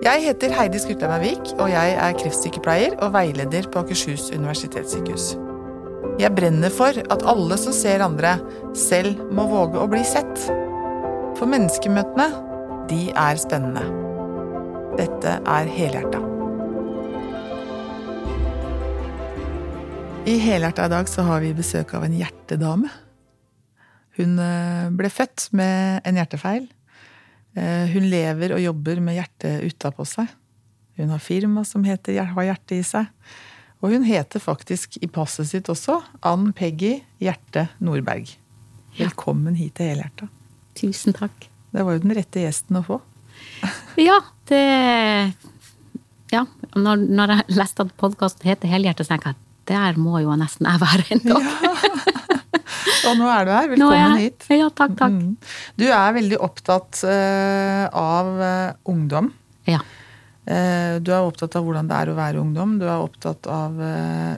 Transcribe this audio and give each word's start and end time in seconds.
Jeg 0.00 0.22
heter 0.24 0.54
Heidi 0.56 0.78
Skutleim 0.80 1.20
Vik, 1.20 1.50
og 1.60 1.66
jeg 1.68 1.92
er 1.92 2.14
kreftsykepleier 2.16 2.94
og 3.04 3.10
veileder 3.12 3.66
på 3.68 3.82
Akershus 3.82 4.30
universitetssykehus. 4.32 5.34
Jeg 6.16 6.32
brenner 6.38 6.72
for 6.72 6.96
at 6.96 7.24
alle 7.28 7.58
som 7.60 7.74
ser 7.76 8.00
andre, 8.00 8.38
selv 8.72 9.20
må 9.36 9.44
våge 9.50 9.76
å 9.76 9.90
bli 9.92 10.00
sett. 10.08 10.46
For 11.36 11.44
menneskemøtene, 11.52 12.30
de 12.88 13.02
er 13.12 13.42
spennende. 13.44 13.84
Dette 14.96 15.36
er 15.36 15.68
Helhjerta. 15.76 16.24
I 20.24 20.40
Helhjerta 20.40 20.88
i 20.88 20.94
dag 20.96 21.12
så 21.12 21.28
har 21.28 21.44
vi 21.44 21.52
besøk 21.60 21.92
av 22.00 22.08
en 22.08 22.16
hjertedame. 22.16 22.88
Hun 24.16 24.40
eh, 24.40 24.88
ble 24.96 25.12
født 25.12 25.50
med 25.52 26.08
en 26.08 26.24
hjertefeil. 26.24 26.70
Eh, 27.58 27.86
hun 27.90 28.06
lever 28.10 28.54
og 28.54 28.62
jobber 28.62 29.00
med 29.02 29.18
hjertet 29.18 29.64
utapå 29.66 30.06
seg. 30.08 30.30
Hun 31.00 31.10
har 31.10 31.22
firma 31.22 31.64
som 31.64 31.84
heter 31.86 32.20
Har 32.34 32.46
hjerte 32.46 32.76
i 32.76 32.84
seg. 32.86 33.08
Og 33.80 33.94
hun 33.94 34.04
heter 34.04 34.42
faktisk 34.42 34.98
i 35.00 35.08
passet 35.08 35.48
sitt 35.48 35.70
også 35.72 36.02
Ann 36.26 36.50
Peggy 36.52 36.98
Hjerte 37.22 37.68
Nordberg. 37.80 38.28
Velkommen 38.98 39.56
hit 39.56 39.78
til 39.78 39.94
Helhjerta. 39.94 40.28
Tusen 40.76 41.16
takk. 41.16 41.48
Det 41.72 41.84
var 41.86 41.96
jo 41.96 42.02
den 42.04 42.14
rette 42.18 42.44
gjesten 42.44 42.80
å 42.80 42.84
få. 42.86 43.00
Ja, 44.00 44.20
det 44.48 44.60
Ja, 46.30 46.44
når, 46.76 47.00
når 47.10 47.32
jeg 47.34 47.56
leste 47.58 47.84
at 47.86 47.96
podkasten 47.98 48.46
heter 48.46 48.70
Helhjertet, 48.70 49.08
så 49.08 49.16
tenkte 49.16 49.32
jeg 49.32 49.38
at 49.38 49.46
der 49.70 49.98
må 50.00 50.20
jo 50.22 50.34
nesten 50.38 50.68
jeg 50.68 50.82
være 50.82 51.06
en 51.16 51.24
dag. 51.24 51.48
Ja. 51.64 52.16
Og 53.08 53.16
nå 53.18 53.28
er 53.30 53.46
du 53.46 53.50
her. 53.54 53.68
Velkommen 53.70 54.16
jeg- 54.18 54.30
hit. 54.30 54.46
Ja, 54.58 54.68
takk, 54.68 54.96
takk. 54.98 55.16
Mm. 55.16 55.36
Du 55.80 55.86
er 55.86 56.12
veldig 56.16 56.38
opptatt 56.40 57.02
uh, 57.04 57.86
av 57.96 58.26
uh, 58.40 58.72
ungdom. 58.90 59.32
Ja. 59.68 59.80
Uh, 60.48 60.98
du 61.00 61.12
er 61.12 61.22
opptatt 61.24 61.56
av 61.56 61.64
hvordan 61.66 61.88
det 61.90 61.96
er 61.96 62.10
å 62.12 62.16
være 62.18 62.40
ungdom. 62.42 62.78
Du 62.80 62.86
er 62.88 62.98
opptatt 63.00 63.46
av 63.46 63.78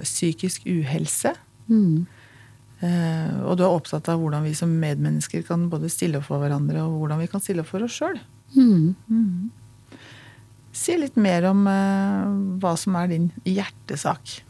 psykisk 0.03 0.67
uhelse. 0.67 1.35
Mm. 1.69 2.05
Og 2.83 3.53
du 3.57 3.63
er 3.63 3.71
opptatt 3.71 4.09
av 4.11 4.19
hvordan 4.19 4.43
vi 4.43 4.57
som 4.59 4.71
medmennesker 4.83 5.45
kan 5.47 5.69
både 5.71 5.87
stille 5.93 6.19
opp 6.19 6.27
for 6.27 6.43
hverandre, 6.43 6.83
og 6.83 6.97
hvordan 6.99 7.21
vi 7.23 7.29
kan 7.31 7.41
stille 7.41 7.63
opp 7.63 7.71
for 7.71 7.85
oss 7.87 7.95
sjøl. 7.95 8.19
Mm. 8.59 9.53
Si 10.75 10.97
litt 10.99 11.15
mer 11.15 11.47
om 11.53 11.63
hva 12.59 12.73
som 12.81 12.99
er 12.99 13.13
din 13.13 13.29
hjertesak. 13.47 14.41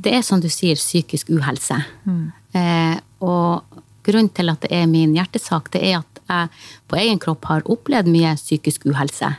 Det 0.00 0.14
er 0.16 0.24
som 0.24 0.40
du 0.40 0.48
sier, 0.48 0.80
psykisk 0.80 1.28
uhelse. 1.36 1.76
Mm. 2.08 2.32
Eh, 2.52 2.96
og 3.24 3.80
grunnen 4.04 4.32
til 4.34 4.52
at 4.52 4.64
det 4.64 4.72
er 4.74 4.88
min 4.90 5.14
hjertesak, 5.16 5.70
det 5.74 5.82
er 5.92 6.00
at 6.00 6.20
jeg 6.32 6.48
på 6.88 6.98
egen 7.00 7.20
kropp 7.22 7.46
har 7.50 7.64
opplevd 7.70 8.08
mye 8.10 8.34
psykisk 8.38 8.86
uhelse. 8.88 9.30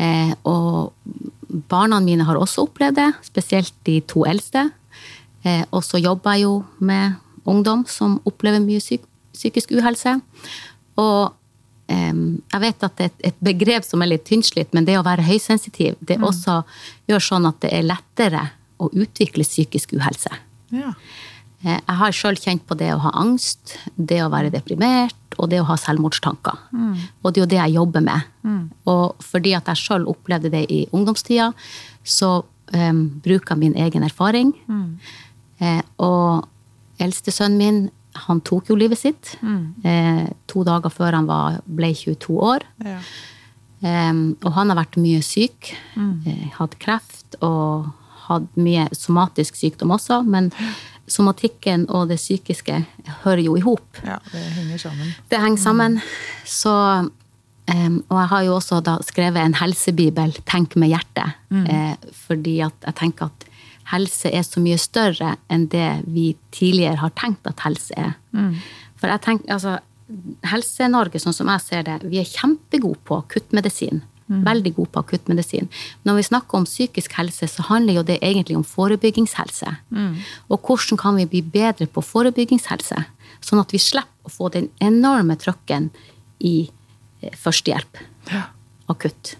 Eh, 0.00 0.32
og 0.48 0.92
barna 1.70 2.00
mine 2.02 2.26
har 2.26 2.38
også 2.40 2.66
opplevd 2.66 2.98
det, 2.98 3.10
spesielt 3.26 3.74
de 3.88 4.00
to 4.08 4.24
eldste. 4.28 4.68
Eh, 5.44 5.64
og 5.70 5.84
så 5.84 6.00
jobber 6.02 6.36
jeg 6.36 6.46
jo 6.46 6.60
med 6.78 7.18
ungdom 7.46 7.84
som 7.88 8.20
opplever 8.26 8.62
mye 8.64 8.82
psyk 8.82 9.04
psykisk 9.36 9.74
uhelse. 9.76 10.14
Og 10.96 11.34
jeg 11.86 12.60
vet 12.62 12.84
at 12.86 12.94
det 12.96 13.04
er 13.04 13.28
et, 13.28 13.36
begrep 13.44 13.84
som 13.84 14.00
er 14.02 14.08
litt 14.08 14.24
tynnslitt, 14.26 14.72
men 14.74 14.86
det 14.88 14.96
å 14.98 15.04
være 15.06 15.26
høysensitiv, 15.26 15.98
det 16.00 16.16
også 16.24 16.62
gjør 17.06 17.22
sånn 17.22 17.46
at 17.46 17.60
det 17.62 17.70
er 17.76 17.84
lettere 17.84 18.40
å 18.82 18.88
utvikle 18.90 19.44
psykisk 19.46 19.92
uhelse. 19.94 20.32
Ja. 20.74 20.94
Eh, 21.66 21.80
Jeg 21.82 21.96
har 22.00 22.14
sjøl 22.14 22.36
kjent 22.38 22.62
på 22.68 22.76
det 22.78 22.92
å 22.94 23.00
ha 23.02 23.10
angst, 23.18 23.76
det 23.98 24.20
å 24.22 24.30
være 24.30 24.52
deprimert 24.54 25.14
og 25.38 25.50
det 25.50 25.58
å 25.60 25.66
ha 25.68 25.74
selvmordstanker. 25.76 26.56
Og 27.22 27.32
det 27.34 27.40
er 27.40 27.44
jo 27.44 27.50
det 27.50 27.58
jeg 27.58 27.74
jobber 27.76 28.04
med. 28.06 28.22
Og 28.88 29.16
fordi 29.20 29.52
at 29.58 29.66
jeg 29.68 29.76
sjøl 29.82 30.06
opplevde 30.08 30.48
det 30.54 30.62
i 30.72 30.86
ungdomstida, 30.96 31.50
så 32.06 32.30
um, 32.72 33.02
bruker 33.20 33.52
jeg 33.52 33.58
min 33.60 33.74
egen 33.76 34.06
erfaring. 34.06 34.54
Eh, 35.60 35.82
og 35.98 36.46
eldstesønnen 37.02 37.58
min, 37.60 37.82
han 38.26 38.40
tok 38.40 38.70
jo 38.70 38.78
livet 38.80 38.96
sitt. 39.02 39.34
Eh, 39.84 40.24
to 40.48 40.64
dager 40.64 40.88
før 40.88 41.12
han 41.18 41.26
var, 41.28 41.58
ble 41.66 41.92
22 41.92 42.38
år. 42.40 42.64
Ja. 42.86 43.00
Um, 43.84 44.38
og 44.42 44.54
han 44.56 44.70
har 44.72 44.78
vært 44.80 44.96
mye 44.96 45.20
syk. 45.20 45.74
Eh, 46.24 46.46
hatt 46.56 46.78
kreft 46.80 47.36
og 47.44 47.90
hatt 48.30 48.48
mye 48.56 48.88
somatisk 48.96 49.54
sykdom 49.60 49.92
også. 49.92 50.22
Men 50.24 50.48
somatikken 51.08 51.86
og 51.88 52.08
det 52.10 52.18
psykiske 52.18 52.80
hører 53.24 53.42
jo 53.44 53.56
i 53.56 53.62
hop. 53.64 54.00
ja, 54.04 54.18
det 54.32 54.42
henger 54.56 54.78
sammen. 54.78 55.14
Det 55.30 55.40
henger 55.40 55.62
sammen. 55.62 56.00
Så 56.44 56.72
um, 57.74 58.04
Og 58.08 58.18
jeg 58.18 58.28
har 58.32 58.42
jo 58.42 58.54
også 58.54 58.80
da 58.84 58.96
skrevet 59.02 59.42
en 59.42 59.54
helsebibel, 59.54 60.32
'Tenk 60.46 60.76
med 60.76 60.90
hjertet'. 60.90 61.32
Eh, 61.50 61.96
fordi 62.26 62.60
at 62.60 62.74
jeg 62.84 62.94
tenker 62.94 63.24
at 63.26 63.46
helse 63.92 64.30
er 64.34 64.42
så 64.42 64.60
mye 64.60 64.78
større 64.78 65.36
enn 65.50 65.68
det 65.70 66.02
vi 66.06 66.36
tidligere 66.50 66.96
har 66.96 67.10
tenkt 67.10 67.46
at 67.46 67.60
helse 67.62 67.94
er. 67.96 68.14
For 68.96 69.06
jeg 69.08 69.20
tenker, 69.22 69.52
altså, 69.52 69.78
Helse-Norge, 70.46 71.18
sånn 71.18 71.34
som 71.34 71.48
jeg 71.50 71.60
ser 71.60 71.82
det, 71.82 71.96
vi 72.04 72.18
er 72.18 72.24
kjempegode 72.24 72.98
på 73.04 73.16
akuttmedisin. 73.18 74.02
Veldig 74.28 74.74
god 74.74 74.88
på 74.92 75.00
akuttmedisin. 75.04 75.68
Når 76.04 76.16
vi 76.16 76.22
snakker 76.26 76.58
om 76.58 76.64
psykisk 76.66 77.12
helse, 77.14 77.46
så 77.46 77.62
handler 77.68 77.94
jo 78.00 78.02
det 78.02 78.18
egentlig 78.22 78.56
om 78.56 78.64
forebyggingshelse. 78.64 79.76
Og 80.50 80.60
hvordan 80.66 80.98
kan 80.98 81.16
vi 81.16 81.26
bli 81.26 81.42
bedre 81.42 81.86
på 81.86 82.02
forebyggingshelse, 82.02 83.04
sånn 83.40 83.60
at 83.62 83.70
vi 83.72 83.78
slipper 83.78 84.26
å 84.26 84.32
få 84.32 84.48
den 84.50 84.68
enorme 84.82 85.36
trøkken 85.38 85.90
i 86.42 86.68
eh, 87.22 87.30
førstehjelp. 87.38 87.96
Ja. 88.32 88.42
Akutt. 88.88 89.36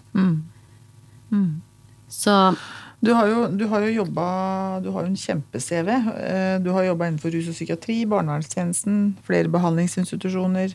Så 2.09 2.55
Du 2.99 3.13
har 3.13 3.27
jo, 3.27 3.47
du 3.53 3.67
har 3.67 3.81
jo 3.85 3.91
jobba 4.03 4.79
Du 4.81 4.89
har 4.91 5.03
jo 5.03 5.11
en 5.11 5.15
kjempe-CV. 5.19 5.89
Eh, 6.17 6.59
Du 6.63 6.71
har 6.71 6.83
jobba 6.87 7.07
innenfor 7.07 7.31
rus 7.35 7.47
og 7.51 7.53
psykiatri, 7.53 8.05
barnevernstjenesten, 8.09 9.17
flere 9.27 9.47
behandlingsinstitusjoner, 9.53 10.73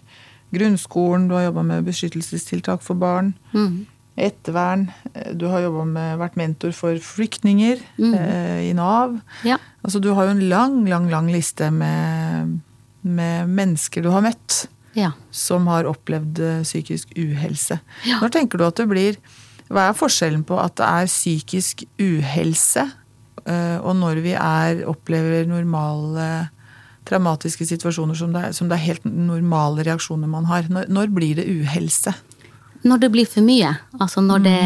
grunnskolen, 0.53 1.29
du 1.29 1.34
har 1.34 1.49
jobba 1.49 1.62
med 1.65 1.84
beskyttelsestiltak 1.89 2.83
for 2.84 2.94
barn, 2.94 3.33
ettervern. 4.17 4.89
Du 5.39 5.47
har 5.49 5.65
med, 5.89 6.19
vært 6.21 6.37
mentor 6.37 6.75
for 6.77 6.99
flyktninger 7.00 7.81
eh, 7.97 8.69
i 8.69 8.73
Nav. 8.77 9.19
ja. 9.47 9.59
Altså, 9.83 9.99
du 9.99 10.12
har 10.15 10.28
jo 10.28 10.37
en 10.37 10.45
lang, 10.47 10.83
lang, 10.87 11.09
lang 11.11 11.31
liste 11.33 11.71
med, 11.75 12.61
med 13.03 13.50
mennesker 13.50 14.05
du 14.05 14.12
har 14.15 14.23
møtt 14.23 14.67
ja. 14.99 15.12
som 15.31 15.67
har 15.71 15.89
opplevd 15.91 16.41
eh, 16.43 16.62
psykisk 16.67 17.15
uhelse. 17.17 17.78
Ja. 18.06 18.21
Når 18.23 18.34
tenker 18.37 18.61
du 18.61 18.67
at 18.69 18.81
det 18.81 18.89
blir 18.91 19.21
Hva 19.73 19.89
er 19.89 19.97
forskjellen 19.97 20.43
på 20.44 20.59
at 20.61 20.75
det 20.77 20.84
er 20.84 21.06
psykisk 21.09 21.87
uhelse, 21.97 22.83
eh, 23.47 23.79
og 23.81 23.94
når 23.97 24.21
vi 24.21 24.34
er, 24.37 24.83
opplever 24.91 25.47
normale 25.49 26.50
traumatiske 27.09 27.65
situasjoner 27.67 28.19
som 28.19 28.34
det, 28.34 28.43
er, 28.44 28.53
som 28.53 28.69
det 28.69 28.77
er 28.77 28.84
helt 28.91 29.06
normale 29.09 29.87
reaksjoner 29.87 30.29
man 30.29 30.44
har? 30.50 30.69
Når, 30.69 30.91
når 30.93 31.15
blir 31.17 31.41
det 31.41 31.49
uhelse? 31.49 32.12
Når 32.82 32.98
det 32.98 33.10
blir 33.15 33.28
for 33.31 33.47
mye. 33.47 33.69
Altså 34.00 34.22
når 34.25 34.43
det 34.43 34.59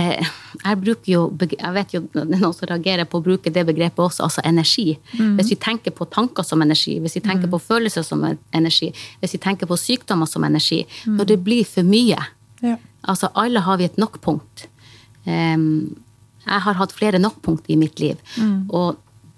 Jeg 0.64 0.78
bruker 0.80 1.10
jo 1.12 1.22
Jeg 1.40 1.72
vet 1.74 1.94
jo 1.94 2.00
noen 2.14 2.54
som 2.54 2.68
reagerer 2.70 3.04
på 3.04 3.20
å 3.20 3.24
bruke 3.24 3.52
det 3.52 3.66
begrepet 3.68 3.98
også, 3.98 4.24
altså 4.24 4.44
energi. 4.44 4.98
Hvis 5.12 5.52
vi 5.52 5.58
tenker 5.60 5.94
på 5.96 6.08
tanker 6.08 6.46
som 6.46 6.62
energi, 6.62 6.98
hvis 7.00 7.18
vi 7.18 7.24
tenker 7.24 7.50
på 7.52 7.60
følelser 7.60 8.02
som 8.06 8.24
energi, 8.24 8.92
hvis 9.20 9.36
vi 9.36 9.42
tenker 9.42 9.66
på 9.66 9.76
sykdommer 9.76 10.26
som 10.26 10.44
energi 10.44 10.86
Når 11.06 11.24
det 11.32 11.38
blir 11.44 11.64
for 11.64 11.82
mye. 11.82 12.18
Ja. 12.62 12.76
Altså 13.02 13.28
alle 13.34 13.60
har 13.60 13.76
vi 13.78 13.84
et 13.84 13.98
nok-punkt. 13.98 14.68
Um, 15.26 15.96
jeg 16.46 16.62
har 16.62 16.78
hatt 16.78 16.94
flere 16.94 17.18
nok-punkt 17.18 17.66
i 17.68 17.76
mitt 17.76 18.00
liv. 18.00 18.16
Og 18.70 18.96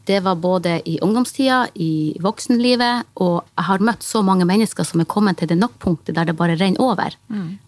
det 0.09 0.23
var 0.25 0.39
både 0.41 0.79
i 0.89 0.97
ungdomstida, 1.05 1.67
i 1.75 2.17
voksenlivet, 2.25 3.11
og 3.21 3.43
jeg 3.45 3.67
har 3.69 3.83
møtt 3.85 4.07
så 4.07 4.23
mange 4.25 4.47
mennesker 4.49 4.87
som 4.89 5.03
er 5.03 5.09
kommet 5.11 5.37
til 5.41 5.51
det 5.51 5.59
nok-punktet 5.61 6.17
der 6.17 6.31
det 6.31 6.37
bare 6.39 6.57
renner 6.57 6.81
over. 6.81 7.17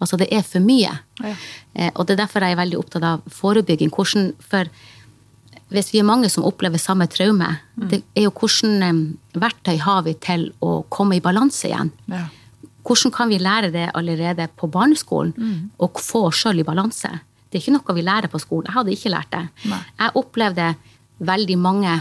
Altså 0.01 0.17
det 0.21 0.31
er 0.33 0.47
for 0.47 0.65
mye. 0.65 0.95
Ja. 1.21 1.35
Eh, 1.75 1.91
og 1.95 2.07
det 2.07 2.17
er 2.17 2.23
derfor 2.23 2.47
jeg 2.47 2.57
er 2.57 2.63
veldig 2.63 2.79
opptatt 2.81 3.05
av 3.05 3.27
forebygging. 3.37 3.93
Hvordan, 3.93 4.33
for 4.41 4.71
hvis 5.71 5.93
vi 5.93 6.01
er 6.01 6.09
mange 6.09 6.31
som 6.33 6.47
opplever 6.49 6.81
samme 6.81 7.07
traume, 7.13 7.51
det 7.77 8.01
er 8.17 8.25
jo 8.27 8.33
hvordan 8.35 9.03
verktøy 9.37 9.77
har 9.85 10.01
vi 10.07 10.15
til 10.19 10.49
å 10.65 10.81
komme 10.89 11.19
i 11.19 11.25
balanse 11.25 11.69
igjen. 11.69 11.93
Ja. 12.11 12.25
Hvordan 12.87 13.13
kan 13.15 13.29
vi 13.29 13.39
lære 13.39 13.69
det 13.75 13.91
allerede 13.95 14.49
på 14.57 14.71
barneskolen, 14.73 15.35
og 15.79 16.01
få 16.01 16.25
oss 16.31 16.41
sjøl 16.41 16.63
i 16.63 16.67
balanse? 16.67 17.13
Det 17.51 17.59
er 17.59 17.63
ikke 17.65 17.77
noe 17.77 17.97
vi 17.99 18.07
lærer 18.07 18.33
på 18.33 18.41
skolen. 18.41 18.71
Jeg 18.71 18.79
hadde 18.79 18.95
ikke 18.97 19.13
lært 19.13 19.31
det. 19.35 19.45
Nei. 19.69 19.83
Jeg 20.01 20.17
opplevde 20.23 20.71
veldig 21.31 21.59
mange 21.61 21.99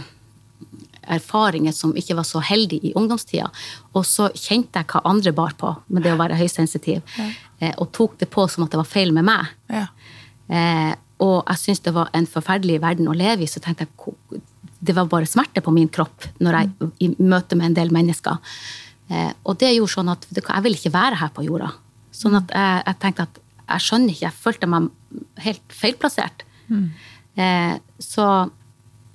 erfaringer 1.03 1.75
som 1.75 1.95
ikke 1.97 2.17
var 2.17 2.27
så 2.27 2.41
heldige 2.43 2.89
i 2.89 2.93
ungdomstida. 2.97 3.49
Og 3.93 4.05
så 4.07 4.29
kjente 4.35 4.81
jeg 4.81 4.89
hva 4.91 5.03
andre 5.09 5.33
bar 5.35 5.55
på 5.59 5.73
med 5.87 6.05
det 6.05 6.13
å 6.15 6.19
være 6.19 6.39
høysensitiv, 6.39 7.03
ja. 7.17 7.29
og 7.77 7.91
tok 7.95 8.17
det 8.21 8.29
på 8.33 8.47
som 8.51 8.65
at 8.65 8.73
det 8.73 8.81
var 8.81 8.89
feil 8.89 9.13
med 9.15 9.27
meg. 9.29 9.53
Ja. 9.71 9.87
Eh, 10.49 10.93
og 11.19 11.41
jeg 11.43 11.61
syntes 11.61 11.83
det 11.85 11.95
var 11.95 12.11
en 12.15 12.27
forferdelig 12.29 12.79
verden 12.81 13.09
å 13.11 13.17
leve 13.17 13.43
i, 13.45 13.49
så 13.49 13.61
tenkte 13.63 13.87
jeg 13.87 14.43
det 14.79 14.95
var 14.95 15.09
bare 15.11 15.27
smerte 15.27 15.59
på 15.59 15.73
min 15.75 15.89
kropp 15.91 16.29
når 16.39 16.55
jeg 16.55 16.91
i 17.03 17.09
møte 17.19 17.57
med 17.59 17.71
en 17.71 17.79
del 17.81 17.91
mennesker. 17.91 18.39
Eh, 19.11 19.31
og 19.43 19.59
det 19.59 19.73
gjorde 19.73 19.95
sånn 19.97 20.11
at 20.13 20.27
jeg 20.31 20.65
vil 20.65 20.77
ikke 20.77 20.93
være 20.95 21.19
her 21.19 21.33
på 21.35 21.43
jorda. 21.47 21.73
Sånn 22.15 22.37
at 22.39 22.53
jeg, 22.55 22.83
jeg 22.87 22.99
tenkte 23.03 23.25
at 23.27 23.41
jeg 23.69 23.85
skjønner 23.85 24.13
ikke. 24.13 24.27
Jeg 24.29 24.43
følte 24.45 24.69
meg 24.71 24.87
helt 25.43 25.75
feilplassert. 25.81 26.45
Eh, 27.39 27.75
så 28.01 28.25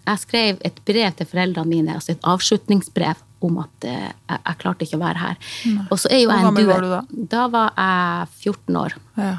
jeg 0.04 0.20
skrev 0.20 0.58
et 0.64 0.80
brev 0.84 1.14
til 1.18 1.28
foreldrene 1.28 1.70
mine, 1.70 1.94
altså 1.96 2.12
et 2.14 2.26
avslutningsbrev 2.28 3.22
om 3.44 3.58
at 3.62 3.86
eh, 3.88 4.10
jeg, 4.10 4.38
jeg 4.38 4.60
klarte 4.60 4.86
ikke 4.86 4.98
å 4.98 5.02
være 5.04 5.20
her. 5.22 5.40
Og 5.88 5.98
så 6.00 6.10
er 6.12 6.22
jo 6.22 6.30
Hvor 6.30 6.46
gammel 6.48 6.68
var 6.68 6.84
du 6.84 6.90
da? 6.92 7.00
Da 7.34 7.46
var 7.52 7.72
jeg 7.76 8.28
14 8.52 8.80
år. 8.80 8.96
Ja. 9.20 9.34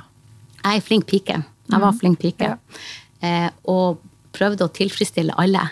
Jeg 0.66 0.82
er 0.82 0.86
flink 0.86 1.08
pike. 1.10 1.40
Jeg 1.72 1.82
var 1.82 1.98
flink 1.98 2.22
pike. 2.22 2.52
Ja. 2.56 2.84
Eh, 3.26 3.50
og 3.72 4.02
prøvde 4.36 4.68
å 4.68 4.72
tilfredsstille 4.76 5.36
alle. 5.42 5.64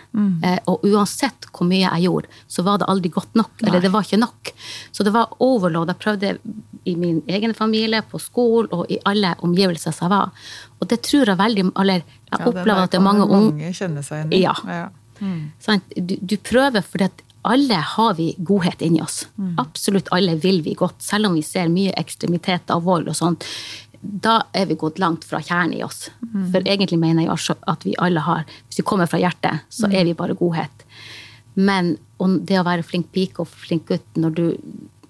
Eh, 0.43 0.59
og 0.71 0.85
uansett 0.87 1.49
hvor 1.53 1.67
mye 1.69 1.83
jeg 1.85 2.05
gjorde, 2.07 2.31
så 2.49 2.63
var 2.65 2.79
det 2.81 2.87
aldri 2.91 3.11
godt 3.13 3.35
nok. 3.37 3.51
Eller 3.65 3.83
det 3.83 3.91
var 3.93 4.07
ikke 4.07 4.21
nok. 4.21 4.53
Så 4.91 5.05
det 5.05 5.13
var 5.15 5.35
overload. 5.43 5.91
Jeg 5.93 6.01
prøvde 6.05 6.33
i 6.89 6.95
min 6.99 7.21
egen 7.31 7.53
familie, 7.57 8.01
på 8.09 8.19
skolen 8.19 8.71
og 8.75 8.89
i 8.91 8.97
alle 9.09 9.35
omgivelser 9.45 9.93
som 9.95 10.07
jeg 10.07 10.15
var. 10.15 10.49
Og 10.81 10.89
det 10.91 11.01
tror 11.05 11.29
jeg 11.31 11.39
veldig 11.39 11.69
Eller 11.79 12.01
jeg 12.01 12.39
Ja, 12.39 12.45
opplever 12.49 12.83
at 12.87 12.91
det 12.91 12.99
er 12.99 13.05
mange 13.05 13.27
unge 13.27 13.51
mange 13.53 13.73
kjenne 13.77 14.03
seg 14.03 14.31
igjen 14.33 14.41
Ja. 14.41 14.55
Ja. 14.67 14.89
Sant? 15.63 15.93
Du, 15.95 16.17
du 16.19 16.35
prøver 16.41 16.83
fordi 16.83 17.05
at 17.07 17.21
alle 17.43 17.75
har 17.75 18.13
vi 18.17 18.33
godhet 18.39 18.81
inni 18.81 19.01
oss. 19.03 19.25
Absolutt 19.59 20.07
alle 20.15 20.35
vil 20.39 20.61
vi 20.63 20.73
godt, 20.79 21.01
selv 21.03 21.27
om 21.29 21.35
vi 21.37 21.43
ser 21.45 21.67
mye 21.71 21.93
ekstremiteter 21.99 22.75
og 22.79 22.85
vold 22.87 23.11
og 23.11 23.17
sånt. 23.19 23.47
Da 24.03 24.41
er 24.53 24.65
vi 24.67 24.75
gått 24.75 24.99
langt 24.99 25.23
fra 25.23 25.39
kjernen 25.39 25.77
i 25.77 25.83
oss. 25.85 26.09
For 26.51 26.59
egentlig 26.67 26.99
mener 26.99 27.23
jeg 27.23 27.57
at 27.71 27.85
vi 27.87 27.93
alle 28.03 28.19
har 28.25 28.43
Hvis 28.67 28.81
vi 28.81 28.83
kommer 28.83 29.07
fra 29.07 29.19
hjertet, 29.21 29.61
så 29.71 29.87
er 29.91 30.03
vi 30.03 30.13
bare 30.17 30.35
godhet. 30.35 30.83
Men 31.55 31.93
det 32.19 32.59
å 32.59 32.65
være 32.67 32.83
flink 32.83 33.11
pike 33.15 33.39
og 33.43 33.47
flink 33.47 33.87
gutt 33.87 34.15
når 34.19 34.35
du, 34.35 34.45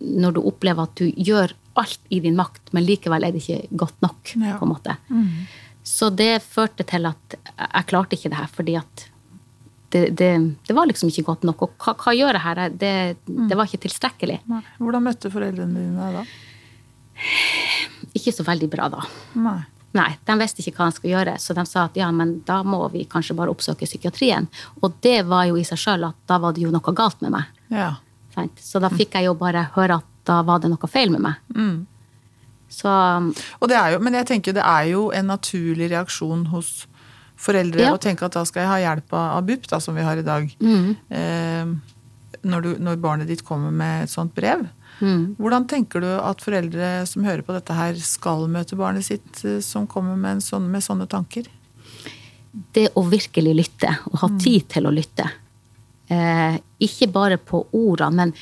når 0.01 0.34
du 0.36 0.42
opplever 0.44 0.84
at 0.84 0.95
du 1.00 1.07
gjør 1.16 1.54
alt 1.80 2.00
i 2.13 2.19
din 2.22 2.36
makt, 2.38 2.69
men 2.74 2.86
likevel 2.86 3.24
er 3.25 3.31
det 3.34 3.42
ikke 3.42 3.78
godt 3.81 4.01
nok, 4.06 4.34
Ja. 4.38 4.57
på 4.60 4.66
en 4.68 4.74
måte. 4.74 4.98
Så 5.84 6.10
det 6.16 6.42
førte 6.44 6.86
til 6.86 7.06
at 7.10 7.36
jeg 7.57 7.86
klarte 7.89 8.13
ikke 8.16 8.30
det 8.30 8.38
her, 8.38 8.48
fordi 8.48 8.75
at 8.78 9.07
det, 9.94 10.16
det, 10.18 10.30
det 10.68 10.75
var 10.75 10.86
liksom 10.89 11.10
ikke 11.10 11.24
godt 11.24 11.44
nok. 11.44 11.62
Og 11.62 11.74
hva, 11.78 11.94
hva 11.98 12.13
gjør 12.18 12.34
jeg 12.34 12.42
her? 12.42 12.62
Det, 12.69 12.94
det 13.50 13.57
var 13.57 13.66
ikke 13.69 13.84
tilstrekkelig. 13.88 14.39
Hvordan 14.80 15.04
møtte 15.06 15.30
foreldrene 15.34 15.74
dine 15.74 16.07
deg 16.12 16.22
da? 16.22 16.25
Ikke 18.13 18.33
så 18.36 18.44
veldig 18.45 18.69
bra 18.69 18.89
da. 18.94 19.04
Nei. 19.36 19.60
Nei, 19.94 20.07
de 20.25 20.36
visste 20.39 20.63
ikke 20.63 20.74
hva 20.80 20.88
de 20.89 20.95
skulle 20.98 21.13
gjøre, 21.13 21.36
så 21.38 21.54
de 21.54 21.63
sa 21.69 21.83
at 21.86 21.98
ja, 22.00 22.07
men 22.12 22.39
da 22.48 22.63
må 22.65 22.80
vi 22.89 23.04
kanskje 23.06 23.36
bare 23.38 23.51
oppsøke 23.54 23.86
psykiatrien. 23.86 24.48
Og 24.81 24.95
det 25.06 25.19
var 25.30 25.45
jo 25.45 25.56
i 25.62 25.65
seg 25.68 25.77
sjøl 25.77 26.07
at 26.07 26.15
da 26.30 26.39
var 26.42 26.56
det 26.57 26.63
jo 26.65 26.71
noe 26.74 26.94
galt 26.98 27.21
med 27.21 27.36
meg. 27.36 27.44
Ja. 27.69 27.92
Så 28.57 28.81
da 28.81 28.89
fikk 28.89 29.13
jeg 29.19 29.27
jo 29.27 29.36
bare 29.38 29.68
høre 29.75 30.00
at 30.01 30.07
da 30.25 30.39
var 30.42 30.63
det 30.63 30.71
noe 30.74 30.89
feil 30.89 31.12
med 31.13 31.21
meg. 31.21 31.86
Så 32.74 32.89
Og 33.62 33.69
det 33.69 33.77
er 33.77 33.94
jo, 33.94 34.00
men 34.01 34.18
jeg 34.18 34.25
tenker 34.31 34.56
det 34.57 34.63
er 34.65 34.88
jo 34.95 35.12
en 35.13 35.30
naturlig 35.30 35.92
reaksjon 35.94 36.48
hos 36.50 36.88
foreldre 37.38 37.81
Ja. 37.86 37.94
å 37.94 38.00
tenke 38.01 38.25
at 38.25 38.33
da 38.33 38.44
skal 38.45 38.63
jeg 38.63 38.71
ha 38.71 38.77
hjelp 38.95 39.13
av, 39.13 39.44
BUP, 39.45 39.68
da, 39.69 39.77
som 39.80 39.94
vi 39.94 40.01
har 40.01 40.18
i 40.18 40.25
dag. 40.25 40.50
Eh, 40.60 41.65
når, 42.44 42.62
du, 42.65 42.71
når 42.81 42.98
barnet 43.04 43.27
ditt 43.30 43.44
kommer 43.45 43.69
med 43.71 44.04
et 44.07 44.10
sånt 44.10 44.33
brev. 44.33 44.65
Hvordan 45.40 45.68
tenker 45.68 46.04
du 46.04 46.10
at 46.13 46.44
foreldre 46.44 46.94
som 47.10 47.25
hører 47.25 47.42
på 47.45 47.56
dette 47.56 47.74
her, 47.74 47.98
skal 48.00 48.48
møte 48.51 48.78
barnet 48.80 49.07
sitt 49.07 49.44
eh, 49.44 49.60
som 49.63 49.88
kommer 49.90 50.16
med, 50.16 50.38
en 50.38 50.45
sånn, 50.45 50.69
med 50.72 50.86
sånne 50.86 51.10
tanker? 51.12 51.50
det 52.54 52.90
å 52.98 53.04
virkelig 53.10 53.56
lytte, 53.57 53.95
og 54.12 54.19
ha 54.24 54.30
tid 54.42 54.68
til 54.72 54.88
å 54.88 54.94
lytte. 54.94 55.25
Eh, 56.13 56.60
ikke 56.86 57.10
bare 57.13 57.40
på 57.42 57.63
ordene, 57.74 58.28
men 58.28 58.36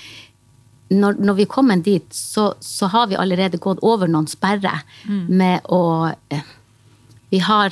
når, 0.91 1.21
når 1.23 1.37
vi 1.37 1.45
kommer 1.47 1.79
dit, 1.79 2.07
så, 2.11 2.49
så 2.59 2.89
har 2.91 3.07
vi 3.07 3.19
allerede 3.19 3.61
gått 3.63 3.79
over 3.87 4.11
noen 4.11 4.27
sperrer 4.27 4.83
med 5.31 5.63
å 5.71 6.11
eh, 6.11 6.49
Vi 7.31 7.39
har 7.39 7.71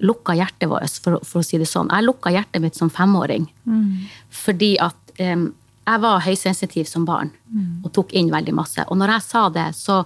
lukka 0.00 0.32
hjertet 0.32 0.70
vårt, 0.70 0.94
for, 1.04 1.18
for 1.28 1.42
å 1.42 1.44
si 1.44 1.58
det 1.60 1.66
sånn. 1.68 1.90
Jeg 1.92 2.06
lukka 2.06 2.32
hjertet 2.32 2.62
mitt 2.62 2.78
som 2.78 2.88
femåring. 2.88 3.50
Fordi 4.32 4.70
at 4.80 5.12
eh, 5.20 5.36
jeg 5.88 6.00
var 6.04 6.24
høysensitiv 6.24 6.88
som 6.88 7.06
barn 7.08 7.30
og 7.84 7.92
tok 7.96 8.12
inn 8.12 8.30
veldig 8.32 8.54
masse. 8.54 8.84
Og 8.88 8.98
når 9.00 9.14
jeg 9.16 9.26
sa 9.28 9.48
det, 9.48 9.68
så 9.76 10.02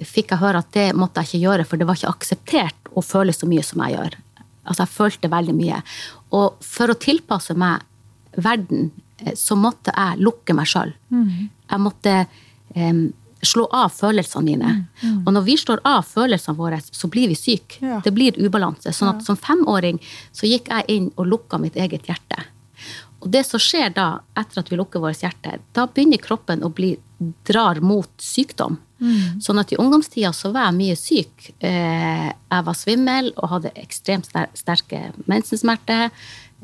fikk 0.00 0.32
jeg 0.32 0.42
høre 0.42 0.62
at 0.62 0.72
det 0.74 0.88
måtte 0.98 1.22
jeg 1.22 1.28
ikke 1.28 1.46
gjøre, 1.46 1.64
for 1.68 1.80
det 1.80 1.86
var 1.88 1.98
ikke 1.98 2.12
akseptert 2.16 2.92
å 2.96 3.04
føle 3.04 3.34
så 3.36 3.48
mye 3.50 3.64
som 3.66 3.82
jeg 3.84 3.96
gjør. 3.96 4.18
Altså, 4.62 4.82
jeg 4.84 4.94
følte 4.94 5.30
veldig 5.32 5.54
mye. 5.58 5.80
Og 6.38 6.60
for 6.64 6.92
å 6.92 6.98
tilpasse 6.98 7.54
meg 7.58 7.82
verden, 8.36 8.90
eh, 9.18 9.34
så 9.38 9.56
måtte 9.58 9.94
jeg 9.94 10.22
lukke 10.22 10.54
meg 10.54 10.70
sjøl. 10.70 10.94
Jeg 11.72 11.82
måtte 11.82 12.14
um, 12.76 13.02
slå 13.42 13.66
av 13.74 13.90
følelsene 13.94 14.44
mine. 14.46 14.72
Og 15.26 15.32
når 15.34 15.46
vi 15.48 15.56
slår 15.58 15.82
av 15.88 16.06
følelsene 16.06 16.56
våre, 16.56 16.78
så 16.80 17.10
blir 17.10 17.28
vi 17.32 17.38
syke. 17.38 17.82
Det 18.04 18.14
blir 18.14 18.38
ubalanse. 18.38 18.92
Sånn 18.94 19.16
at 19.16 19.26
som 19.26 19.36
femåring 19.36 19.98
så 20.32 20.46
gikk 20.46 20.70
jeg 20.70 20.88
inn 20.88 21.10
og 21.16 21.26
lukka 21.26 21.58
mitt 21.58 21.76
eget 21.76 22.06
hjerte. 22.06 22.44
Og 23.22 23.30
det 23.30 23.44
som 23.46 23.62
skjer 23.62 23.92
da, 23.94 24.06
etter 24.38 24.62
at 24.62 24.70
vi 24.72 24.78
lukker 24.78 25.02
vårt 25.02 25.22
hjerte, 25.22 25.58
da 25.76 25.86
begynner 25.86 26.20
kroppen 26.22 26.64
å 26.66 26.72
bli 26.74 26.96
drar 27.46 27.78
mot 27.84 28.10
sykdom. 28.18 28.80
Sånn 29.42 29.58
at 29.58 29.72
i 29.74 29.78
ungdomstida 29.82 30.30
så 30.34 30.52
var 30.54 30.68
jeg 30.68 30.78
mye 30.78 30.96
syk. 30.98 31.50
Eh, 31.58 32.28
jeg 32.30 32.66
var 32.68 32.78
svimmel 32.78 33.32
og 33.34 33.50
hadde 33.56 33.74
ekstremt 33.82 34.28
sterke 34.58 35.08
mensensmerter. 35.30 36.10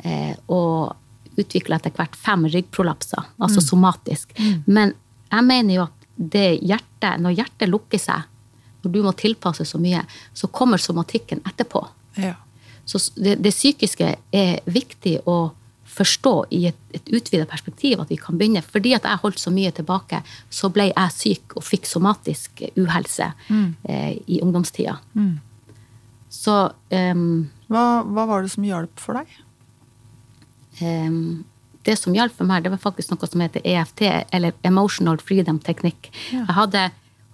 Eh, 0.04 0.34
og 0.46 0.94
utvikla 1.38 1.78
etter 1.78 1.94
hvert 1.94 2.16
fem 2.18 2.46
ryggprolapser, 2.50 3.30
altså 3.38 3.62
somatisk. 3.62 4.34
Men 4.66 4.94
jeg 5.30 5.46
mener 5.46 5.74
jo 5.76 5.84
at 5.86 6.06
det 6.18 6.48
hjertet, 6.66 7.20
når 7.22 7.36
hjertet 7.38 7.70
lukker 7.70 8.02
seg, 8.02 8.26
når 8.82 8.94
du 8.94 8.98
må 9.06 9.12
tilpasse 9.18 9.66
så 9.66 9.78
mye, 9.82 10.02
så 10.34 10.50
kommer 10.50 10.82
somatikken 10.82 11.42
etterpå. 11.46 11.84
Ja. 12.18 12.34
Så 12.88 12.98
det, 13.14 13.36
det 13.44 13.52
psykiske 13.54 14.14
er 14.34 14.58
viktig 14.66 15.20
å 15.30 15.38
forstå 15.98 16.34
i 16.54 16.62
et, 16.70 16.78
et 16.94 17.10
utvida 17.14 17.46
perspektiv 17.48 18.00
at 18.02 18.12
vi 18.12 18.18
kan 18.20 18.38
begynne. 18.38 18.62
Fordi 18.62 18.94
at 18.96 19.06
jeg 19.08 19.22
holdt 19.24 19.42
så 19.42 19.52
mye 19.54 19.72
tilbake, 19.74 20.22
så 20.50 20.70
ble 20.72 20.90
jeg 20.90 21.14
syk 21.16 21.58
og 21.58 21.66
fikk 21.66 21.88
somatisk 21.90 22.64
uhelse 22.78 23.32
eh, 23.90 24.16
i 24.26 24.40
ungdomstida. 24.44 24.98
Så 26.28 26.56
um, 26.92 27.28
Hva, 27.72 27.84
hva 28.04 28.24
var 28.28 28.44
det 28.44 28.52
som 28.52 28.66
hjalp 28.66 29.00
for 29.00 29.18
deg? 29.18 29.38
Um, 30.78 31.44
det 31.88 31.96
som 31.96 32.14
hjalp 32.14 32.34
for 32.36 32.48
meg, 32.48 32.64
det 32.64 32.72
var 32.74 32.82
faktisk 32.82 33.12
noe 33.12 33.28
som 33.30 33.42
heter 33.42 33.64
EFT, 33.64 34.02
eller 34.36 34.56
Emotional 34.66 35.20
Freedom 35.24 35.60
Teknikk. 35.64 36.10
Ja. 36.32 36.42
Jeg 36.42 36.56
hadde 36.58 36.82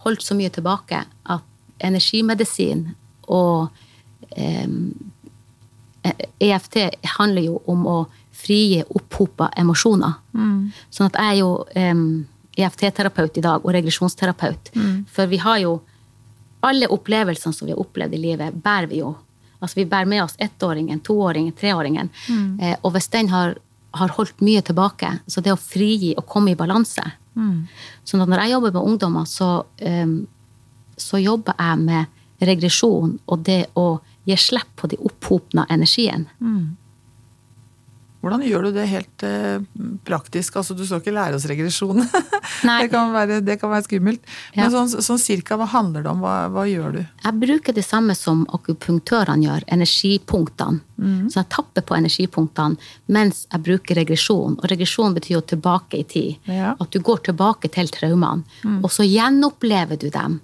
holdt 0.05 0.23
så 0.23 0.37
mye 0.39 0.53
tilbake 0.53 1.01
at 1.05 1.51
energimedisin 1.85 2.93
og 3.33 3.73
em, 4.37 4.93
eh, 6.05 6.27
EFT 6.41 6.79
handler 7.17 7.49
jo 7.49 7.59
om 7.71 7.87
å 7.89 7.99
frigi 8.45 8.83
opphopa 8.89 9.51
emosjoner. 9.61 10.15
Sånn 10.93 11.11
at 11.11 11.19
jeg 11.19 11.33
er 11.33 11.41
jo 11.41 11.51
um, 11.65 12.07
EFT-terapeut 12.55 13.41
i 13.41 13.45
dag, 13.45 13.65
og 13.65 13.75
regresjonsterapeut. 13.75 14.73
For 15.11 15.31
vi 15.31 15.41
har 15.43 15.59
jo 15.65 15.79
alle 16.65 16.89
opplevelsene 16.89 17.57
som 17.57 17.69
vi 17.69 17.75
har 17.75 17.83
opplevd 17.83 18.15
i 18.17 18.23
livet, 18.23 18.55
bærer 18.65 18.89
vi 18.93 19.03
jo. 19.03 19.15
Altså 19.61 19.81
Vi 19.81 19.89
bærer 19.89 20.09
med 20.09 20.23
oss 20.25 20.37
ettåringen, 20.39 21.01
toåringen, 21.01 21.53
treåringen. 21.57 22.11
Eh, 22.61 22.77
og 22.83 22.93
hvis 22.93 23.09
den 23.13 23.29
har, 23.33 23.57
har 23.97 24.15
holdt 24.17 24.41
mye 24.45 24.63
tilbake, 24.63 25.19
så 25.27 25.41
det 25.41 25.53
å 25.53 25.61
frigi 25.61 26.15
og 26.17 26.27
komme 26.29 26.53
i 26.53 26.59
balanse 26.59 27.05
Sånn 28.05 28.23
at 28.23 28.31
når 28.31 28.45
jeg 28.45 28.55
jobber 28.55 28.75
med 28.75 28.89
ungdommer, 28.93 29.25
så, 29.29 29.65
um, 29.83 30.27
så 30.97 31.21
jobber 31.23 31.57
jeg 31.59 31.79
med 31.83 32.45
regresjon 32.45 33.19
og 33.27 33.45
det 33.47 33.65
å 33.79 34.01
gi 34.29 34.37
slipp 34.41 34.75
på 34.77 34.91
de 34.91 34.99
opphopna 35.01 35.67
energien. 35.71 36.29
Hvordan 38.25 38.45
gjør 38.49 38.67
du 38.67 38.71
det 38.79 38.87
helt 38.89 39.25
eh, 39.27 39.59
praktisk? 40.09 40.57
Altså, 40.57 40.77
Du 40.77 40.85
skal 40.87 41.03
ikke 41.03 41.15
lære 41.15 41.37
oss 41.39 41.47
regresjon. 41.51 42.01
Det, 42.65 42.89
kan 42.93 43.13
være, 43.13 43.41
det 43.45 43.57
kan 43.61 43.71
være 43.73 43.85
skummelt. 43.87 44.23
Ja. 44.55 44.65
Men 44.65 44.73
sånn, 44.73 45.03
sånn 45.05 45.21
cirka, 45.21 45.57
hva 45.61 45.67
handler 45.69 46.05
det 46.05 46.11
om? 46.11 46.23
Hva, 46.25 46.35
hva 46.53 46.65
gjør 46.69 46.95
du? 46.97 47.01
Jeg 47.03 47.39
bruker 47.41 47.77
det 47.77 47.85
samme 47.85 48.17
som 48.17 48.45
akupunktørene 48.57 49.45
gjør, 49.47 49.67
energipunktene. 49.75 50.81
Så 51.29 51.41
jeg 51.41 51.49
tapper 51.51 51.85
på 51.85 51.97
energipunktene 51.97 52.79
mens 53.13 53.45
jeg 53.51 53.65
bruker 53.67 53.99
regresjon. 53.99 54.57
Og 54.61 54.67
regresjon 54.71 55.17
betyr 55.17 55.37
jo 55.39 55.45
tilbake 55.55 56.01
i 56.01 56.07
tid. 56.09 56.49
Ja. 56.49 56.75
At 56.81 56.95
du 56.95 57.01
går 57.05 57.25
tilbake 57.31 57.71
til 57.75 57.91
traumene, 57.93 58.45
og 58.81 58.91
så 58.95 59.07
gjenopplever 59.09 60.01
du 60.01 60.09
dem. 60.15 60.41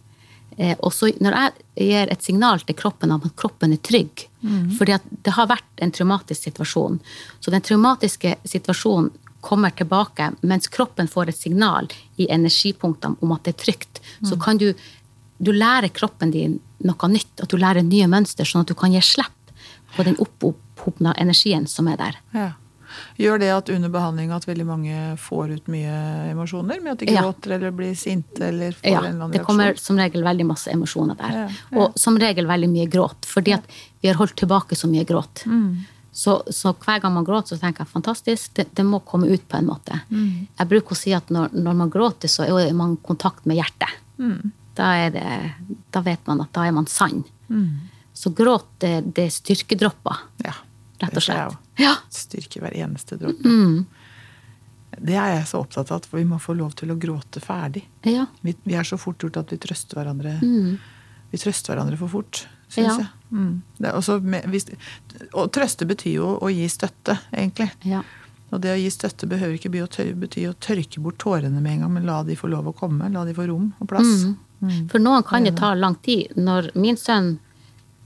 Eh, 0.61 0.77
og 0.85 0.93
så 0.93 1.09
når 1.25 1.37
jeg 1.37 1.53
gir 1.89 2.13
et 2.13 2.27
signal 2.27 2.61
til 2.61 2.77
kroppen 2.77 3.15
om 3.15 3.23
at 3.25 3.37
kroppen 3.41 3.73
er 3.73 3.81
trygg, 3.83 4.27
fordi 4.41 4.97
For 4.97 5.21
det 5.25 5.33
har 5.37 5.49
vært 5.51 5.83
en 5.85 5.91
traumatisk 5.93 6.47
situasjon, 6.49 6.95
så 7.41 7.51
den 7.53 7.61
traumatiske 7.61 8.37
situasjonen 8.49 9.11
kommer 9.41 9.71
tilbake, 9.71 10.31
mens 10.41 10.69
kroppen 10.69 11.09
får 11.09 11.29
et 11.29 11.37
signal 11.37 11.89
i 12.17 12.27
energipunktene 12.33 13.17
om 13.21 13.33
at 13.33 13.45
det 13.45 13.55
er 13.55 13.65
trygt, 13.65 14.01
så 14.25 14.37
kan 14.41 14.57
du, 14.61 14.73
du 15.39 15.53
lære 15.53 15.93
kroppen 15.93 16.33
din 16.33 16.59
noe 16.85 17.09
nytt, 17.09 17.41
at 17.41 17.49
du 17.49 17.57
lærer 17.57 17.85
nye 17.85 18.09
mønster, 18.09 18.45
sånn 18.45 18.65
at 18.65 18.73
du 18.73 18.75
kan 18.75 18.93
gi 18.93 19.01
slipp 19.05 19.53
på 19.97 20.05
den 20.09 20.17
opphopna 20.21 21.15
energien 21.21 21.67
som 21.67 21.89
er 21.89 22.01
der. 22.01 22.21
Ja. 22.33 22.51
Gjør 23.19 23.39
det 23.43 23.51
at 23.55 23.69
under 23.75 23.89
behandling 23.93 24.31
at 24.33 24.47
veldig 24.49 24.67
mange 24.67 24.97
får 25.19 25.55
ut 25.57 25.69
mye 25.73 25.95
emosjoner? 26.33 26.81
Med 26.83 26.93
at 26.93 26.99
de 27.05 27.07
Ja. 27.13 27.23
gråter 27.23 27.53
eller 27.57 27.71
blir 27.71 27.95
sinte 27.97 28.49
eller 28.49 28.73
får 28.73 28.91
Ja, 28.91 28.99
en 28.99 29.05
eller 29.05 29.09
annen 29.09 29.21
reaksjon? 29.21 29.33
det 29.33 29.45
kommer 29.47 29.65
reaksjon? 29.71 29.85
som 29.85 29.97
regel 29.99 30.23
veldig 30.25 30.47
masse 30.47 30.71
emosjoner 30.73 31.17
der. 31.17 31.33
Ja, 31.33 31.49
ja. 31.71 31.79
Og 31.79 31.99
som 31.99 32.19
regel 32.19 32.47
veldig 32.47 32.69
mye 32.71 32.87
gråt, 32.91 33.25
fordi 33.27 33.55
at 33.55 33.65
vi 34.03 34.09
har 34.09 34.17
holdt 34.17 34.37
tilbake 34.37 34.77
så 34.77 34.89
mye 34.91 35.05
gråt. 35.05 35.45
Mm. 35.47 35.85
Så, 36.13 36.43
så 36.51 36.73
hver 36.75 37.01
gang 37.01 37.15
man 37.15 37.25
gråter, 37.25 37.55
så 37.57 37.61
tenker 37.61 37.85
jeg 37.85 37.93
fantastisk, 37.93 38.55
det, 38.55 38.75
det 38.75 38.85
må 38.85 38.99
komme 39.07 39.29
ut 39.31 39.45
på 39.49 39.57
en 39.59 39.67
måte. 39.67 40.01
Mm. 40.11 40.49
Jeg 40.59 40.69
bruker 40.69 40.93
å 40.93 40.97
si 40.99 41.13
at 41.15 41.29
når, 41.31 41.53
når 41.55 41.75
man 41.77 41.91
gråter, 41.91 42.29
så 42.29 42.43
er 42.49 42.73
man 42.75 42.95
i 42.97 43.07
kontakt 43.07 43.47
med 43.47 43.57
hjertet. 43.61 43.95
Mm. 44.19 44.51
Da, 44.75 45.09
det, 45.11 45.23
da 45.93 46.01
vet 46.03 46.27
man 46.27 46.41
at 46.43 46.53
da 46.53 46.65
er 46.67 46.73
man 46.73 46.87
sann. 46.87 47.23
Mm. 47.49 47.79
Så 48.13 48.35
gråt, 48.35 48.67
det, 48.83 49.15
det 49.15 49.25
er 49.29 49.31
styrkedropper, 49.31 50.19
Ja. 50.45 50.53
rett 51.01 51.17
og 51.17 51.23
slett. 51.23 51.57
Ja. 51.81 51.97
Styrke 52.13 52.61
hver 52.63 52.77
eneste 52.77 53.17
dråpe. 53.21 53.49
Mm. 53.49 53.87
Det 55.01 55.15
er 55.17 55.37
jeg 55.37 55.47
så 55.49 55.61
opptatt 55.63 55.91
av, 55.95 56.01
at 56.03 56.09
vi 56.13 56.25
må 56.29 56.37
få 56.43 56.53
lov 56.59 56.73
til 56.77 56.91
å 56.93 56.99
gråte 57.01 57.41
ferdig. 57.41 57.85
ja. 58.05 58.27
Vi, 58.43 58.55
vi 58.67 58.75
er 58.75 58.85
så 58.85 58.99
fort 58.99 59.23
gjort 59.23 59.37
at 59.41 59.53
vi 59.55 59.59
trøster 59.63 60.01
hverandre 60.01 60.39
Mm. 60.43 60.79
Vi 61.31 61.39
trøster 61.39 61.71
hverandre 61.77 61.97
for 61.97 62.09
fort, 62.11 62.41
syns 62.69 62.89
Ja. 62.91 62.97
jeg. 62.99 63.09
Mm. 63.31 63.63
Med, 64.27 64.45
hvis, 64.51 64.65
og 65.33 65.53
trøste 65.55 65.87
betyr 65.87 66.17
jo 66.17 66.33
å 66.43 66.49
gi 66.51 66.67
støtte, 66.69 67.19
egentlig. 67.33 67.71
ja. 67.87 68.03
Og 68.53 68.59
det 68.65 68.73
å 68.75 68.79
gi 68.81 68.89
støtte 68.91 69.29
behøver 69.31 69.55
ikke 69.55 69.71
bety 69.71 69.83
å, 69.85 69.87
tør, 69.95 70.09
bety 70.19 70.43
å 70.51 70.55
tørke 70.59 70.99
bort 71.01 71.19
tårene 71.23 71.61
med 71.63 71.71
en 71.77 71.81
gang, 71.85 71.93
men 71.95 72.07
la 72.09 72.25
de 72.27 72.35
få 72.35 72.49
lov 72.51 72.67
å 72.67 72.73
komme. 72.75 73.07
La 73.15 73.23
de 73.25 73.33
få 73.33 73.47
rom 73.47 73.69
og 73.79 73.87
plass. 73.93 74.25
Mm. 74.61 74.89
For 74.91 74.99
noen 74.99 75.23
kan 75.23 75.45
det 75.47 75.53
ta 75.57 75.71
lang 75.79 75.95
tid. 76.03 76.35
Når 76.35 76.73
min 76.75 76.97
sønn 76.99 77.39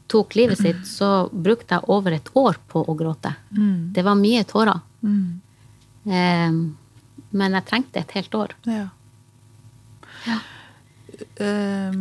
tok 0.07 0.35
livet 0.37 0.59
sitt, 0.61 0.87
så 0.87 1.29
brukte 1.33 1.75
jeg 1.79 1.89
over 1.89 2.13
et 2.13 2.29
år 2.37 2.59
på 2.69 2.83
å 2.85 2.95
gråte. 2.99 3.35
Mm. 3.57 3.93
Det 3.97 4.05
var 4.05 4.19
mye 4.21 4.45
tårer. 4.45 4.81
Mm. 5.03 5.41
Eh, 6.05 6.59
men 7.35 7.57
jeg 7.59 7.67
trengte 7.71 8.03
et 8.03 8.17
helt 8.19 8.35
år. 8.35 8.55
Ja. 8.69 8.89
Ja. 10.29 10.39
Eh, 11.37 11.93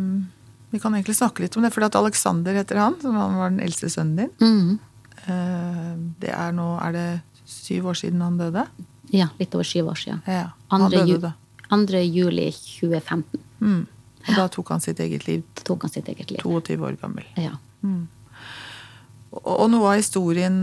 vi 0.70 0.80
kan 0.82 0.94
egentlig 0.94 1.16
snakke 1.16 1.44
litt 1.44 1.56
om 1.56 1.62
det, 1.62 1.72
for 1.74 1.86
at 1.86 1.96
Alexander 1.98 2.56
heter 2.56 2.80
han, 2.82 2.98
som 3.00 3.16
han 3.16 3.38
var 3.38 3.54
den 3.54 3.62
eldste 3.64 3.90
sønnen 3.92 4.16
din. 4.16 4.34
Mm. 4.40 4.78
Eh, 5.24 5.94
det 6.20 6.32
er 6.34 6.52
nå 6.52 6.66
Er 6.82 6.92
det 6.92 7.08
syv 7.48 7.86
år 7.92 7.96
siden 7.96 8.20
han 8.20 8.36
døde? 8.38 8.66
Ja, 9.14 9.28
litt 9.38 9.54
over 9.54 9.64
syv 9.64 9.88
år 9.92 10.00
siden. 10.00 10.22
Ja. 10.26 10.50
Han 10.72 10.88
Andre, 10.88 11.04
døde 11.06 11.20
da. 11.28 11.32
2. 11.70 12.02
juli 12.04 12.50
2015 12.52 13.40
Mm. 13.64 13.86
Og 14.28 14.36
da 14.36 14.44
tok 14.48 14.68
han 14.72 14.80
sitt 14.80 15.00
eget 15.00 15.26
liv, 15.28 15.42
tok 15.64 15.84
han 15.86 15.92
sitt 15.92 16.08
eget 16.08 16.30
liv. 16.32 16.40
22 16.42 16.76
år 16.84 16.96
gammel. 17.00 17.24
Ja. 17.40 17.54
Og, 17.84 19.46
og 19.46 19.70
noe 19.72 19.94
av 19.94 20.00
historien 20.00 20.58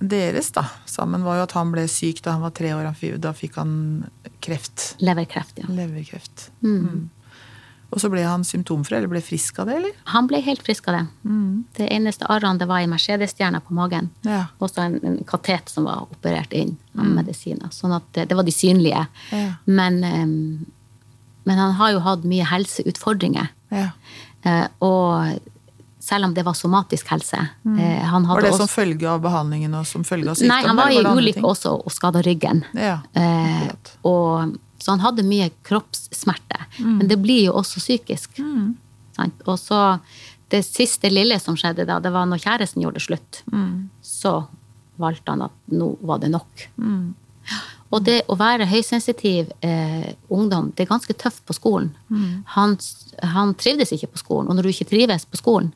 deres 0.00 0.48
da, 0.56 0.64
sammen 0.88 1.24
var 1.26 1.38
jo 1.38 1.46
at 1.46 1.54
han 1.58 1.72
ble 1.74 1.84
syk 1.90 2.22
da 2.24 2.36
han 2.36 2.44
var 2.44 2.54
tre 2.56 2.72
år. 2.76 2.88
Da 3.20 3.34
fikk 3.36 3.58
han 3.60 3.72
kreft. 4.40 4.94
Leverkreft, 5.04 5.60
ja. 5.60 5.68
Leverkreft. 5.68 6.48
Mm. 6.64 7.10
Og 7.90 7.98
så 7.98 8.08
ble 8.10 8.22
han 8.22 8.44
symptomfri, 8.46 8.96
eller 8.96 9.10
ble 9.10 9.20
frisk 9.24 9.58
av 9.60 9.68
det, 9.68 9.76
eller? 9.80 9.94
Han 10.12 10.28
ble 10.30 10.38
helt 10.46 10.62
frisk 10.62 10.86
av 10.88 10.96
det. 10.96 11.04
Det 11.76 11.88
eneste 11.90 12.28
arrene 12.30 12.62
det 12.62 12.68
var 12.70 12.84
i 12.84 12.88
Mercedes-stjerna 12.90 13.60
på 13.66 13.74
magen. 13.74 14.12
Ja. 14.22 14.44
Og 14.62 14.70
så 14.70 14.84
en, 14.86 14.98
en 15.02 15.16
katet 15.26 15.72
som 15.72 15.88
var 15.90 16.06
operert 16.06 16.54
inn 16.56 16.76
av 16.94 17.08
medisiner. 17.18 17.72
Sånn 17.74 17.96
at 17.96 18.06
det, 18.14 18.28
det 18.30 18.38
var 18.38 18.46
de 18.46 18.54
synlige. 18.54 19.02
Ja. 19.34 19.56
Men, 19.66 19.98
um, 20.06 21.24
men 21.50 21.62
han 21.64 21.74
har 21.80 21.96
jo 21.96 22.04
hatt 22.06 22.26
mye 22.28 22.46
helseutfordringer. 22.52 23.52
ja. 23.74 23.90
Uh, 24.40 24.64
og 24.80 25.50
selv 26.10 26.26
om 26.26 26.34
det 26.34 26.42
var 26.46 26.56
somatisk 26.58 27.12
helse 27.14 27.38
Mm. 27.64 27.78
han 27.78 28.24
hadde 28.24 28.40
Var 28.40 28.42
det 28.42 28.50
også, 28.52 28.66
som 28.66 28.68
følge 28.68 29.08
av 29.08 29.20
behandlingen 29.22 29.74
og 29.78 29.86
som 29.86 30.04
følge 30.04 30.30
av 30.30 30.38
sykdom? 30.38 30.48
Nei, 30.48 30.62
han 30.66 30.76
var 30.76 30.90
i 30.90 31.04
ulykke 31.04 31.44
også 31.46 31.76
og 31.84 31.92
skada 31.94 32.22
ryggen. 32.26 32.64
Ja, 32.74 32.98
Eh, 33.14 33.70
og, 34.04 34.56
så 34.80 34.94
han 34.94 35.00
hadde 35.04 35.22
mye 35.28 35.50
kroppssmerte. 35.66 36.66
Men 36.80 37.06
det 37.08 37.18
blir 37.20 37.44
jo 37.46 37.52
også 37.60 37.82
psykisk. 37.82 38.38
Mm. 38.38 38.76
Sant? 39.16 39.42
Og 39.46 39.58
så 39.60 40.00
det 40.50 40.64
siste 40.66 41.10
lille 41.12 41.38
som 41.38 41.56
skjedde 41.58 41.86
da, 41.86 42.00
det 42.00 42.10
var 42.12 42.26
når 42.26 42.42
kjæresten 42.42 42.82
gjorde 42.82 43.02
slutt. 43.04 43.42
Mm. 43.52 43.90
Så 44.02 44.46
valgte 45.00 45.30
han 45.34 45.42
at 45.46 45.52
nå 45.72 45.92
var 46.00 46.18
det 46.22 46.30
nok. 46.32 46.66
Og 47.90 48.04
det 48.06 48.20
å 48.30 48.36
være 48.38 48.68
høysensitiv 48.70 49.50
eh, 49.66 50.12
ungdom, 50.30 50.72
det 50.76 50.84
er 50.84 50.90
ganske 50.92 51.14
tøft 51.18 51.42
på 51.46 51.56
skolen. 51.56 51.92
Han, 52.56 52.76
han 53.34 53.54
trivdes 53.58 53.92
ikke 53.96 54.12
på 54.14 54.22
skolen, 54.22 54.48
og 54.48 54.56
når 54.56 54.66
du 54.68 54.72
ikke 54.72 54.90
trives 54.92 55.26
på 55.26 55.40
skolen 55.40 55.72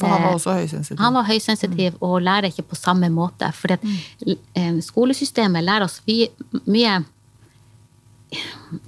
For 0.00 0.08
han 0.08 0.22
var 0.24 0.30
eh, 0.30 0.36
også 0.38 0.54
høysensitiv. 0.56 0.98
han 0.98 1.14
var 1.14 1.28
høysensitiv 1.28 1.98
og 2.00 2.20
lærer 2.22 2.50
ikke 2.50 2.66
på 2.72 2.78
samme 2.78 3.10
måte. 3.12 3.50
For 3.54 3.76
skolesystemet 4.82 5.64
lærer 5.64 5.86
oss 5.86 6.00
mye 6.06 6.96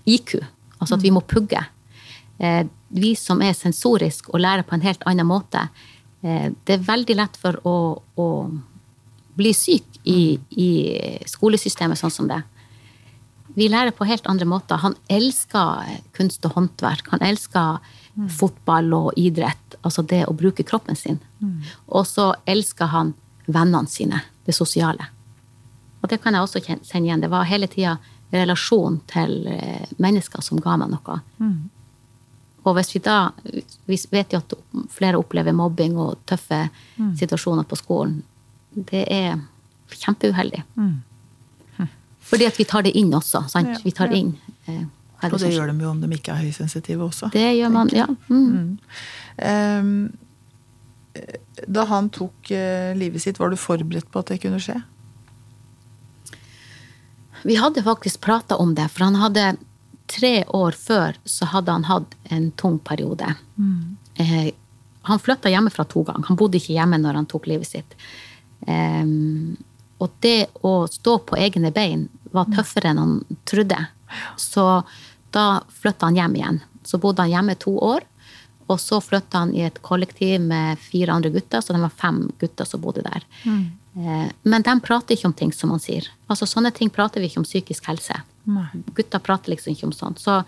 IQ, 0.09 0.39
altså 0.79 0.97
at 0.97 1.05
vi 1.05 1.13
må 1.15 1.21
pugge. 1.21 1.61
Eh, 2.39 2.65
vi 2.95 3.15
som 3.19 3.43
er 3.43 3.55
sensorisk 3.57 4.31
og 4.33 4.43
lærer 4.43 4.67
på 4.67 4.77
en 4.77 4.87
helt 4.87 5.03
annen 5.07 5.29
måte, 5.29 5.69
eh, 6.23 6.51
det 6.65 6.79
er 6.79 6.89
veldig 6.89 7.19
lett 7.21 7.37
for 7.41 7.61
å, 7.67 7.77
å 8.17 8.29
bli 9.35 9.53
syk 9.55 10.01
i, 10.05 10.39
i 10.51 10.71
skolesystemet 11.29 11.99
sånn 11.99 12.15
som 12.15 12.31
det. 12.31 12.41
Vi 13.55 13.69
lærer 13.71 13.95
på 13.95 14.07
helt 14.09 14.27
andre 14.27 14.47
måter. 14.51 14.81
Han 14.83 14.97
elsker 15.11 16.01
kunst 16.17 16.43
og 16.47 16.57
håndverk. 16.57 17.13
Han 17.13 17.23
elsker 17.23 17.79
fotball 18.31 18.93
og 18.95 19.13
idrett. 19.17 19.77
Altså 19.83 20.03
det 20.03 20.25
å 20.27 20.35
bruke 20.37 20.63
kroppen 20.63 20.97
sin. 20.97 21.19
Og 21.87 22.07
så 22.07 22.35
elsker 22.47 22.87
han 22.93 23.15
vennene 23.47 23.91
sine. 23.91 24.23
Det 24.45 24.55
sosiale. 24.55 25.07
Og 26.03 26.11
det 26.11 26.21
kan 26.23 26.35
jeg 26.35 26.43
også 26.43 26.61
kjenne 26.61 27.07
igjen. 27.07 27.21
Det 27.21 27.31
var 27.33 27.49
hele 27.49 27.67
tida 27.67 27.97
relasjon 28.35 29.01
til 29.07 29.47
eh, 29.49 29.87
mennesker 30.03 30.43
som 30.43 30.61
ga 30.61 30.77
meg 30.77 30.91
noe. 30.93 31.21
Og 32.65 32.77
hvis 32.79 32.95
vi 32.95 33.01
da 33.05 33.33
Vi 33.87 33.99
vet 34.11 34.33
jo 34.33 34.39
at 34.41 34.55
flere 34.91 35.19
opplever 35.21 35.53
mobbing 35.53 35.97
og 36.01 36.19
tøffe 36.27 36.69
situasjoner 37.19 37.65
på 37.69 37.77
skolen. 37.77 38.23
Det 38.73 39.05
er 39.13 39.39
kjempeuheldig. 39.93 40.63
Fordi 42.25 42.47
at 42.47 42.59
vi 42.59 42.65
tar 42.65 42.83
det 42.83 42.95
inn 42.97 43.13
også. 43.15 43.45
Sant? 43.49 43.85
Vi 43.85 43.93
tar 43.93 44.13
inn 44.13 44.35
eh, 45.25 45.31
hva 45.31 45.39
er 45.39 45.41
Og 45.41 45.45
det 45.45 45.53
gjør 45.55 45.73
de 45.73 45.85
jo 45.85 45.91
om 45.91 46.01
de 46.03 46.11
ikke 46.17 46.35
er 46.35 46.45
høysensitive 46.45 47.09
også. 47.09 47.31
Det 47.35 47.47
gjør 47.59 47.75
man, 47.75 47.93
ja. 47.95 48.09
Mm. 48.29 48.79
Mm. 49.35 50.05
da 51.67 51.85
han 51.91 52.11
tok 52.15 52.51
eh, 52.55 52.95
livet 52.99 53.23
sitt, 53.23 53.39
var 53.41 53.51
du 53.51 53.57
forberedt 53.61 54.11
på 54.11 54.23
at 54.23 54.33
det 54.33 54.41
kunne 54.43 54.63
skje? 54.63 54.81
Vi 57.45 57.57
hadde 57.61 57.85
faktisk 57.85 58.21
prata 58.25 58.57
om 58.57 58.75
det, 58.75 58.89
for 58.89 59.05
han 59.05 59.21
hadde 59.21 59.57
tre 60.09 60.45
år 60.49 60.77
før 60.77 61.17
så 61.25 61.49
hadde 61.53 61.73
han 61.73 61.87
hatt 61.89 62.15
en 62.33 62.51
tung 62.61 62.79
periode. 62.79 63.35
Eh, 64.17 64.53
han 65.05 65.21
flytta 65.21 65.53
hjemmefra 65.53 65.85
to 65.85 66.03
ganger. 66.03 66.29
Han 66.29 66.39
bodde 66.41 66.57
ikke 66.61 66.77
hjemme 66.77 66.99
når 67.01 67.21
han 67.21 67.29
tok 67.29 67.49
livet 67.51 67.69
sitt. 67.69 67.97
Em, 68.67 69.57
og 70.01 70.15
det 70.25 70.49
å 70.65 70.87
stå 70.89 71.19
på 71.29 71.37
egne 71.41 71.73
bein 71.75 72.07
var 72.35 72.49
tøffere 72.53 72.93
enn 72.93 73.03
han 73.03 73.19
trodde. 73.49 73.79
Så 74.41 74.65
da 75.35 75.47
flytta 75.83 76.11
han 76.11 76.19
hjem 76.19 76.37
igjen. 76.39 76.61
Så 76.87 77.01
bodde 77.03 77.25
han 77.25 77.33
hjemme 77.33 77.57
to 77.61 77.75
år. 77.83 78.07
Og 78.73 78.79
så 78.81 79.01
flytta 79.05 79.43
han 79.43 79.53
i 79.53 79.65
et 79.67 79.81
kollektiv 79.85 80.41
med 80.41 80.81
fire 80.81 81.13
andre 81.13 81.31
gutter, 81.35 81.61
så 81.61 81.75
det 81.75 81.83
var 81.83 81.93
fem 82.01 82.23
gutter 82.41 82.69
som 82.69 82.81
bodde 82.81 83.03
der. 83.05 83.27
Mm. 83.45 83.67
Men 84.43 84.65
de 84.65 84.75
prater 84.83 85.15
ikke 85.15 85.29
om 85.29 85.37
ting 85.37 85.53
som 85.53 85.75
han 85.75 85.83
sier. 85.83 86.09
Altså 86.33 86.49
Sånne 86.49 86.73
ting 86.75 86.91
prater 86.91 87.21
vi 87.21 87.29
ikke 87.29 87.43
om 87.43 87.47
psykisk 87.47 87.91
helse. 87.91 88.17
Nei. 88.49 88.67
Gutter 88.97 89.23
prater 89.23 89.53
liksom 89.53 89.75
ikke 89.75 89.91
om 89.91 89.95
sånt. 89.95 90.23
Så 90.23 90.41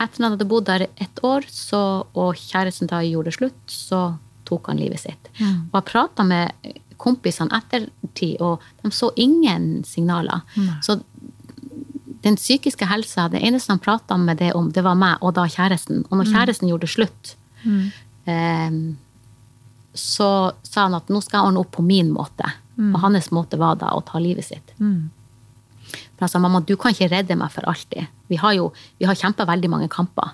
etter 0.00 0.08
at 0.08 0.22
han 0.22 0.32
hadde 0.32 0.48
bodd 0.48 0.66
der 0.70 0.86
et 0.88 1.22
år, 1.26 1.44
så, 1.52 2.06
og 2.16 2.40
kjæresten 2.40 2.88
da 2.88 3.02
gjorde 3.04 3.36
slutt, 3.36 3.60
så 3.68 4.14
tok 4.48 4.72
han 4.72 4.80
livet 4.80 5.04
sitt. 5.04 5.28
Og 5.36 5.76
jeg 5.76 5.88
prata 5.92 6.24
med 6.26 6.72
kompisene 7.00 7.60
ettertid, 7.60 8.40
og 8.40 8.64
de 8.82 8.92
så 8.92 9.12
ingen 9.20 9.84
signaler. 9.88 10.42
Så 10.84 10.98
den 12.22 12.36
psykiske 12.36 12.86
helsa, 12.86 13.28
det 13.32 13.40
eneste 13.42 13.72
han 13.72 13.78
prata 13.80 14.16
med 14.16 14.36
det 14.38 14.52
om, 14.54 14.70
det 14.72 14.82
var 14.84 14.94
meg 14.94 15.18
og 15.24 15.34
da 15.34 15.46
kjæresten. 15.48 16.04
Og 16.10 16.18
når 16.18 16.26
kjæresten 16.34 16.68
gjorde 16.68 16.86
slutt, 16.88 17.36
eh, 18.26 18.70
så 19.94 20.52
sa 20.62 20.82
han 20.86 20.94
at 20.94 21.08
nå 21.08 21.20
skal 21.20 21.38
jeg 21.40 21.46
ordne 21.48 21.60
opp 21.60 21.72
på 21.72 21.82
min 21.82 22.10
måte. 22.12 22.44
Og 22.94 23.00
hans 23.02 23.30
måte 23.30 23.58
var 23.58 23.76
da 23.76 23.90
å 23.92 24.00
ta 24.04 24.18
livet 24.18 24.44
sitt. 24.44 24.74
For 26.14 26.20
han 26.20 26.28
sa 26.28 26.38
mamma, 26.38 26.60
du 26.60 26.76
kan 26.76 26.92
ikke 26.92 27.08
redde 27.10 27.36
meg 27.36 27.50
for 27.50 27.62
alltid. 27.68 28.06
Vi 28.28 28.36
har 28.36 28.52
jo 28.54 28.72
vi 28.98 29.06
har 29.06 29.14
kjempa 29.14 29.44
veldig 29.48 29.68
mange 29.70 29.88
kamper 29.88 30.30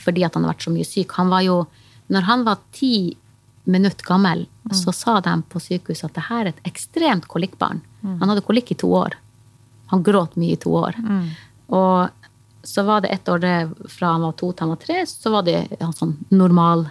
fordi 0.00 0.24
at 0.24 0.34
han 0.34 0.44
har 0.44 0.54
vært 0.54 0.64
så 0.64 0.70
mye 0.72 0.84
syk. 0.84 1.12
Han 1.18 1.28
var 1.30 1.42
jo, 1.42 1.66
når 2.08 2.22
han 2.22 2.44
var 2.44 2.58
ti 2.72 3.16
minutter 3.66 4.04
gammel, 4.04 4.46
så 4.72 4.92
sa 4.92 5.20
de 5.20 5.42
på 5.48 5.60
sykehuset 5.60 6.04
at 6.04 6.14
det 6.14 6.24
her 6.28 6.40
er 6.46 6.48
et 6.52 6.64
ekstremt 6.68 7.28
kolikkbarn. 7.28 7.80
Han 8.20 8.28
hadde 8.28 8.44
kolikk 8.44 8.70
i 8.72 8.74
to 8.74 8.88
år. 8.92 9.14
Han 9.94 10.04
gråt 10.06 10.36
mye 10.40 10.58
i 10.58 10.60
to 10.60 10.74
år. 10.82 10.98
Og 11.74 12.24
så 12.64 12.82
var 12.82 13.00
det 13.04 13.08
ett 13.08 13.28
år 13.28 13.38
det, 13.38 13.70
fra 13.88 14.14
han 14.14 14.24
var 14.24 14.32
to 14.32 14.50
til 14.52 14.64
han 14.64 14.72
var 14.72 14.80
tre, 14.80 15.06
så 15.06 15.30
var 15.34 15.44
det 15.44 15.58
han 15.80 15.92
sånn 15.92 16.14
normal 16.32 16.86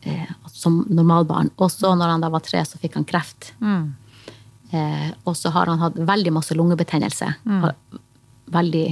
eh, 0.00 0.30
som 0.48 0.80
normalbarn. 0.88 1.50
Og 1.56 1.70
så 1.72 1.92
når 1.94 2.14
han 2.14 2.24
da 2.24 2.30
var 2.32 2.44
tre, 2.44 2.62
så 2.64 2.80
fikk 2.80 2.96
han 2.96 3.08
kreft. 3.08 3.52
Eh, 4.70 5.10
og 5.24 5.36
så 5.36 5.52
har 5.52 5.68
han 5.68 5.82
hatt 5.82 5.98
veldig 6.08 6.32
masse 6.38 6.56
lungebetennelse. 6.56 7.28
Mm. 7.44 7.68
Veldig 8.56 8.86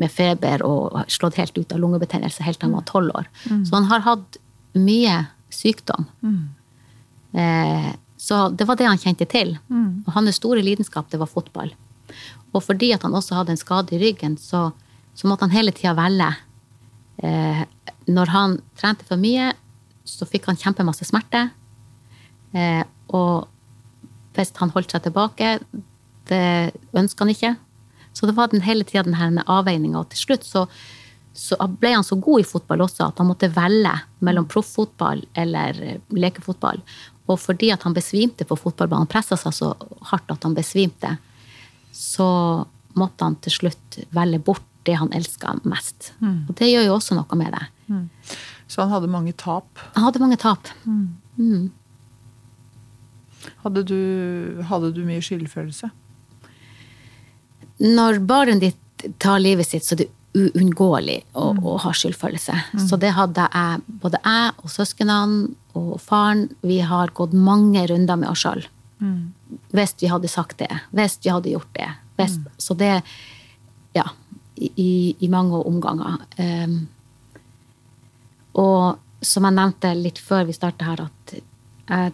med 0.00 0.12
feber 0.14 0.62
og 0.64 1.00
slått 1.10 1.40
helt 1.40 1.56
ut 1.58 1.72
av 1.74 1.82
lungebetennelse 1.82 2.44
helt 2.46 2.60
til 2.60 2.70
han 2.70 2.78
var 2.78 2.86
tolv 2.88 3.16
år. 3.20 3.28
Så 3.44 3.74
han 3.74 3.88
har 3.90 4.04
hatt 4.06 4.40
mye 4.78 5.24
sykdom. 5.52 6.06
Eh, 7.32 7.92
så 8.20 8.48
det 8.54 8.66
var 8.68 8.76
det 8.76 8.88
han 8.88 9.00
kjente 9.00 9.28
til. 9.28 9.56
Og 10.06 10.12
hans 10.16 10.36
store 10.40 10.64
lidenskap, 10.64 11.10
det 11.10 11.20
var 11.20 11.28
fotball. 11.28 11.74
Og 12.54 12.64
fordi 12.64 12.92
at 12.94 13.04
han 13.06 13.14
også 13.14 13.38
hadde 13.38 13.54
en 13.54 13.60
skade 13.60 13.94
i 13.96 14.00
ryggen, 14.02 14.36
så, 14.40 14.70
så 15.14 15.30
måtte 15.30 15.46
han 15.46 15.54
hele 15.54 15.74
tida 15.76 15.94
velge. 15.98 16.30
Eh, 17.22 17.62
når 18.10 18.32
han 18.34 18.58
trente 18.78 19.06
for 19.06 19.20
mye, 19.20 19.52
så 20.08 20.26
fikk 20.26 20.48
han 20.50 20.58
kjempemasse 20.58 21.06
smerte. 21.06 21.48
Eh, 22.56 22.82
og 23.14 23.46
hvis 24.34 24.54
han 24.58 24.72
holdt 24.74 24.94
seg 24.94 25.04
tilbake, 25.06 25.58
det 26.30 26.72
ønska 26.96 27.24
han 27.24 27.34
ikke. 27.34 27.54
Så 28.12 28.26
det 28.26 28.36
var 28.38 28.50
den 28.50 28.64
hele 28.66 28.86
tida 28.86 29.04
denne 29.06 29.44
avveininga. 29.46 30.02
Og 30.02 30.10
til 30.10 30.24
slutt 30.24 30.46
så, 30.46 30.64
så 31.36 31.58
ble 31.80 31.94
han 31.94 32.06
så 32.06 32.18
god 32.18 32.42
i 32.42 32.48
fotball 32.48 32.84
også 32.86 33.06
at 33.06 33.22
han 33.22 33.30
måtte 33.30 33.52
velge 33.54 33.94
mellom 34.26 34.48
profffotball 34.50 35.22
eller 35.38 35.82
eh, 35.86 36.02
lekefotball. 36.16 36.82
Og 37.30 37.38
fordi 37.38 37.70
at 37.70 37.84
han 37.86 37.94
besvimte 37.94 38.46
på 38.46 38.58
fotballbanen, 38.58 39.10
pressa 39.10 39.38
seg 39.38 39.54
så 39.54 39.74
hardt 40.10 40.32
at 40.34 40.46
han 40.46 40.56
besvimte, 40.56 41.14
så 41.92 42.66
måtte 42.98 43.24
han 43.24 43.36
til 43.44 43.52
slutt 43.52 43.98
velge 44.16 44.38
bort 44.38 44.66
det 44.88 44.96
han 44.98 45.12
elska 45.12 45.58
mest. 45.68 46.12
Og 46.48 46.54
det 46.58 46.70
gjør 46.70 46.86
jo 46.88 46.94
også 46.96 47.14
noe 47.18 47.36
med 47.36 47.52
det. 47.52 47.64
Så 48.70 48.82
han 48.82 48.90
hadde 48.94 49.08
mange 49.10 49.32
tap. 49.32 49.66
Han 49.94 50.04
hadde 50.08 50.20
mange 50.22 50.36
tap. 50.40 50.68
Hadde 53.64 53.82
du, 53.88 54.62
hadde 54.68 54.92
du 54.94 55.02
mye 55.04 55.20
skyldfølelse? 55.24 55.90
når 57.80 58.18
barnet 58.28 58.60
ditt 58.60 59.06
tar 59.18 59.38
livet 59.40 59.64
sitt, 59.66 59.84
så 59.86 59.94
er 59.96 60.02
det 60.02 60.10
uunngåelig 60.36 61.22
å, 61.32 61.46
å 61.56 61.76
ha 61.80 61.92
skyldfølelse. 61.96 62.52
Så 62.86 62.98
det 63.00 63.14
hadde 63.16 63.46
jeg, 63.48 63.80
både 64.02 64.20
jeg 64.20 64.52
og 64.60 64.70
søsknene 64.70 65.48
og 65.74 65.94
faren, 66.04 66.50
vi 66.60 66.80
har 66.84 67.10
gått 67.16 67.32
mange 67.32 67.86
runder 67.88 68.16
med 68.20 68.28
oss 68.28 68.44
sjøl. 68.44 68.66
Hvis 69.74 69.94
vi 70.00 70.10
hadde 70.10 70.30
sagt 70.30 70.58
det, 70.62 70.70
hvis 70.96 71.18
vi 71.24 71.30
hadde 71.32 71.52
gjort 71.52 71.74
det. 71.76 71.90
Hvis, 72.16 72.38
Så 72.58 72.74
det 72.74 73.02
Ja. 73.94 74.08
I, 74.56 75.16
i 75.18 75.28
mange 75.28 75.56
omganger. 75.56 76.18
Um, 76.36 76.88
og 78.60 78.98
som 79.24 79.46
jeg 79.48 79.56
nevnte 79.56 79.94
litt 79.96 80.18
før 80.20 80.44
vi 80.44 80.52
startet 80.52 80.84
her, 80.84 81.00
at 81.06 81.32
jeg 81.88 82.12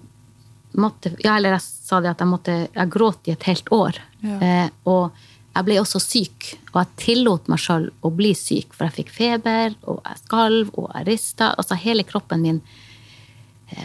måtte 0.78 1.11
Ja, 1.25 1.37
eller 1.37 1.57
jeg 1.57 1.64
sa 1.64 2.00
det 2.00 2.12
at 2.12 2.21
jeg 2.21 2.28
måtte 2.28 2.55
Jeg 2.75 2.90
gråt 2.93 3.26
i 3.26 3.33
et 3.35 3.43
helt 3.43 3.73
år. 3.73 3.99
Ja. 4.23 4.37
Uh, 4.38 4.69
og 4.85 5.25
jeg 5.57 5.64
ble 5.64 5.78
også 5.81 6.00
syk, 6.02 6.50
og 6.75 6.83
jeg 6.83 6.97
tillot 7.00 7.47
meg 7.49 7.61
sjøl 7.62 7.87
å 8.05 8.11
bli 8.12 8.35
syk, 8.37 8.75
for 8.76 8.87
jeg 8.87 8.97
fikk 8.99 9.12
feber, 9.14 9.76
og 9.88 10.02
jeg 10.05 10.21
skalv, 10.21 10.73
og 10.76 10.90
jeg 10.93 11.07
rista. 11.09 11.55
Altså 11.57 11.78
hele 11.81 12.05
kroppen 12.05 12.45
min 12.45 12.59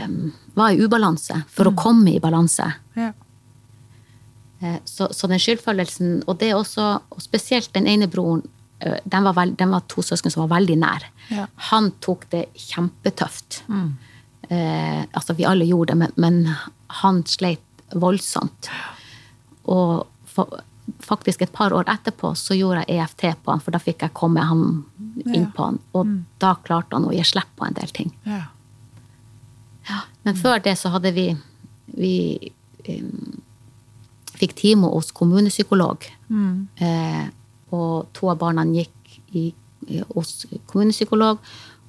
um, 0.03 0.33
var 0.57 0.75
i 0.75 0.81
ubalanse 0.83 1.37
for 1.47 1.71
å 1.71 1.75
komme 1.77 2.11
i 2.11 2.21
balanse. 2.23 2.67
Ja. 2.99 3.13
Eh, 4.61 4.77
Så, 4.85 5.07
så 5.13 5.27
den 5.27 5.39
skyldfølelsen, 5.41 6.23
og 6.27 6.37
det 6.39 6.53
også, 6.55 7.01
og 7.09 7.21
spesielt 7.21 7.73
den 7.73 7.87
ene 7.87 8.07
broren, 8.07 8.43
eh, 8.79 8.99
den 9.03 9.23
var, 9.23 9.33
veld, 9.33 9.57
den 9.57 9.71
var 9.73 9.81
to 9.89 10.01
søsken 10.05 10.31
som 10.31 10.43
var 10.47 10.59
veldig 10.59 10.77
nær. 10.77 11.07
Ja. 11.29 11.47
Han 11.71 11.91
tok 11.99 12.27
det 12.29 12.45
kjempetøft. 12.55 13.63
Eh, 14.49 15.03
altså, 15.13 15.33
vi 15.33 15.45
alle 15.45 15.65
gjorde 15.65 15.93
det, 15.93 15.97
men, 15.97 16.11
men 16.15 16.55
han 17.01 17.23
sleit 17.25 17.61
voldsomt. 17.93 18.69
Og 19.65 20.07
for, 20.25 20.61
faktisk 21.01 21.41
et 21.41 21.53
par 21.53 21.73
år 21.73 21.89
etterpå 21.91 22.33
så 22.37 22.55
gjorde 22.57 22.85
jeg 22.87 22.99
EFT 23.01 23.25
på 23.43 23.51
han, 23.51 23.61
for 23.63 23.71
da 23.71 23.79
fikk 23.81 24.05
jeg 24.05 24.13
komme 24.17 24.43
han 24.45 24.83
inn 25.25 25.49
på 25.55 25.65
han. 25.69 25.79
Og 25.97 26.17
da 26.41 26.55
klarte 26.65 26.95
han 26.97 27.05
å 27.07 27.13
gi 27.13 27.23
slipp 27.27 27.49
på 27.57 27.65
en 27.67 27.77
del 27.77 27.89
ting. 27.95 28.13
Ja. 28.27 28.43
Men 30.23 30.37
før 30.37 30.61
det 30.61 30.77
så 30.77 30.91
hadde 30.93 31.11
vi 31.15 31.31
Vi 31.91 32.51
um, 32.87 33.40
fikk 34.41 34.55
time 34.57 34.89
hos 34.91 35.11
kommunepsykolog. 35.15 36.07
Eh, 36.81 37.23
og 37.71 38.09
to 38.17 38.31
av 38.33 38.39
barna 38.41 38.65
gikk 38.67 39.15
i, 39.37 39.45
i, 39.87 40.01
hos 40.15 40.45
kommunepsykolog. 40.71 41.39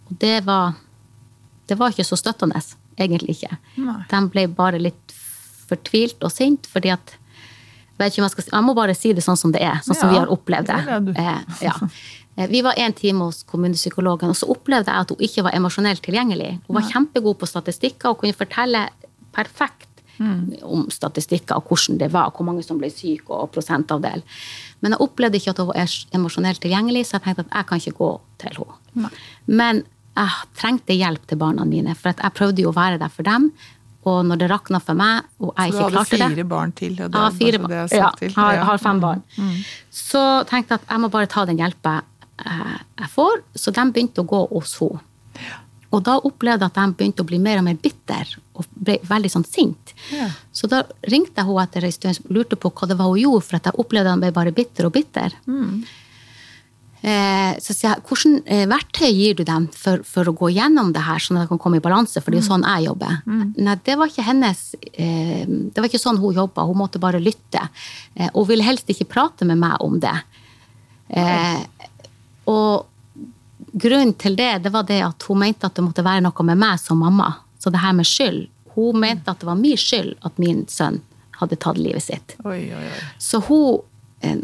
Og 0.08 0.16
det 0.22 0.42
var 0.46 0.74
Det 1.66 1.78
var 1.78 1.92
ikke 1.94 2.04
så 2.04 2.16
støttende, 2.18 2.58
egentlig 3.00 3.36
ikke. 3.38 3.56
Nei. 3.80 4.00
De 4.10 4.18
ble 4.28 4.42
bare 4.52 4.80
litt 4.82 5.12
fortvilt 5.70 6.20
og 6.26 6.32
sint, 6.34 6.66
fordi 6.68 6.90
at 6.92 7.14
jeg, 8.02 8.16
jeg, 8.18 8.30
skal, 8.32 8.44
jeg 8.50 8.66
må 8.66 8.74
bare 8.74 8.96
si 8.98 9.12
det 9.14 9.22
sånn 9.24 9.38
som 9.38 9.52
det 9.54 9.62
er, 9.62 9.78
sånn 9.86 9.96
som 9.96 10.10
vi 10.10 10.18
har 10.18 10.28
opplevd 10.32 10.68
det. 10.68 10.98
det. 11.06 11.22
Eh, 11.22 11.62
ja. 11.68 11.74
Eh, 12.36 12.48
Vi 12.50 12.62
var 12.66 12.74
en 12.76 12.92
time 12.92 13.28
hos 13.28 13.42
kommunepsykologen, 13.48 14.28
og 14.32 14.36
så 14.36 14.50
opplevde 14.52 14.90
jeg 14.90 15.06
at 15.06 15.14
hun 15.14 15.24
ikke 15.28 15.44
var 15.46 15.56
emosjonelt 15.56 16.02
tilgjengelig. 16.04 16.50
Hun 16.66 16.76
var 16.80 16.88
kjempegod 16.90 17.38
på 17.40 17.48
statistikker 17.48 18.10
og 18.12 18.20
kunne 18.20 18.36
fortelle 18.36 18.88
perfekt 19.32 19.91
om 20.62 20.86
statistikker 20.90 21.56
og 21.56 21.70
hvordan 21.70 21.98
det 21.98 22.12
var, 22.12 22.30
hvor 22.36 22.46
mange 22.46 22.62
som 22.66 22.78
ble 22.78 22.90
syke 22.92 23.32
og 23.32 23.50
prosentavdel. 23.54 24.22
Men 24.80 24.94
jeg 24.94 25.00
opplevde 25.00 25.38
ikke 25.40 25.54
at 25.54 25.62
hun 25.62 25.70
var 25.72 25.96
emosjonelt 26.14 26.62
tilgjengelig, 26.62 27.06
så 27.08 27.18
jeg 27.18 27.26
tenkte 27.26 27.46
at 27.46 27.54
jeg 27.56 27.68
kan 27.68 27.82
ikke 27.82 27.98
gå 27.98 28.10
til 28.42 28.58
henne. 28.62 29.12
Men 29.46 29.84
jeg 30.12 30.50
trengte 30.58 30.96
hjelp 30.96 31.26
til 31.26 31.40
barna 31.40 31.64
mine, 31.64 31.94
for 31.96 32.12
jeg 32.12 32.36
prøvde 32.36 32.62
jo 32.62 32.72
å 32.72 32.76
være 32.76 33.00
der 33.00 33.12
for 33.12 33.26
dem. 33.28 33.52
Og 34.02 34.24
når 34.26 34.40
det 34.40 34.48
rakna 34.50 34.80
for 34.82 34.98
meg, 34.98 35.28
og 35.38 35.52
jeg 35.54 35.72
Så 35.72 35.78
du 35.78 35.78
ikke 35.78 35.84
hadde 35.84 35.92
klarte 35.94 36.18
det 36.18 36.34
fire 36.34 36.48
barn 36.50 36.72
til? 36.72 36.96
Og 36.98 37.12
det, 37.12 37.20
ja, 37.20 37.28
fire 37.38 37.58
bare 37.62 37.68
det 37.70 37.82
barn. 37.90 38.00
Ja, 38.02 38.10
til. 38.18 38.34
har, 38.34 38.56
har 38.66 38.82
fem 38.82 39.00
barn. 39.00 39.22
Så 39.94 40.22
tenkte 40.50 40.74
jeg 40.74 40.82
at 40.82 40.90
jeg 40.90 41.04
må 41.04 41.10
bare 41.12 41.30
ta 41.30 41.44
den 41.46 41.62
hjelpa 41.62 42.00
jeg, 42.42 42.80
jeg 42.98 43.10
får. 43.14 43.42
Så 43.54 43.70
de 43.70 43.86
begynte 43.94 44.24
å 44.24 44.28
gå 44.28 44.42
hos 44.50 44.74
henne. 44.80 45.06
Og 45.92 46.04
da 46.06 46.18
opplevde 46.24 46.64
jeg 46.64 46.72
at 46.72 46.78
de 46.78 46.98
begynte 46.98 47.24
å 47.24 47.28
bli 47.28 47.40
mer 47.42 47.60
og 47.60 47.66
mer 47.68 47.80
bitter 47.80 48.28
og 48.56 48.68
ble 48.72 48.98
veldig 49.08 49.30
sånn 49.32 49.48
sint. 49.48 49.92
Ja. 50.12 50.30
Så 50.52 50.68
da 50.70 50.82
ringte 51.12 51.40
jeg 51.40 51.48
henne 51.48 51.64
etter 51.66 51.88
en 51.88 51.96
stund 51.96 52.22
og 52.24 52.38
lurte 52.38 52.58
på 52.60 52.72
hva 52.72 52.88
det 52.88 52.96
var 53.00 53.10
hun 53.12 53.20
gjorde, 53.20 53.44
for 53.48 53.58
at 53.58 53.68
jeg 53.68 53.80
opplevde 53.82 54.08
at 54.08 54.16
hun 54.16 54.24
ble 54.24 54.32
bare 54.38 54.54
bitter 54.56 54.88
og 54.88 54.94
bitter. 54.96 55.36
Eh, 57.02 57.56
så 57.58 57.74
sier 57.74 57.88
jeg, 57.88 58.02
hvordan 58.06 58.36
eh, 58.46 58.62
verktøy 58.70 59.08
gir 59.10 59.38
du 59.40 59.42
dem 59.46 59.64
for, 59.74 60.04
for 60.06 60.28
å 60.30 60.34
gå 60.38 60.52
gjennom 60.54 60.92
det 60.94 61.02
her, 61.02 61.18
sånn 61.18 61.40
at 61.40 61.48
de 61.48 61.50
kan 61.50 61.60
komme 61.64 61.80
i 61.80 61.82
balanse? 61.82 62.22
For 62.22 62.30
det 62.30 62.38
er 62.38 62.44
jo 62.44 62.50
sånn 62.52 62.66
jeg 62.68 62.86
jobber. 62.86 63.16
Nei, 63.58 63.74
det 63.88 63.96
var 63.98 64.12
ikke 64.12 64.26
hennes 64.28 64.60
eh, 64.92 65.42
Det 65.48 65.82
var 65.82 65.90
ikke 65.90 66.02
sånn 66.02 66.20
hun 66.22 66.38
jobba. 66.38 66.68
Hun 66.68 66.78
måtte 66.78 67.02
bare 67.02 67.20
lytte. 67.22 67.64
Eh, 68.14 68.30
og 68.30 68.46
ville 68.52 68.66
helst 68.66 68.92
ikke 68.94 69.10
prate 69.16 69.48
med 69.48 69.58
meg 69.60 69.82
om 69.82 69.98
det. 70.02 70.14
Eh, 71.10 71.60
og 72.52 72.86
grunnen 73.72 74.14
til 74.14 74.36
det, 74.36 74.58
det 74.64 74.72
var 74.72 74.84
det 74.88 75.00
at 75.04 75.22
hun 75.28 75.40
mente 75.42 75.66
at 75.66 75.76
det 75.76 75.84
måtte 75.84 76.04
være 76.04 76.24
noe 76.24 76.46
med 76.48 76.60
meg 76.60 76.80
som 76.80 77.00
mamma. 77.02 77.32
Så 77.58 77.70
det 77.70 77.82
her 77.82 77.94
med 77.96 78.08
skyld. 78.08 78.46
Hun 78.74 79.00
mente 79.00 79.30
at 79.30 79.40
det 79.40 79.48
var 79.48 79.58
min 79.58 79.78
skyld 79.78 80.14
at 80.26 80.38
min 80.40 80.64
sønn 80.68 81.00
hadde 81.40 81.58
tatt 81.60 81.78
livet 81.80 82.02
sitt. 82.02 82.36
Oi, 82.44 82.70
oi, 82.74 82.86
oi. 82.86 83.02
Så 83.18 83.42
hun 83.48 83.82
eh, 84.20 84.38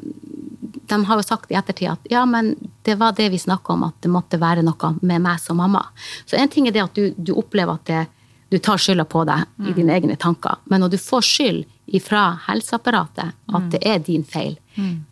De 0.89 0.97
har 1.05 1.19
jo 1.21 1.25
sagt 1.25 1.51
i 1.53 1.57
ettertid 1.57 1.91
at 1.91 2.07
ja, 2.11 2.23
men 2.27 2.55
det 2.89 2.95
var 3.01 3.13
det 3.17 3.29
vi 3.29 3.39
snakka 3.39 3.75
om, 3.75 3.83
at 3.89 3.97
det 4.01 4.09
måtte 4.09 4.41
være 4.41 4.63
noe 4.65 4.93
med 5.01 5.21
meg 5.21 5.41
som 5.41 5.59
mamma. 5.61 5.83
Så 6.25 6.37
en 6.37 6.49
ting 6.49 6.69
er 6.69 6.73
det 6.73 6.85
at 6.85 6.97
du, 6.97 7.11
du 7.17 7.35
opplever 7.37 7.77
at 7.77 7.85
det, 7.91 8.07
du 8.49 8.57
tar 8.59 8.81
skylda 8.81 9.05
på 9.05 9.27
deg 9.29 9.45
i 9.69 9.75
dine 9.77 9.93
egne 9.93 10.17
tanker. 10.17 10.57
Men 10.65 10.81
når 10.81 10.95
du 10.95 10.99
får 11.03 11.27
skyld 11.29 11.67
ifra 11.99 12.39
helseapparatet, 12.47 13.37
at 13.53 13.69
det 13.73 13.83
er 13.85 14.01
din 14.05 14.25
feil 14.25 14.57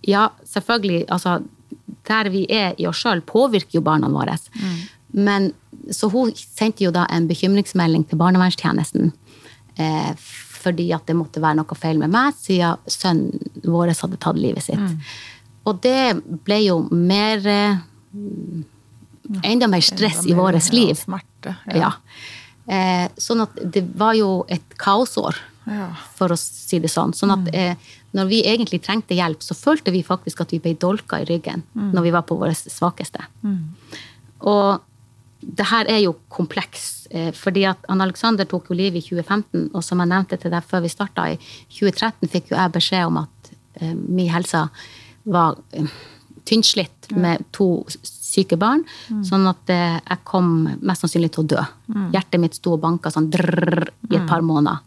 Ja, 0.06 0.30
selvfølgelig, 0.48 1.04
altså 1.12 1.40
Der 2.06 2.30
vi 2.32 2.46
er 2.52 2.74
i 2.78 2.86
oss 2.88 3.02
sjøl, 3.02 3.22
påvirker 3.26 3.78
jo 3.78 3.84
barna 3.86 4.10
våre. 4.12 4.38
Men 5.16 5.52
så 5.90 6.10
hun 6.10 6.32
sendte 6.34 6.84
jo 6.86 6.92
da 6.94 7.06
en 7.12 7.28
bekymringsmelding 7.30 8.06
til 8.08 8.20
barnevernstjenesten. 8.20 9.12
Eh, 9.76 10.12
fordi 10.66 10.88
at 10.96 11.06
det 11.06 11.16
måtte 11.18 11.42
være 11.42 11.60
noe 11.60 11.78
feil 11.78 12.00
med 12.00 12.10
meg, 12.14 12.36
siden 12.40 12.80
sønnen 12.90 13.66
vår 13.66 13.94
hadde 13.94 14.18
tatt 14.22 14.40
livet 14.40 14.66
sitt. 14.66 14.96
Og 15.66 15.82
det 15.82 16.16
ble 16.46 16.62
jo 16.64 16.80
mer 16.90 17.46
eh, 17.50 17.84
Enda 19.42 19.66
mer 19.66 19.82
stress 19.82 20.20
Enda 20.22 20.30
i 20.30 20.34
mer, 20.36 20.42
vårt 20.54 20.68
liv. 20.70 20.92
Ja, 20.92 21.00
smerte. 21.00 21.54
Ja. 21.74 21.88
Eh, 22.66 23.06
sånn 23.18 23.42
at 23.42 23.58
det 23.74 23.82
var 23.98 24.14
jo 24.18 24.44
et 24.50 24.76
kaosår, 24.78 25.38
Ja. 25.66 25.88
for 26.14 26.30
å 26.30 26.36
si 26.38 26.78
det 26.78 26.90
sånn. 26.92 27.10
Sånn 27.16 27.32
at 27.34 27.48
eh, 27.54 27.74
når 28.14 28.28
vi 28.30 28.42
egentlig 28.46 28.78
trengte 28.84 29.16
hjelp, 29.18 29.42
så 29.42 29.54
følte 29.58 29.90
vi 29.90 30.04
faktisk 30.06 30.44
at 30.44 30.52
vi 30.54 30.60
ble 30.62 30.76
dolka 30.78 31.18
i 31.20 31.26
ryggen 31.28 31.64
når 31.74 32.06
vi 32.06 32.12
var 32.14 32.22
på 32.28 32.38
våre 32.38 32.54
svakeste. 32.54 33.24
Og 34.46 34.80
det 35.46 35.66
her 35.70 35.86
er 35.90 36.00
jo 36.04 36.14
kompleks, 36.32 37.06
eh, 37.10 37.32
fordi 37.34 37.64
at 37.68 37.78
han 37.88 38.00
Alexander 38.00 38.44
tok 38.48 38.70
jo 38.70 38.78
livet 38.78 39.02
i 39.02 39.08
2015, 39.08 39.70
og 39.74 39.84
som 39.84 40.00
jeg 40.02 40.08
nevnte 40.10 40.38
til 40.40 40.50
deg 40.50 40.64
før 40.66 40.82
vi 40.82 40.88
starta, 40.88 41.28
i 41.34 41.36
2013 41.70 42.30
fikk 42.32 42.50
jo 42.50 42.56
jeg 42.58 42.72
beskjed 42.72 43.06
om 43.10 43.20
at 43.22 43.50
eh, 43.80 43.94
min 43.94 44.30
helse 44.32 44.68
var 45.26 45.58
eh, 45.72 45.86
tynnslitt 46.46 47.10
med 47.10 47.42
to 47.54 47.84
syke 48.06 48.56
barn, 48.58 48.84
sånn 49.26 49.46
at 49.50 49.70
eh, 49.70 49.98
jeg 49.98 50.22
kom 50.24 50.68
mest 50.80 51.02
sannsynlig 51.04 51.32
til 51.34 51.44
å 51.44 51.50
dø. 51.56 51.64
Hjertet 52.14 52.40
mitt 52.42 52.54
sto 52.58 52.74
og 52.76 52.82
banka 52.82 53.10
sånn 53.10 53.30
drrr, 53.30 53.88
i 54.10 54.16
et 54.16 54.26
par 54.30 54.42
måneder. 54.46 54.78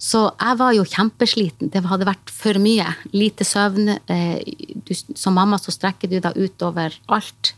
Så 0.00 0.22
jeg 0.30 0.56
var 0.56 0.72
jo 0.72 0.86
kjempesliten. 0.88 1.68
Det 1.72 1.82
hadde 1.84 2.08
vært 2.08 2.32
for 2.32 2.56
mye. 2.62 2.86
Lite 3.12 3.44
søvn. 3.44 3.92
Eh, 4.08 4.40
du, 4.88 4.94
som 4.96 5.36
mamma 5.36 5.58
så 5.60 5.74
strekker 5.74 6.08
du 6.08 6.16
deg 6.24 6.38
utover 6.40 6.96
alt. 7.12 7.52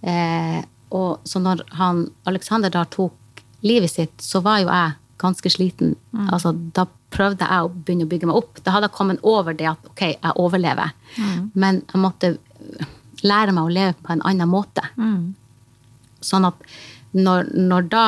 Eh, 0.00 0.62
og 0.96 1.28
så 1.28 1.42
når 1.44 1.60
han, 1.76 2.06
Alexander 2.30 2.72
da 2.72 2.86
tok 2.88 3.44
livet 3.64 3.92
sitt, 3.92 4.16
så 4.22 4.40
var 4.44 4.62
jo 4.62 4.72
jeg 4.72 4.96
ganske 5.20 5.52
sliten. 5.52 5.94
Mm. 6.16 6.26
Altså, 6.32 6.54
da 6.76 6.86
prøvde 7.14 7.46
jeg 7.46 7.66
å 7.66 7.72
begynne 7.72 8.08
å 8.08 8.10
bygge 8.10 8.28
meg 8.30 8.40
opp. 8.40 8.64
Da 8.64 8.74
hadde 8.74 8.88
jeg 8.88 8.96
kommet 8.96 9.24
over 9.26 9.56
det 9.56 9.68
at 9.70 9.88
ok, 9.92 10.04
jeg 10.14 10.36
overlever. 10.40 10.92
Mm. 11.20 11.50
Men 11.52 11.82
jeg 11.84 12.00
måtte 12.02 12.34
lære 13.24 13.54
meg 13.54 13.64
å 13.64 13.72
leve 13.72 13.96
på 14.00 14.14
en 14.14 14.24
annen 14.24 14.50
måte. 14.50 14.84
Mm. 14.96 15.34
Sånn 16.24 16.48
at 16.48 16.64
når, 17.12 17.52
når 17.54 17.90
da 17.92 18.06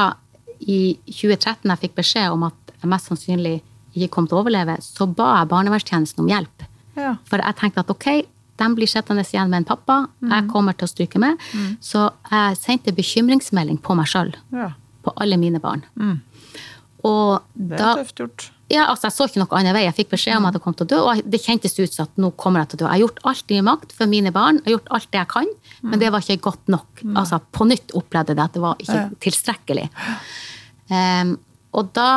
i 0.64 0.96
2013 1.06 1.68
jeg 1.68 1.82
fikk 1.84 1.98
beskjed 2.00 2.32
om 2.32 2.46
at 2.48 2.65
jeg 2.86 2.92
mest 2.94 3.10
sannsynlig 3.10 3.58
ikke 3.96 4.12
kom 4.14 4.28
til 4.28 4.38
å 4.38 4.44
overleve, 4.44 4.78
så 4.84 5.08
ba 5.08 5.40
jeg 5.40 5.50
barnevernstjenesten 5.52 6.24
om 6.24 6.30
hjelp. 6.30 6.66
Ja. 6.96 7.14
For 7.28 7.42
jeg 7.42 7.58
tenkte 7.60 7.84
at 7.84 7.92
ok, 7.92 8.08
de 8.56 8.68
blir 8.76 8.88
sittende 8.88 9.24
igjen 9.26 9.52
med 9.52 9.62
en 9.62 9.68
pappa, 9.68 10.02
mm. 10.20 10.32
jeg 10.32 10.48
kommer 10.52 10.76
til 10.76 10.88
å 10.88 10.92
stryke 10.92 11.20
med. 11.20 11.40
Mm. 11.52 11.76
Så 11.84 12.06
jeg 12.30 12.58
sendte 12.60 12.96
bekymringsmelding 12.96 13.80
på 13.84 13.96
meg 13.98 14.08
sjøl. 14.12 14.32
Ja. 14.54 14.72
På 15.04 15.12
alle 15.20 15.38
mine 15.40 15.60
barn. 15.62 15.84
Mm. 16.00 16.20
Det 17.06 17.78
er 17.78 18.00
tøft 18.00 18.22
gjort. 18.22 18.50
Ja, 18.66 18.88
altså 18.90 19.06
Jeg 19.06 19.14
så 19.14 19.26
ikke 19.28 19.42
noe 19.44 19.58
annen 19.60 19.76
vei. 19.76 19.84
Jeg 19.84 19.94
fikk 19.94 20.08
beskjed 20.16 20.40
om 20.40 20.48
at 20.48 20.56
jeg 20.56 20.62
kom 20.64 20.74
til 20.74 20.88
å 20.88 20.90
dø, 20.90 20.96
og 21.06 21.28
det 21.30 21.38
kjentes 21.44 21.76
ut 21.78 21.92
som 21.92 22.08
at 22.08 22.16
nå 22.18 22.32
kommer 22.40 22.64
jeg 22.64 22.72
til 22.72 22.78
å 22.78 22.80
dø. 22.80 22.86
Jeg 22.88 22.94
har 22.96 23.02
gjort 23.04 23.20
alt 23.30 23.52
i 23.54 23.60
makt 23.68 23.94
for 23.94 24.10
mine 24.10 24.32
barn, 24.34 24.58
jeg 24.58 24.66
har 24.66 24.74
gjort 24.74 24.90
alt 24.98 25.10
det 25.12 25.20
jeg 25.20 25.30
kan, 25.30 25.52
men 25.86 26.02
det 26.02 26.08
var 26.10 26.24
ikke 26.24 26.48
godt 26.48 26.72
nok. 26.74 27.04
Altså 27.12 27.38
På 27.54 27.68
nytt 27.68 27.94
opplevde 27.94 28.34
jeg 28.34 28.40
det 28.40 28.46
at 28.48 28.56
det 28.56 28.64
var 28.64 28.82
ikke 28.82 29.04
tilstrekkelig. 29.28 29.86
Um, 30.90 31.36
og 31.78 31.94
da 31.94 32.08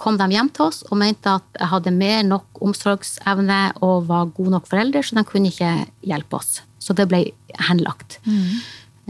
kom 0.00 0.16
de 0.16 0.28
hjem 0.32 0.48
til 0.56 0.66
oss 0.70 0.82
og 0.88 0.98
mente 1.00 1.36
at 1.38 1.58
jeg 1.58 1.70
hadde 1.74 1.92
mer 1.94 2.22
nok 2.26 2.60
omsorgsevne 2.64 3.60
og 3.84 4.06
var 4.08 4.30
god 4.36 4.52
nok 4.56 4.68
forelder, 4.70 5.04
så 5.04 5.18
de 5.18 5.24
kunne 5.28 5.50
ikke 5.52 5.72
hjelpe 6.08 6.38
oss. 6.40 6.60
Så 6.80 6.96
det 6.96 7.06
ble 7.10 7.26
henlagt. 7.68 8.18
Mm. 8.24 8.46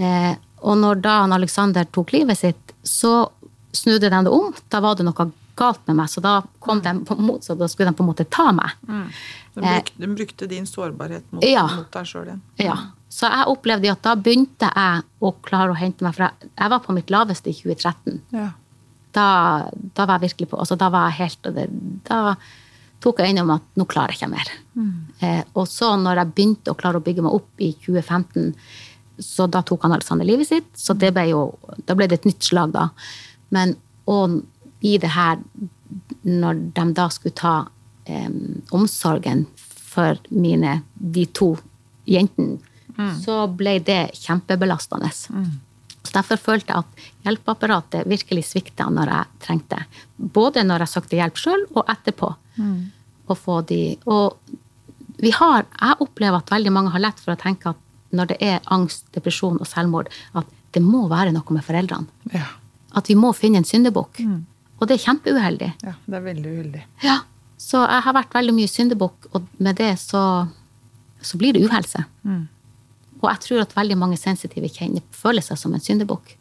Eh, 0.03 0.33
og 0.66 0.81
når 0.81 1.03
da 1.05 1.20
Alexander 1.37 1.87
tok 1.94 2.14
livet 2.16 2.40
sitt, 2.40 2.74
så 2.83 3.29
snudde 3.76 4.11
de 4.11 4.24
det 4.26 4.33
om. 4.35 4.50
Da 4.72 4.83
var 4.83 4.98
det 4.98 5.07
noe 5.07 5.31
galt 5.61 5.83
med 5.87 5.98
meg, 6.00 6.11
så 6.11 6.22
da 6.24 6.40
kom 6.64 6.81
de 6.83 6.94
på 7.07 7.16
mot, 7.20 7.44
så 7.44 7.55
da 7.59 7.68
skulle 7.68 7.92
de 7.92 7.98
på 7.98 8.05
en 8.05 8.11
måte 8.11 8.26
ta 8.26 8.48
meg. 8.57 8.74
Mm. 8.88 9.05
De, 9.55 9.61
brukte, 9.61 10.00
de, 10.03 10.09
brukte, 10.16 10.48
din 10.50 10.66
sårbarhet 10.66 11.26
mot, 11.31 11.44
ja. 11.46 11.66
mot 11.76 11.90
deg 11.94 12.09
sjøl 12.09 12.33
igjen. 12.33 12.42
Ja. 12.62 12.79
Så 13.11 13.31
jeg 13.31 13.50
opplevde 13.50 13.92
at 13.92 14.03
da 14.07 14.16
begynte 14.18 14.70
jeg 14.70 15.05
å 15.22 15.33
klare 15.44 15.74
å 15.74 15.79
hente 15.79 16.07
meg, 16.07 16.18
jeg, 16.18 16.50
jeg 16.55 16.72
var 16.72 16.83
på 16.83 16.94
mitt 16.96 17.14
laveste 17.14 17.53
i 17.53 17.57
2013. 17.59 18.18
Ja 18.35 18.50
da, 19.16 19.29
da, 19.70 20.07
var 20.07 20.18
jeg 20.18 20.31
virkelig 20.31 20.51
på 20.53 20.59
altså 20.62 20.77
Da 20.79 20.90
var 20.92 21.09
jeg 21.11 21.18
helt 21.25 21.49
det, 21.57 21.66
Da 22.07 22.37
tok 23.03 23.18
jeg 23.18 23.33
øynene 23.33 23.46
om 23.46 23.55
at 23.57 23.66
nå 23.81 23.87
klarer 23.88 24.12
jeg 24.12 24.20
ikke 24.20 24.35
mer. 24.35 24.49
Mm. 24.77 24.92
Eh, 25.25 25.42
og 25.57 25.64
så 25.70 25.94
når 25.96 26.20
jeg 26.20 26.33
begynte 26.37 26.73
å 26.73 26.79
klare 26.79 27.01
å 27.01 27.05
bygge 27.05 27.25
meg 27.25 27.37
opp 27.38 27.62
i 27.64 27.70
2015, 27.81 28.51
så 29.25 29.46
da 29.49 29.62
tok 29.64 29.87
han 29.87 29.94
Alexander 29.96 30.29
livet 30.29 30.51
sitt. 30.51 30.68
Så 30.77 30.92
det 31.01 31.14
ble 31.16 31.31
jo, 31.31 31.46
da 31.88 31.96
ble 31.96 32.11
det 32.11 32.20
et 32.20 32.29
nytt 32.29 32.44
slag, 32.44 32.75
da. 32.77 32.90
Men 33.57 33.73
og 34.11 34.40
i 34.85 34.96
det 35.01 35.12
her, 35.14 35.40
når 36.29 36.61
de 36.77 36.87
da 36.96 37.09
skulle 37.12 37.37
ta 37.37 37.55
eh, 38.05 38.29
omsorgen 38.77 39.46
for 39.90 40.20
mine, 40.29 40.81
de 40.94 41.25
to 41.37 41.55
jentene, 42.09 42.61
mm. 42.96 43.16
så 43.25 43.42
ble 43.49 43.79
det 43.85 44.03
kjempebelastende. 44.20 45.11
Mm. 45.33 45.51
Så 46.04 46.14
Derfor 46.16 46.40
følte 46.40 46.72
jeg 46.72 46.84
at 46.84 47.26
hjelpeapparatet 47.26 48.08
virkelig 48.08 48.46
svikta 48.48 48.88
når 48.92 49.12
jeg 49.12 49.40
trengte. 49.44 49.82
Både 50.16 50.64
når 50.64 50.84
jeg 50.84 50.94
søkte 50.94 51.18
hjelp 51.18 51.38
sjøl, 51.40 51.66
og 51.74 51.92
etterpå. 51.92 52.32
Mm. 52.56 52.90
Å 53.30 53.36
få 53.38 53.60
de 53.68 53.82
Og 54.10 54.40
vi 55.20 55.30
har 55.36 55.66
Jeg 55.68 56.00
opplever 56.02 56.40
at 56.40 56.50
veldig 56.50 56.72
mange 56.74 56.90
har 56.94 57.02
lett 57.04 57.20
for 57.20 57.34
å 57.34 57.40
tenke 57.40 57.74
at 57.74 57.86
når 58.10 58.32
det 58.32 58.38
er 58.42 58.64
angst, 58.74 59.04
depresjon 59.14 59.60
og 59.60 59.68
selvmord, 59.70 60.08
at 60.34 60.48
det 60.74 60.80
må 60.82 61.04
være 61.10 61.30
noe 61.34 61.54
med 61.54 61.62
foreldrene. 61.62 62.08
Ja. 62.34 62.48
At 62.98 63.06
vi 63.06 63.14
må 63.14 63.30
finne 63.38 63.60
en 63.60 63.68
syndebukk. 63.68 64.18
Mm. 64.18 64.40
Og 64.80 64.88
det 64.88 64.96
er 64.96 65.04
kjempeuheldig. 65.04 65.68
Ja, 65.84 65.92
det 66.06 66.18
er 66.18 66.24
veldig 66.24 66.54
uheldig. 66.56 66.82
Ja. 67.04 67.20
Så 67.60 67.82
jeg 67.84 68.02
har 68.06 68.16
vært 68.16 68.34
veldig 68.34 68.54
mye 68.56 68.70
syndebukk, 68.72 69.28
og 69.36 69.46
med 69.60 69.76
det 69.78 69.92
så, 70.00 70.22
så 71.22 71.38
blir 71.38 71.54
det 71.54 71.62
uhelse. 71.68 72.02
Mm. 72.24 72.48
Og 73.20 73.28
jeg 73.28 73.42
tror 73.44 73.62
at 73.64 73.76
veldig 73.76 73.96
mange 74.00 74.18
sensitive 74.20 74.70
kjenner, 74.72 75.04
føler 75.12 75.44
seg 75.44 75.59
som 75.61 75.74
en 75.76 75.83
syndebukk. 75.85 76.35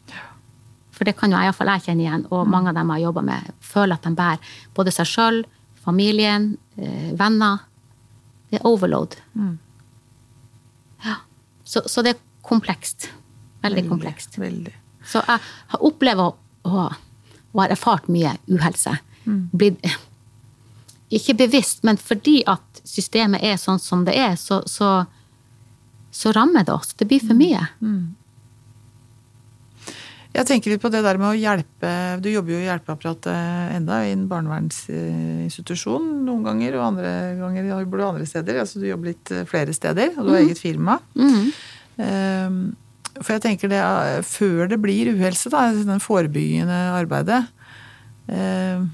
For 0.96 1.08
det 1.08 1.16
kan 1.16 1.32
jo 1.32 1.40
iallfall 1.40 1.70
jeg 1.74 1.86
kjenne 1.88 2.04
igjen, 2.04 2.26
og 2.32 2.48
mange 2.48 2.72
av 2.72 2.76
dem 2.76 2.90
jeg 2.92 2.98
har 3.00 3.06
jobba 3.08 3.24
med, 3.24 3.50
føler 3.64 3.96
at 3.96 4.06
de 4.06 4.14
bærer 4.16 4.54
både 4.76 4.94
seg 4.94 5.08
sjøl, 5.08 5.42
familien, 5.80 6.50
eh, 6.76 7.12
venner. 7.16 7.62
Det 8.50 8.60
er 8.60 8.66
overload. 8.68 9.16
Mm. 9.32 9.54
Ja. 11.06 11.16
Så, 11.64 11.84
så, 11.86 12.04
det 12.04 12.16
er 12.16 12.20
komplekst. 12.44 13.08
Veldig, 13.60 13.62
veldig 13.62 13.88
komplekst. 13.88 14.36
Veldig. 14.40 14.74
Så 15.06 15.22
jeg 15.24 15.40
har 15.72 15.86
opplevd 15.88 16.24
å, 16.24 16.28
å, 16.68 16.84
å 17.52 17.62
ha 17.62 17.68
erfart 17.68 18.08
mye 18.12 18.34
uhelse. 18.52 18.96
Mm. 19.24 19.42
Blitt 19.52 19.88
ikke 21.10 21.34
bevisst, 21.34 21.82
men 21.82 21.98
fordi 21.98 22.40
at 22.46 22.82
systemet 22.86 23.42
er 23.42 23.56
sånn 23.58 23.80
som 23.82 24.04
det 24.06 24.14
er, 24.14 24.36
så, 24.38 24.60
så 24.70 25.04
så 26.10 26.32
rammer 26.34 26.66
det 26.66 26.74
oss. 26.74 26.94
Det 26.98 27.06
blir 27.08 27.22
for 27.22 27.38
mye. 27.38 27.62
Mm. 27.80 28.16
Jeg 30.30 30.46
tenker 30.46 30.70
litt 30.70 30.82
på 30.82 30.90
det 30.94 31.00
der 31.02 31.18
med 31.18 31.32
å 31.32 31.38
hjelpe 31.38 31.88
Du 32.22 32.28
jobber 32.30 32.54
jo 32.54 32.60
i 32.60 32.68
hjelpeapparatet 32.68 33.72
enda 33.74 33.96
i 34.06 34.12
en 34.14 34.28
barnevernsinstitusjon 34.30 36.06
noen 36.26 36.44
ganger, 36.46 36.76
og 36.78 36.86
andre 36.92 37.14
ganger 37.40 37.72
jobber 37.72 37.98
du 37.98 38.04
andre 38.06 38.28
steder. 38.30 38.60
Altså 38.62 38.82
du 38.82 38.86
jobber 38.86 39.10
litt 39.10 39.32
eh, 39.34 39.46
flere 39.48 39.74
steder, 39.74 40.14
og 40.16 40.28
du 40.28 40.30
har 40.30 40.38
mm. 40.38 40.46
eget 40.46 40.62
firma. 40.62 41.00
Mm. 41.18 41.50
Um, 42.00 42.60
for 43.18 43.34
jeg 43.34 43.44
tenker 43.44 43.72
det 43.72 43.82
før 44.28 44.70
det 44.70 44.78
blir 44.80 45.10
uhelse, 45.12 45.50
da, 45.52 45.66
den 45.74 46.00
forebyggende 46.00 46.78
arbeidet 46.94 47.42
um, 48.30 48.86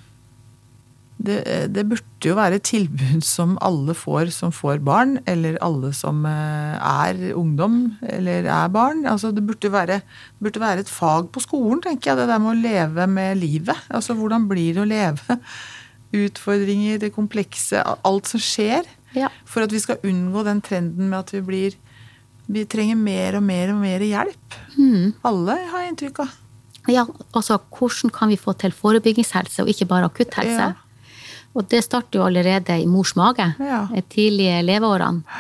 det, 1.17 1.39
det, 1.73 1.87
burde 1.89 2.29
jo 2.29 2.35
være 2.37 2.59
et 2.59 2.67
tilbud 2.69 3.25
som 3.25 3.55
alle 3.65 3.95
får 3.97 4.29
som 4.37 4.53
får 4.53 4.83
barn, 4.85 5.17
eller 5.29 5.57
alle 5.65 5.93
som 5.97 6.21
eh, 6.29 6.77
er 6.77 7.33
ungdom 7.33 7.97
eller 8.05 8.45
er 8.45 8.69
barn. 8.73 9.07
Altså 9.09 9.33
det 9.33 9.45
burde 9.47 9.73
være, 9.73 10.03
burde 10.43 10.61
være 10.61 10.85
et 10.85 10.93
fag 10.93 11.31
på 11.33 11.41
skolen, 11.41 11.81
tenker 11.85 12.13
jeg, 12.13 12.21
det 12.21 12.29
der 12.29 12.43
med 12.43 12.53
å 12.53 12.61
leve 12.61 13.09
med 13.09 13.41
livet. 13.41 13.89
Altså 13.89 14.17
hvordan 14.19 14.45
blir 14.51 14.77
det 14.77 14.85
å 14.85 14.91
leve? 14.91 15.41
Utfordringer, 16.27 17.01
det 17.03 17.15
komplekse, 17.17 17.81
alt 17.81 18.31
som 18.31 18.43
skjer. 18.43 18.87
Ja. 19.17 19.33
For 19.49 19.65
at 19.65 19.73
vi 19.73 19.81
skal 19.81 20.03
unngå 20.05 20.45
den 20.45 20.61
trenden 20.65 21.09
med 21.09 21.23
at 21.25 21.33
vi 21.35 21.45
blir 21.45 21.83
Vi 22.47 22.63
trenger 22.71 22.95
mer 22.95 23.35
og 23.35 23.43
mer 23.43 23.73
og 23.73 23.81
mer 23.81 24.03
hjelp. 24.07 24.57
Mm. 24.77 25.17
Alle 25.27 25.57
har 25.67 25.81
jeg 25.83 25.91
inntrykk 25.91 26.21
av. 26.23 26.35
Ja, 26.87 27.03
altså 27.35 27.57
hvordan 27.75 28.13
kan 28.15 28.31
vi 28.31 28.37
få 28.39 28.55
til 28.55 28.71
forebyggingshelse 28.71 29.65
og 29.65 29.73
ikke 29.73 29.89
bare 29.91 30.07
akutthelse? 30.07 30.69
Ja. 30.69 30.86
Og 31.57 31.69
det 31.73 31.83
starter 31.87 32.21
jo 32.21 32.27
allerede 32.27 32.77
i 32.79 32.89
mors 32.91 33.15
mage. 33.17 33.47
Ja. 33.61 33.87
Tidlige 34.13 34.61
leveårene. 34.67 35.39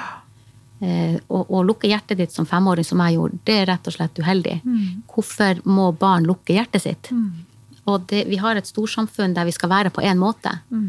Eh, 0.76 1.16
å 1.33 1.62
lukke 1.64 1.88
hjertet 1.88 2.18
ditt 2.20 2.35
som 2.35 2.44
femåring, 2.48 2.85
som 2.85 3.00
jeg 3.00 3.16
gjorde, 3.16 3.38
det 3.48 3.55
er 3.62 3.68
rett 3.70 3.87
og 3.88 3.94
slett 3.94 4.18
uheldig. 4.20 4.59
Mm. 4.61 5.05
Hvorfor 5.09 5.62
må 5.64 5.87
barn 5.96 6.26
lukke 6.29 6.52
hjertet 6.57 6.85
sitt? 6.85 7.11
Mm. 7.12 7.46
Og 7.88 8.05
det, 8.11 8.26
vi 8.29 8.37
har 8.42 8.59
et 8.59 8.68
storsamfunn 8.68 9.37
der 9.37 9.48
vi 9.48 9.55
skal 9.57 9.72
være 9.72 9.92
på 9.94 10.05
én 10.05 10.20
måte. 10.20 10.52
Mm. 10.68 10.88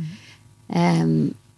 Um, 0.67 1.13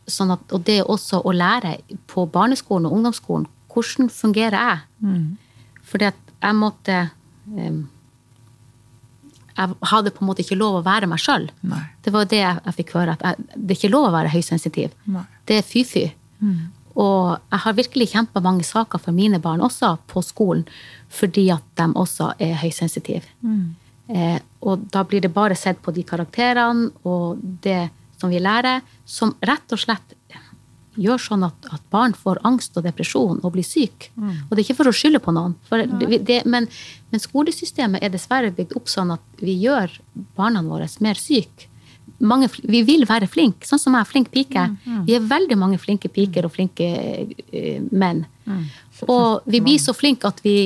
sånn 0.09 0.33
at, 0.35 0.43
og 0.53 0.61
det 0.67 0.83
også 0.83 1.23
å 1.25 1.33
lære 1.33 1.79
på 2.09 2.27
barneskolen 2.29 2.85
og 2.89 2.99
ungdomsskolen 2.99 3.47
hvordan 3.69 4.09
fungerer 4.13 4.57
jeg? 4.57 4.83
Mm. 5.05 5.25
Fordi 5.89 6.09
at 6.09 6.33
jeg 6.41 6.57
måtte 6.57 6.99
um, 7.49 7.83
jeg 9.59 9.75
hadde 9.91 10.11
på 10.15 10.23
en 10.23 10.29
måte 10.29 10.43
ikke 10.45 10.57
lov 10.59 10.79
å 10.79 10.85
være 10.85 11.07
meg 11.11 11.19
sjøl. 11.19 11.49
Det 12.05 12.13
var 12.15 12.27
det 12.31 12.39
jeg, 12.39 12.75
fikk 12.77 12.93
høre. 12.95 13.15
At 13.17 13.25
jeg, 13.25 13.47
det 13.55 13.73
er 13.73 13.79
ikke 13.79 13.91
lov 13.91 14.07
å 14.07 14.13
være 14.15 14.31
høysensitiv. 14.31 14.93
Nei. 15.11 15.25
Det 15.49 15.59
er 15.59 15.67
fy-fy. 15.67 16.05
Mm. 16.39 16.59
Og 16.99 17.35
jeg 17.35 17.63
har 17.65 17.77
virkelig 17.77 18.09
kjempa 18.13 18.41
mange 18.43 18.65
saker 18.67 19.01
for 19.03 19.15
mine 19.15 19.39
barn 19.43 19.63
også 19.65 19.93
på 20.09 20.23
skolen, 20.25 20.65
fordi 21.11 21.49
at 21.53 21.65
de 21.79 21.87
også 21.99 22.33
er 22.41 22.57
høysensitive. 22.63 23.27
Mm. 23.43 23.75
Eh, 24.09 24.39
og 24.65 24.87
da 24.93 25.03
blir 25.07 25.23
det 25.23 25.33
bare 25.35 25.57
sett 25.59 25.81
på 25.83 25.93
de 25.95 26.03
karakterene 26.07 26.89
og 27.07 27.41
det 27.63 27.89
som 28.19 28.31
vi 28.31 28.41
lærer, 28.41 28.81
som 29.07 29.35
rett 29.45 29.75
og 29.75 29.79
slett 29.79 30.15
gjør 30.99 31.21
sånn 31.23 31.45
at, 31.47 31.69
at, 31.71 31.81
barn 31.93 32.13
får 32.17 32.41
angst 32.47 32.77
og 32.77 32.85
depresjon 32.85 33.39
og 33.41 33.53
blir 33.55 33.65
syke. 33.65 34.11
Mm. 34.15 34.31
Og 34.47 34.51
det 34.51 34.61
er 34.61 34.65
ikke 34.65 34.79
for 34.81 34.91
å 34.91 34.95
skylde 34.95 35.21
på 35.23 35.33
noen, 35.35 35.55
det, 35.71 36.21
det, 36.27 36.39
men, 36.49 36.67
men, 37.11 37.23
skolesystemet 37.23 38.03
er 38.03 38.13
dessverre 38.13 38.51
bygd 38.55 38.75
opp 38.79 38.91
sånn 38.91 39.13
at 39.15 39.43
vi 39.43 39.55
gjør 39.63 39.93
barna 40.37 40.63
våre 40.65 40.89
mer 41.05 41.19
syke. 41.19 41.67
Mange, 42.19 42.49
vi 42.67 42.81
vil 42.83 43.05
være 43.07 43.29
flinke, 43.31 43.67
sånn 43.67 43.79
som 43.79 43.95
jeg 43.95 44.03
er 44.03 44.09
flink 44.09 44.31
pike. 44.33 44.65
Mm, 44.73 44.79
mm. 44.83 45.03
Vi 45.07 45.15
er 45.15 45.27
veldig 45.29 45.57
mange 45.59 45.79
flinke 45.79 46.09
piker 46.11 46.47
og 46.49 46.51
flinke 46.51 46.87
uh, 46.89 47.77
menn. 47.95 48.25
Mm. 48.43 48.65
Og 49.07 49.45
vi 49.47 49.61
blir 49.63 49.79
så 49.79 49.95
flinke 49.95 50.27
at 50.27 50.41
vi, 50.43 50.57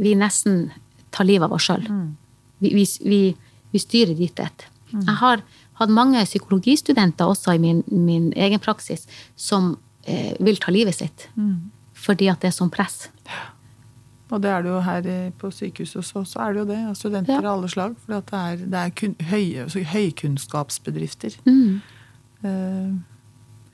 vi 0.00 0.14
nesten 0.16 0.70
tar 1.12 1.28
livet 1.28 1.50
av 1.50 1.58
oss 1.58 1.68
sjøl. 1.68 1.84
Mm. 1.84 2.08
Vi, 2.64 2.72
vi, 3.04 3.20
vi, 3.74 3.82
styrer 3.82 4.16
dit 4.16 4.40
et. 4.40 4.66
Jeg 4.94 5.16
har 5.20 5.44
hatt 5.78 5.90
mange 5.92 6.22
psykologistudenter 6.24 7.28
også 7.28 7.54
i 7.56 7.58
min, 7.62 7.82
min 7.88 8.32
egen 8.36 8.58
praksis 8.60 9.06
som 9.36 9.76
eh, 10.06 10.32
vil 10.40 10.56
ta 10.62 10.70
livet 10.72 10.94
sitt. 10.96 11.28
Fordi 12.06 12.28
at 12.32 12.40
det 12.40 12.48
er 12.52 12.56
sånn 12.56 12.70
press. 12.72 13.08
Og 14.30 14.40
det 14.42 14.50
er 14.50 14.62
det 14.64 14.70
jo 14.72 14.80
her 14.82 15.04
på 15.38 15.50
sykehuset 15.54 16.00
også, 16.02 16.24
så 16.26 16.40
er 16.42 16.52
det 16.56 16.58
jo 16.64 16.68
det. 16.72 16.78
av 16.88 16.94
Studenter 16.98 17.36
Ja. 17.36 17.42
av 17.44 17.58
alle 17.60 17.68
slag. 17.70 17.94
For 18.04 18.14
det 18.18 18.32
er, 18.34 18.56
det 18.66 18.80
er 18.80 18.90
kun, 18.90 19.12
høy, 19.30 19.44
så 19.70 19.82
høykunnskapsbedrifter. 19.86 21.36
Mm. 21.46 21.80
Eh, 22.42 22.96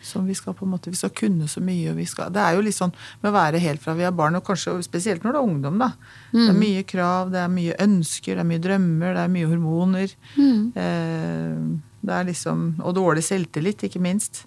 som 0.03 0.27
vi 0.27 0.35
skal 0.35 0.53
på 0.59 0.65
en 0.67 0.73
måte, 0.75 0.91
vi 0.91 0.97
skal 0.99 1.11
kunne 1.15 1.47
så 1.49 1.61
mye. 1.62 1.91
og 1.93 1.97
vi 1.97 2.05
skal, 2.11 2.33
Det 2.33 2.41
er 2.43 2.57
jo 2.57 2.61
litt 2.67 2.75
sånn 2.75 2.93
med 3.23 3.31
å 3.31 3.37
være 3.37 3.59
helt 3.62 3.81
fra 3.81 3.95
vi 3.95 4.03
er 4.03 4.11
barn, 4.11 4.35
og 4.35 4.45
kanskje 4.45 4.83
spesielt 4.83 5.23
når 5.23 5.33
det 5.33 5.38
er 5.41 5.49
ungdom. 5.49 5.79
da. 5.79 5.93
Det 6.33 6.49
er 6.51 6.59
mye 6.59 6.83
krav, 6.83 7.31
det 7.31 7.38
er 7.38 7.49
mye 7.49 7.77
ønsker, 7.79 8.35
det 8.35 8.41
er 8.43 8.51
mye 8.51 8.59
drømmer, 8.65 9.15
det 9.15 9.23
er 9.23 9.29
mye 9.29 9.47
hormoner. 9.49 10.15
Eh, 10.37 10.71
det 10.75 10.83
er 10.83 11.79
liksom, 12.03 12.81
Og 12.83 12.95
dårlig 12.95 13.25
selvtillit, 13.25 13.83
ikke 13.83 14.01
minst. 14.03 14.45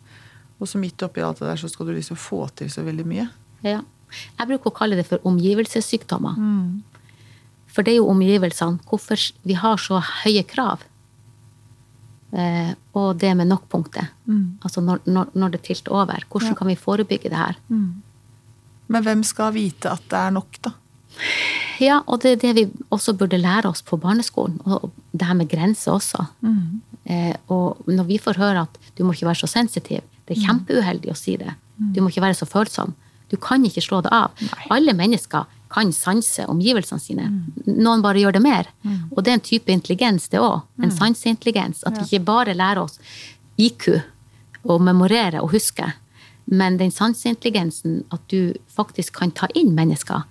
Og 0.60 0.68
så 0.68 0.80
midt 0.80 1.02
oppi 1.04 1.22
alt 1.22 1.39
det 1.39 1.48
der 1.48 1.60
så 1.60 1.70
skal 1.70 1.88
du 1.88 1.94
liksom 1.94 2.18
få 2.18 2.48
til 2.56 2.70
så 2.72 2.84
veldig 2.84 3.06
mye. 3.06 3.28
Ja. 3.63 3.82
Jeg 4.39 4.48
bruker 4.48 4.72
å 4.72 4.76
kalle 4.76 4.96
det 4.96 5.08
for 5.08 5.20
omgivelsessykdommer. 5.28 6.36
For 7.68 7.84
det 7.84 7.96
er 7.96 7.98
jo 8.00 8.12
omgivelsene. 8.12 8.80
Hvorfor 8.88 9.20
vi 9.44 9.58
har 9.60 9.78
så 9.82 10.00
høye 10.24 10.44
krav. 10.48 10.86
Eh, 12.36 12.72
og 12.96 13.18
det 13.20 13.34
med 13.36 13.48
nok-punktet. 13.48 14.12
Altså 14.63 14.82
når, 14.82 15.04
når, 15.08 15.34
når 15.34 15.50
det 15.56 15.62
tilter 15.68 15.91
over. 15.91 16.24
Hvordan 16.32 16.56
kan 16.56 16.68
vi 16.68 16.76
forebygge 16.80 17.30
det 17.30 17.38
her? 17.38 17.60
Men 18.88 19.04
hvem 19.04 19.24
skal 19.24 19.54
vite 19.56 19.91
at 19.91 20.04
det 20.12 20.20
er 20.20 20.32
nok, 20.36 20.60
da? 20.62 20.72
Ja, 21.80 22.01
og 22.08 22.21
det 22.23 22.32
er 22.32 22.41
det 22.41 22.54
vi 22.56 22.65
også 22.91 23.13
burde 23.17 23.38
lære 23.38 23.67
oss 23.67 23.82
på 23.84 23.97
barneskolen. 23.99 24.60
Og 24.65 24.91
det 25.12 25.28
her 25.28 25.34
med 25.36 25.49
grenser 25.51 25.91
også. 25.91 26.28
Eh, 27.06 27.34
og 27.49 27.78
når 27.88 28.04
vi 28.08 28.17
får 28.17 28.38
høre 28.39 28.62
at 28.62 28.78
du 28.97 29.04
må 29.04 29.13
ikke 29.13 29.28
være 29.28 29.41
så 29.43 29.47
sensitiv, 29.47 30.01
det 30.28 30.38
er 30.38 30.45
kjempeuheldig 30.47 31.12
å 31.12 31.15
si 31.15 31.36
det. 31.38 31.51
Du 31.93 32.01
må 32.01 32.10
ikke 32.10 32.21
være 32.23 32.34
så 32.39 32.45
følsom. 32.47 32.93
Du 33.30 33.36
kan 33.38 33.63
ikke 33.65 33.82
slå 33.82 34.01
det 34.01 34.12
av. 34.13 34.32
Alle 34.71 34.93
mennesker 34.93 35.45
kan 35.69 35.91
sanse 35.91 36.45
omgivelsene 36.47 36.99
sine. 37.01 37.25
Noen 37.65 38.01
bare 38.01 38.19
gjør 38.21 38.34
det 38.38 38.41
mer. 38.41 38.65
Og 39.12 39.23
det 39.23 39.32
er 39.32 39.34
en 39.39 39.43
type 39.43 39.71
intelligens, 39.71 40.30
det 40.30 40.39
òg. 40.39 40.62
En 40.82 40.91
sanseintelligens. 40.91 41.84
At 41.84 41.97
vi 41.99 42.06
ikke 42.17 42.25
bare 42.25 42.54
lærer 42.56 42.82
oss 42.86 42.99
IQ, 43.58 44.01
og 44.65 44.82
memorere 44.82 45.41
og 45.41 45.51
huske, 45.51 45.93
men 46.47 46.78
den 46.78 46.91
sanseintelligensen 46.91 48.04
at 48.12 48.21
du 48.32 48.54
faktisk 48.67 49.13
kan 49.19 49.32
ta 49.32 49.47
inn 49.56 49.75
mennesker. 49.75 50.23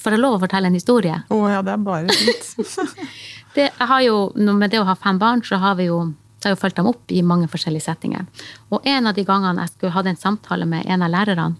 Får 0.00 0.16
jeg 0.16 0.22
lov 0.22 0.38
å 0.38 0.42
fortelle 0.42 0.70
en 0.70 0.78
historie? 0.78 1.20
Å 1.28 1.40
ja, 1.52 1.60
det 1.66 1.76
er 1.76 1.84
bare 1.84 2.16
fint. 2.16 2.50
Det, 3.54 3.64
jo, 4.04 4.18
med 4.38 4.70
det 4.70 4.78
å 4.78 4.86
ha 4.86 4.94
fem 4.94 5.16
barn, 5.18 5.40
så 5.42 5.58
har 5.58 5.74
vi 5.74 5.88
jo 5.88 6.04
så 6.40 6.48
har 6.48 6.54
jo 6.54 6.60
fulgt 6.62 6.78
dem 6.78 6.86
opp 6.88 7.12
i 7.12 7.20
mange 7.26 7.48
forskjellige 7.52 7.84
settinger. 7.84 8.28
Og 8.72 8.86
en 8.88 9.10
av 9.10 9.16
de 9.16 9.26
gangene 9.28 9.66
jeg 9.66 9.74
skulle 9.74 9.92
hadde 9.92 10.14
en 10.14 10.20
samtale 10.20 10.68
med 10.70 10.86
en 10.88 11.02
av 11.04 11.10
lærerne, 11.12 11.50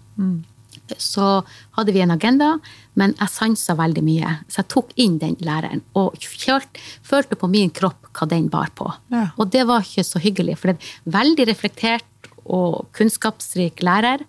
så 0.97 1.43
hadde 1.77 1.93
vi 1.93 2.01
en 2.01 2.13
agenda, 2.15 2.55
men 2.99 3.13
jeg 3.19 3.31
sansa 3.31 3.75
veldig 3.77 4.03
mye. 4.03 4.31
Så 4.49 4.61
jeg 4.63 4.69
tok 4.73 4.95
inn 4.99 5.19
den 5.21 5.37
læreren 5.45 5.83
og 5.99 6.17
kjølt, 6.19 6.81
følte 7.05 7.37
på 7.39 7.49
min 7.51 7.69
kropp 7.75 8.09
hva 8.09 8.27
den 8.31 8.49
bar 8.51 8.73
på. 8.75 8.89
Ja. 9.13 9.27
Og 9.37 9.51
det 9.53 9.67
var 9.69 9.85
ikke 9.85 10.07
så 10.07 10.21
hyggelig, 10.23 10.57
for 10.59 10.71
det 10.71 10.79
er 10.79 10.89
en 11.05 11.15
veldig 11.19 11.47
reflektert 11.51 12.31
og 12.41 12.89
kunnskapsrik 12.97 13.83
lærer. 13.85 14.25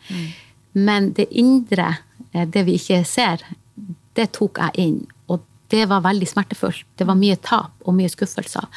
Men 0.76 1.12
det 1.16 1.30
indre, 1.32 1.96
eh, 2.32 2.46
det 2.48 2.66
vi 2.68 2.76
ikke 2.78 3.02
ser, 3.08 3.42
det 4.18 4.28
tok 4.36 4.60
jeg 4.60 4.86
inn. 4.86 5.00
Og 5.32 5.42
det 5.72 5.86
var 5.90 6.04
veldig 6.04 6.28
smertefullt. 6.28 6.84
Det 6.98 7.06
var 7.08 7.18
mye 7.18 7.38
tap 7.40 7.86
og 7.86 7.96
mye 7.96 8.10
skuffelser. 8.12 8.68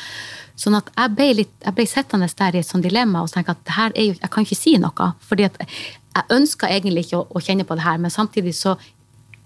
Sånn 0.60 0.78
at 0.78 0.92
jeg 0.96 1.16
ble, 1.18 1.30
litt, 1.42 1.54
jeg 1.64 1.76
ble 1.76 1.88
sittende 1.90 2.30
der 2.40 2.56
i 2.56 2.62
et 2.64 2.70
sånt 2.70 2.86
dilemma 2.88 3.26
og 3.26 3.34
tenke 3.34 3.56
at 3.56 3.64
det 3.68 3.76
her 3.76 3.96
er 3.96 4.10
jo, 4.10 4.18
jeg 4.22 4.32
kan 4.32 4.48
ikke 4.48 4.60
si 4.60 4.78
noe. 4.80 5.12
fordi 5.20 5.50
at 5.50 5.60
jeg 5.60 6.32
ønska 6.32 6.70
egentlig 6.72 7.08
ikke 7.08 7.20
å, 7.20 7.28
å 7.28 7.44
kjenne 7.44 7.68
på 7.68 7.76
det 7.76 7.84
her, 7.84 8.00
men 8.00 8.14
samtidig 8.14 8.56
så 8.56 8.78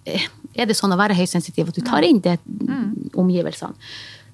eh, 0.06 0.30
er 0.54 0.70
det 0.70 0.78
sånn 0.78 0.94
å 0.94 1.00
være 1.00 1.18
høysensitiv 1.18 1.72
at 1.72 1.80
du 1.80 1.82
tar 1.86 2.06
inn 2.06 2.22
det 2.22 2.38
omgivelsene. 3.18 3.74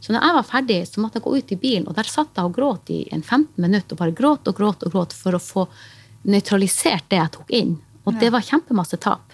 Så 0.04 0.14
når 0.14 0.22
jeg 0.22 0.36
var 0.36 0.46
ferdig, 0.46 0.80
så 0.86 1.02
måtte 1.02 1.18
jeg 1.18 1.26
gå 1.26 1.32
ut 1.34 1.52
i 1.56 1.58
bilen, 1.58 1.86
og 1.90 1.96
der 1.98 2.06
satt 2.06 2.36
jeg 2.38 2.46
og 2.46 2.54
gråt 2.54 2.92
i 2.94 3.00
en 3.16 3.24
15 3.24 3.64
minutter. 3.64 3.96
Og 3.96 4.02
bare 4.04 4.14
gråt 4.14 4.52
og 4.52 4.58
gråt 4.60 4.84
og 4.86 4.92
gråt 4.94 5.16
for 5.18 5.34
å 5.34 5.42
få 5.42 5.64
nøytralisert 6.30 7.08
det 7.10 7.18
jeg 7.18 7.34
tok 7.34 7.54
inn. 7.58 7.72
Og 8.06 8.20
det 8.22 8.30
var 8.36 8.46
kjempemasse 8.46 9.00
tap. 9.02 9.34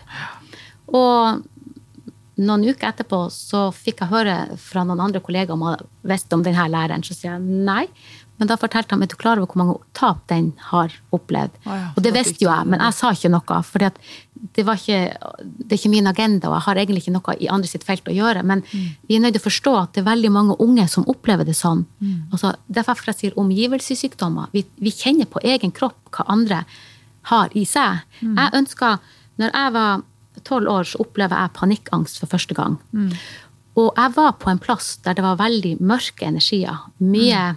Og 0.88 1.42
noen 2.42 2.66
uker 2.66 2.90
etterpå 2.90 3.26
så 3.34 3.68
fikk 3.76 4.04
jeg 4.04 4.12
høre 4.12 4.36
fra 4.62 4.84
noen 4.88 5.02
andre 5.04 5.22
kollegaer 5.24 5.56
om 5.56 5.64
jeg 5.70 5.88
visste 6.12 6.38
om 6.38 6.44
denne 6.46 6.68
læreren. 6.74 7.06
Så 7.06 7.16
sier 7.18 7.36
jeg 7.36 7.64
nei. 7.68 7.86
Men 8.42 8.50
da 8.50 8.56
fortalte 8.58 8.96
han 8.96 9.06
er 9.06 9.10
du 9.12 9.14
klar 9.22 9.38
over 9.38 9.52
hvor 9.52 9.60
mange 9.62 9.76
tap 9.94 10.24
den 10.32 10.48
har 10.72 10.94
opplevd. 11.14 11.60
Oh 11.62 11.76
ja, 11.78 11.92
og 11.94 12.02
det 12.02 12.14
visste 12.16 12.42
jo 12.42 12.50
jeg, 12.50 12.66
men 12.74 12.82
jeg 12.82 12.96
sa 12.98 13.12
ikke 13.14 13.30
noe. 13.30 13.58
For 13.68 13.84
det, 13.84 13.92
det 14.58 14.66
er 14.66 15.76
ikke 15.78 15.92
min 15.94 16.10
agenda, 16.10 16.50
og 16.50 16.56
jeg 16.58 16.66
har 16.66 16.82
egentlig 16.82 17.04
ikke 17.04 17.14
noe 17.20 17.36
i 17.38 17.52
andre 17.54 17.70
sitt 17.70 17.86
felt 17.86 18.10
å 18.10 18.16
gjøre. 18.16 18.42
Men 18.42 18.64
vi 18.72 19.14
er 19.14 19.22
nødt 19.22 19.38
til 19.38 19.44
å 19.44 19.46
forstå 19.46 19.76
at 19.84 19.94
det 19.94 20.02
er 20.02 20.10
veldig 20.10 20.32
mange 20.34 20.58
unge 20.66 20.88
som 20.90 21.06
opplever 21.14 21.46
det 21.46 21.54
sånn. 21.60 21.86
Altså, 22.34 22.56
derfor 22.66 23.14
jeg 23.14 23.20
sier 23.20 23.38
omgivelsessykdommer. 23.38 24.50
Vi, 24.58 24.66
vi 24.82 24.96
kjenner 24.96 25.30
på 25.30 25.44
egen 25.46 25.76
kropp 25.78 26.10
hva 26.10 26.26
andre 26.34 26.64
har 27.30 27.54
i 27.54 27.68
seg. 27.70 28.02
Jeg 28.26 28.56
ønsker, 28.58 28.98
når 29.38 29.54
jeg 29.54 29.76
var 29.78 30.02
tolv 30.48 30.70
år, 30.72 30.88
så 30.88 31.02
opplever 31.04 31.38
jeg 31.38 31.56
panikkangst 31.58 32.22
for 32.22 32.32
første 32.32 32.56
gang. 32.58 32.80
Og 33.80 33.92
jeg 33.96 34.14
var 34.16 34.34
på 34.40 34.50
en 34.52 34.60
plass 34.60 34.98
der 35.06 35.16
det 35.16 35.24
var 35.24 35.40
veldig 35.40 35.78
mørke 35.80 36.26
energier. 36.28 36.82
Mye 37.00 37.56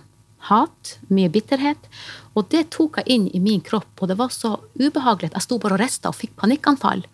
hat, 0.51 0.99
mye 1.09 1.31
bitterhet. 1.33 1.89
Og 2.35 2.51
det 2.53 2.69
tok 2.75 3.01
jeg 3.01 3.09
inn 3.15 3.25
i 3.33 3.41
min 3.41 3.63
kropp, 3.65 3.91
og 4.01 4.11
det 4.11 4.19
var 4.19 4.31
så 4.35 4.57
ubehagelig 4.79 5.31
at 5.31 5.39
jeg 5.39 5.47
sto 5.47 5.59
bare 5.63 5.79
og 5.79 5.81
rista 5.81 6.11
og 6.11 6.19
fikk 6.19 6.35
panikkanfall. 6.43 7.05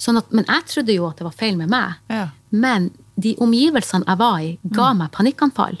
Sånn 0.00 0.16
at, 0.16 0.30
men 0.32 0.46
jeg 0.48 0.66
trodde 0.72 0.96
jo 0.96 1.06
at 1.10 1.20
det 1.20 1.28
var 1.28 1.36
feil 1.36 1.56
med 1.60 1.70
meg. 1.70 2.00
Ja. 2.08 2.28
Men 2.50 2.90
de 3.20 3.34
omgivelsene 3.44 4.08
jeg 4.08 4.18
var 4.20 4.40
i, 4.40 4.58
ga 4.64 4.92
meg 4.96 5.10
panikkanfall. 5.12 5.76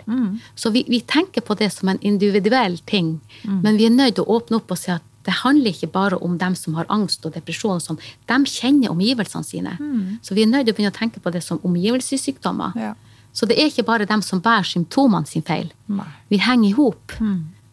Så 0.54 0.72
vi, 0.74 0.84
vi 0.88 1.00
tenker 1.00 1.40
på 1.40 1.56
det 1.56 1.70
som 1.72 1.88
en 1.88 2.00
individuell 2.04 2.78
ting, 2.86 3.20
men 3.64 3.80
vi 3.80 3.88
er 3.88 3.94
nødt 3.96 4.18
til 4.18 4.26
å 4.26 4.36
åpne 4.36 4.60
opp 4.60 4.74
og 4.76 4.78
si 4.78 4.92
at 4.92 5.04
det 5.26 5.34
handler 5.42 5.74
ikke 5.74 5.90
bare 5.92 6.16
om 6.24 6.38
dem 6.40 6.54
som 6.56 6.74
har 6.78 6.88
angst 6.88 7.26
og 7.28 7.34
depresjon. 7.34 7.80
sånn. 7.80 7.98
De 8.26 8.38
kjenner 8.48 8.90
omgivelsene 8.90 9.44
sine. 9.44 9.76
Så 10.22 10.34
vi 10.34 10.42
er 10.42 10.50
nødt 10.50 10.66
til 10.66 10.74
å 10.74 10.78
begynne 10.78 10.94
å 10.94 10.98
tenke 10.98 11.20
på 11.20 11.32
det 11.34 11.42
som 11.44 11.60
omgivelsessykdommer. 11.62 12.76
Ja. 12.80 12.94
Så 13.32 13.46
det 13.46 13.58
er 13.60 13.70
ikke 13.70 13.86
bare 13.86 14.08
dem 14.08 14.22
som 14.22 14.40
bærer 14.40 14.66
symptomene 14.66 15.28
sin 15.28 15.44
feil. 15.46 15.70
Nei. 15.86 16.08
Vi 16.32 16.40
henger 16.42 16.68
i 16.70 16.72
hop 16.72 17.14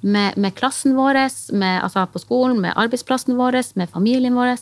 med, 0.02 0.38
med 0.38 0.56
klassen 0.56 0.96
vår, 0.96 1.24
med, 1.56 1.82
altså 1.84 2.06
på 2.12 2.22
skolen, 2.22 2.60
med 2.62 2.76
arbeidsplassen 2.76 3.38
vår, 3.40 3.62
med 3.80 3.90
familien 3.90 4.36
vår. 4.38 4.58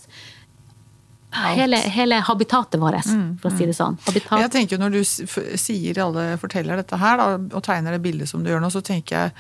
Hele, 1.36 1.82
hele 1.92 2.22
habitatet 2.24 2.80
vårt, 2.80 3.10
for 3.42 3.52
å 3.52 3.58
si 3.58 3.66
det 3.68 3.76
sånn. 3.76 3.98
Habitat. 4.06 4.40
Jeg 4.46 4.52
tenker 4.54 4.80
Når 4.80 4.94
du 4.94 5.02
sier 5.04 5.98
alle 6.00 6.38
forteller 6.40 6.80
dette 6.80 7.00
her, 7.02 7.18
da, 7.20 7.58
og 7.58 7.66
tegner 7.66 7.98
det 7.98 8.04
bildet 8.06 8.32
som 8.32 8.46
du 8.46 8.54
gjør 8.54 8.64
nå, 8.64 8.70
så 8.72 8.80
tenker 8.86 9.26
jeg 9.26 9.34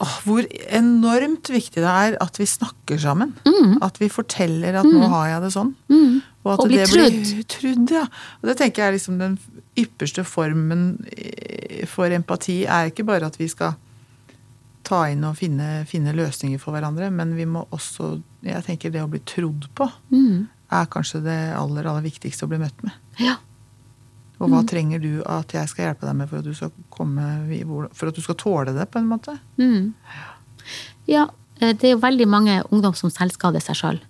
åh, 0.00 0.14
hvor 0.26 0.46
enormt 0.68 1.50
viktig 1.52 1.82
det 1.82 1.90
er 1.90 2.16
at 2.22 2.38
vi 2.40 2.46
snakker 2.48 3.00
sammen. 3.00 3.34
At 3.82 4.00
vi 4.02 4.08
forteller 4.12 4.74
at 4.80 4.86
'nå 4.86 5.08
har 5.08 5.28
jeg 5.28 5.42
det 5.42 5.52
sånn'. 5.54 5.74
Og 6.44 6.52
at 6.52 6.60
Og 6.60 6.68
det 6.68 6.88
blir 6.90 7.44
trudd. 7.48 7.90
Ja. 7.90 8.04
Og 8.42 8.48
det 8.48 8.56
tenker 8.58 8.82
jeg 8.82 8.88
er 8.88 8.98
liksom 8.98 9.18
den 9.18 9.38
ypperste 9.76 10.24
formen 10.24 11.04
for 11.86 12.06
empati 12.06 12.64
er 12.66 12.90
ikke 12.90 13.04
bare 13.06 13.26
at 13.26 13.38
vi 13.38 13.48
skal 13.48 13.74
ta 14.84 15.06
inn 15.08 15.24
og 15.24 15.36
finne, 15.36 15.86
finne 15.88 16.12
løsninger 16.12 16.60
for 16.60 16.72
hverandre, 16.76 17.10
men 17.10 17.34
vi 17.36 17.46
må 17.48 17.66
også 17.72 18.20
Jeg 18.44 18.64
tenker 18.64 18.90
det 18.92 19.00
å 19.00 19.08
bli 19.08 19.20
trodd 19.24 19.68
på 19.74 19.88
er 20.70 20.86
kanskje 20.86 21.22
det 21.24 21.54
aller, 21.56 21.86
aller 21.86 22.02
viktigste 22.02 22.44
å 22.44 22.48
bli 22.48 22.58
møtt 22.58 22.82
med. 22.82 22.92
Ja. 23.18 23.36
Og 24.42 24.50
hva 24.50 24.64
trenger 24.66 24.98
du 25.00 25.22
at 25.30 25.54
jeg 25.54 25.70
skal 25.70 25.88
hjelpe 25.88 26.08
deg 26.08 26.16
med 26.18 26.28
for 26.30 26.42
at 26.42 26.48
du 26.48 26.54
skal 26.58 26.72
komme 26.90 27.22
For 27.94 28.10
at 28.10 28.16
du 28.16 28.22
skal 28.24 28.38
tåle 28.40 28.74
det, 28.74 28.88
på 28.90 28.98
en 28.98 29.08
måte? 29.08 29.36
ja, 31.06 31.28
eh, 31.60 31.74
det 31.76 31.88
er 31.88 31.94
jo 31.94 32.02
veldig 32.02 32.26
mange 32.28 32.62
ungdom 32.70 32.94
som 32.98 33.12
selvskader 33.12 33.62
seg 33.62 33.78
sjøl. 33.78 34.00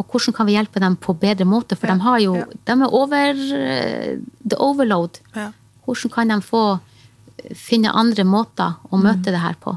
Og 0.00 0.06
hvordan 0.08 0.36
kan 0.36 0.48
vi 0.48 0.56
hjelpe 0.56 0.80
dem 0.80 0.96
på 0.96 1.14
bedre 1.20 1.44
måte? 1.44 1.76
For 1.76 1.90
Ja, 1.90 1.94
de 1.94 2.06
har 2.06 2.18
jo 2.22 2.36
ja. 2.38 2.46
De 2.64 2.72
er 2.72 2.94
over 2.96 3.42
eh, 3.58 4.18
the 4.48 4.56
overload. 4.56 5.20
Ja. 5.34 5.50
Hvordan 5.84 6.14
kan 6.14 6.32
de 6.32 6.40
få 6.40 6.64
eh, 7.36 7.54
finne 7.54 7.92
andre 7.92 8.24
måter 8.24 8.78
å 8.90 8.96
møte 8.96 9.34
det 9.34 9.42
her 9.42 9.58
på? 9.60 9.76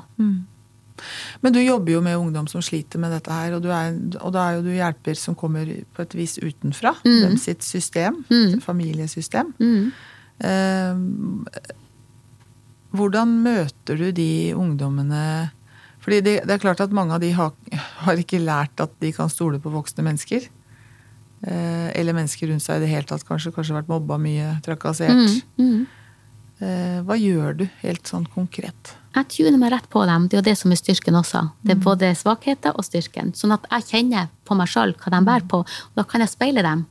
Men 1.42 1.54
du 1.56 1.60
jobber 1.62 1.96
jo 1.96 2.02
med 2.06 2.18
ungdom 2.18 2.48
som 2.52 2.62
sliter 2.66 3.00
med 3.02 3.12
dette 3.16 3.32
her, 3.34 3.56
og, 3.58 3.62
du 3.66 3.70
er, 3.74 3.94
og 4.22 4.34
da 4.36 4.48
er 4.50 4.58
jo 4.58 4.66
du 4.66 4.72
hjelper 4.74 5.18
som 5.20 5.36
kommer 5.36 5.70
på 5.94 6.06
et 6.06 6.16
vis 6.18 6.38
utenfra. 6.42 6.96
Dem 7.06 7.38
sitt 7.38 7.63
system. 7.63 8.24
mm. 8.30 8.60
Familiesystem. 8.66 9.54
Eh, 10.44 10.96
hvordan 12.94 13.38
møter 13.42 13.98
du 13.98 14.12
de 14.13 14.54
ungdommene 14.58 15.52
Fordi 16.04 16.20
det, 16.22 16.34
det 16.46 16.52
er 16.56 16.62
klart 16.62 16.82
at 16.84 16.92
mange 16.92 17.16
av 17.16 17.22
de 17.24 17.30
har, 17.32 17.54
har 18.04 18.20
ikke 18.20 18.42
lært 18.44 18.82
at 18.84 18.92
de 19.00 19.13
kan 19.16 19.30
stole 19.32 19.60
på 19.63 19.72
voksne 19.72 20.04
mennesker. 20.04 20.50
Eh, 21.48 21.89
eller 22.00 22.16
mennesker 22.16 22.48
rundt 22.52 22.63
seg 22.63 22.82
i 22.82 22.84
det 22.84 22.89
hele 22.92 23.08
tatt, 23.08 23.24
kanskje. 23.28 23.54
Kanskje 23.56 23.78
vært 23.78 23.88
mobba 23.92 24.18
mye, 24.20 24.50
trakassert. 24.66 25.16
Eh, 25.60 25.86
hva 27.08 27.15
gjør 27.19 27.58
du 27.62 27.63
helt 27.82 28.08
sånn 28.10 28.26
konkret? 28.34 28.93
Jeg 29.13 29.30
tuner 29.30 29.60
meg 29.62 29.73
rett 29.76 29.86
på 29.93 30.02
dem. 30.10 30.26
Det 30.26 30.38
er 30.38 30.41
jo 30.41 30.47
det 30.47 30.56
som 30.58 30.73
er 30.73 30.80
styrken 30.80 31.17
også. 31.19 31.43
Det 31.62 31.76
er 31.76 31.82
både 31.84 32.10
svakheter 32.17 32.73
og 32.73 32.86
styrken. 32.88 33.30
Sånn 33.38 33.54
at 33.54 33.67
jeg 33.69 33.86
kjenner 33.91 34.32
på 34.47 34.58
meg 34.58 34.71
sjøl 34.71 34.95
hva 34.97 35.13
de 35.13 35.19
bærer 35.28 35.45
på. 35.52 35.60
Og 35.62 35.99
da 35.99 36.06
kan 36.10 36.23
jeg 36.23 36.32
speile 36.32 36.63
dem. 36.65 36.82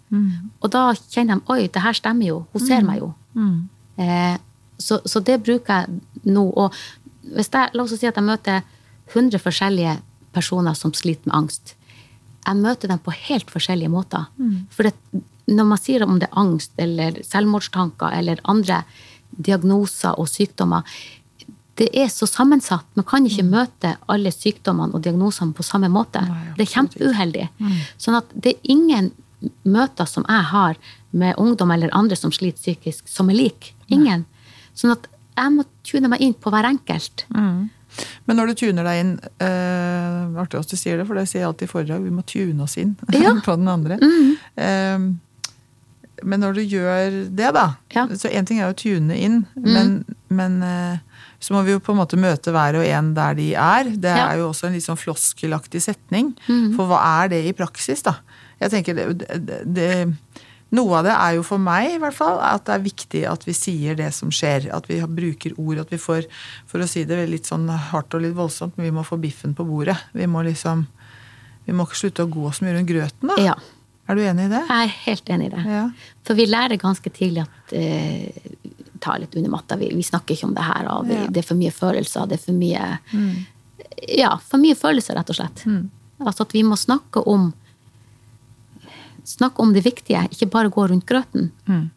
Og 0.62 0.70
da 0.70 0.85
kjenner 1.11 1.40
de 1.40 1.54
oi, 1.54 1.66
det 1.66 1.82
her 1.82 1.98
stemmer 1.98 2.28
jo. 2.28 2.38
Hun 2.54 2.62
ser 2.66 2.87
meg 2.87 3.00
jo. 3.02 3.11
Eh, 3.98 4.37
så, 4.78 5.00
så 5.02 5.22
det 5.26 5.40
bruker 5.42 5.82
jeg 5.82 6.30
nå. 6.30 6.46
Og 6.46 6.78
hvis 7.35 7.50
jeg, 7.50 7.74
la 7.74 7.82
oss 7.82 7.96
si 7.98 8.06
at 8.06 8.18
jeg 8.18 8.28
møter 8.28 8.62
100 9.12 9.42
forskjellige 9.42 9.98
personer 10.32 10.78
som 10.78 10.94
sliter 10.94 11.26
med 11.26 11.37
angst. 11.42 11.74
Jeg 12.46 12.58
møter 12.62 12.90
dem 12.90 13.02
på 13.02 13.14
helt 13.14 13.50
forskjellige 13.50 13.90
måter. 13.92 14.30
For 14.70 14.87
det, 14.87 14.94
når 15.50 15.68
man 15.74 15.80
sier 15.80 16.04
om 16.06 16.18
det 16.22 16.30
er 16.30 16.38
angst 16.38 16.72
eller 16.80 17.18
selvmordstanker 17.26 18.14
eller 18.14 18.40
andre 18.48 18.85
diagnoser 19.36 20.18
og 20.20 20.28
sykdommer, 20.30 20.82
det 21.80 21.88
er 21.96 22.10
så 22.12 22.26
sammensatt. 22.28 22.84
Man 22.98 23.06
kan 23.08 23.24
ikke 23.26 23.46
møte 23.48 23.94
alle 24.12 24.30
sykdommene 24.34 24.92
og 24.94 25.02
diagnosene 25.06 25.56
på 25.56 25.64
samme 25.64 25.88
måte. 25.92 26.20
Nei, 26.28 26.52
det 26.58 26.66
er 26.66 26.72
kjempeuheldig. 26.74 27.46
Sånn 27.96 28.18
at 28.18 28.32
det 28.34 28.52
er 28.56 28.74
ingen 28.74 29.08
møter 29.66 30.06
som 30.06 30.26
jeg 30.28 30.44
har 30.52 30.76
med 31.10 31.38
ungdom 31.40 31.72
eller 31.74 31.90
andre 31.96 32.16
som 32.16 32.32
sliter 32.34 32.60
psykisk, 32.60 33.08
som 33.08 33.30
er 33.32 33.40
lik. 33.40 33.72
Ingen. 33.88 34.26
Sånn 34.78 34.92
at 34.94 35.08
jeg 35.36 35.54
må 35.54 35.64
tune 35.88 36.10
meg 36.12 36.20
inn 36.22 36.36
på 36.36 36.52
hver 36.52 36.68
enkelt. 36.68 37.24
Men 37.32 38.38
når 38.38 38.52
du 38.52 38.54
tuner 38.62 38.86
deg 38.88 39.00
inn 39.02 39.10
uh, 39.42 40.40
Artig 40.40 40.60
at 40.60 40.70
du 40.70 40.78
sier 40.80 40.96
det, 41.00 41.04
for 41.08 41.18
det 41.18 41.26
sier 41.28 41.42
jeg 41.42 41.48
alltid 41.50 41.68
i 41.68 41.72
foredrag. 41.72 42.04
Vi 42.06 42.12
må 42.14 42.22
tune 42.28 42.64
oss 42.64 42.78
inn 42.80 42.94
Ja. 43.12 43.34
på 43.46 43.56
den 43.58 43.68
andre. 43.68 43.98
Eh, 44.56 45.08
men 46.24 46.40
når 46.40 46.54
du 46.58 46.62
gjør 46.64 47.16
det, 47.37 47.52
da 47.54 47.66
Ja. 47.94 48.06
Mm. 48.06 48.16
Så 48.18 48.30
én 48.32 48.46
ting 48.48 48.61
er 48.61 48.70
å 48.72 48.76
tune 48.76 49.16
inn, 49.16 49.46
men, 49.56 50.04
men 50.30 50.62
eh, 50.62 50.98
så 51.42 51.54
må 51.54 51.64
vi 51.66 51.72
jo 51.74 51.80
på 51.82 51.92
en 51.92 51.98
måte 51.98 52.16
møte 52.20 52.52
hver 52.54 52.78
og 52.78 52.87
en 52.87 53.12
der 53.14 53.35
de 53.35 53.50
er. 53.54 53.85
Det 53.96 54.12
Ja. 54.16 54.28
er 54.30 54.38
jo 54.38 54.50
også 54.52 54.66
en 54.68 54.72
litt 54.76 54.85
sånn 54.87 55.00
floskelaktig 55.00 55.82
setning. 55.82 56.35
Mm. 56.48 56.76
For 56.76 56.87
hva 56.87 57.00
er 57.24 57.28
det 57.35 57.44
i 57.46 57.52
praksis, 57.52 58.02
da? 58.06 58.16
Jeg 58.62 58.70
tenker 58.70 58.94
det, 58.94 59.26
det, 59.46 59.61
det 59.74 59.88
Noe 60.72 61.00
av 61.00 61.04
det 61.04 61.12
er 61.12 61.35
jo 61.37 61.42
for 61.44 61.58
meg 61.61 61.90
i 61.92 61.98
hvert 62.00 62.14
fall, 62.16 62.38
at 62.40 62.62
det 62.64 62.72
er 62.72 62.85
viktig 62.87 63.20
at 63.28 63.42
vi 63.44 63.52
sier 63.52 63.94
det 63.98 64.06
som 64.16 64.30
skjer. 64.32 64.70
At 64.72 64.87
vi 64.88 65.02
bruker 65.04 65.52
ord. 65.61 65.82
At 65.82 65.90
vi 65.92 65.98
får, 66.00 66.24
for 66.66 66.80
å 66.80 66.87
si 66.88 67.02
det 67.04 67.18
litt 67.28 67.44
sånn 67.44 67.66
hardt 67.68 68.14
og 68.16 68.22
litt 68.24 68.32
voldsomt, 68.38 68.78
men 68.78 68.87
vi 68.88 68.94
må 68.96 69.04
få 69.04 69.18
biffen 69.20 69.52
på 69.54 69.66
bordet. 69.68 69.98
Vi 70.16 70.24
må 70.26 70.40
liksom 70.46 70.87
Vi 71.66 71.72
må 71.76 71.85
ikke 71.87 71.94
slutte 72.00 72.24
å 72.24 72.30
gå 72.32 72.48
så 72.50 72.64
mye 72.64 72.72
rundt 72.74 72.88
grøten, 72.88 73.28
da. 73.28 73.37
Ja, 73.38 73.54
Er 74.08 74.18
du 74.18 74.22
enig 74.26 74.48
i 74.48 74.50
det? 74.50 74.62
jeg 74.68 74.88
er 74.88 74.94
helt 75.06 75.30
enig 75.30 75.46
i 75.46 75.54
det. 75.54 75.64
Ja. 75.70 75.82
For 76.26 76.34
vi 76.34 76.46
lærer 76.46 76.76
ganske 76.80 77.10
tidlig 77.14 77.44
at 77.44 77.72
eh, 77.78 78.28
ta 79.02 79.16
litt 79.18 79.34
under 79.38 79.50
matta. 79.50 79.76
Vi, 79.78 79.88
vi 79.94 80.02
snakker 80.02 80.34
ikke 80.34 80.48
om 80.50 80.54
det 80.58 80.66
her. 80.66 80.88
Vi, 81.06 81.14
Ja. 81.14 81.24
Mm. 81.26 81.32
Det 81.32 81.42
er 81.42 81.46
for 81.48 81.58
mye 81.60 81.70
følelser. 81.74 82.26
Det 82.28 82.38
er 82.40 82.44
for 82.44 82.52
mye 82.58 82.84
Ja, 84.18 84.36
for 84.38 84.58
mye 84.62 84.74
følelser, 84.78 85.14
rett 85.14 85.30
og 85.30 85.36
slett. 85.38 85.64
Altså 86.22 86.42
at 86.46 86.52
vi 86.54 86.62
må 86.66 86.76
snakke 86.78 87.22
om 87.26 87.52
Snakke 89.24 89.62
om 89.62 89.70
det 89.72 89.84
viktige, 89.86 90.18
ikke 90.34 90.48
bare 90.50 90.68
gå 90.68 90.82
rundt 90.90 91.06
grøten. 91.06 91.52
Mm. 91.70 91.90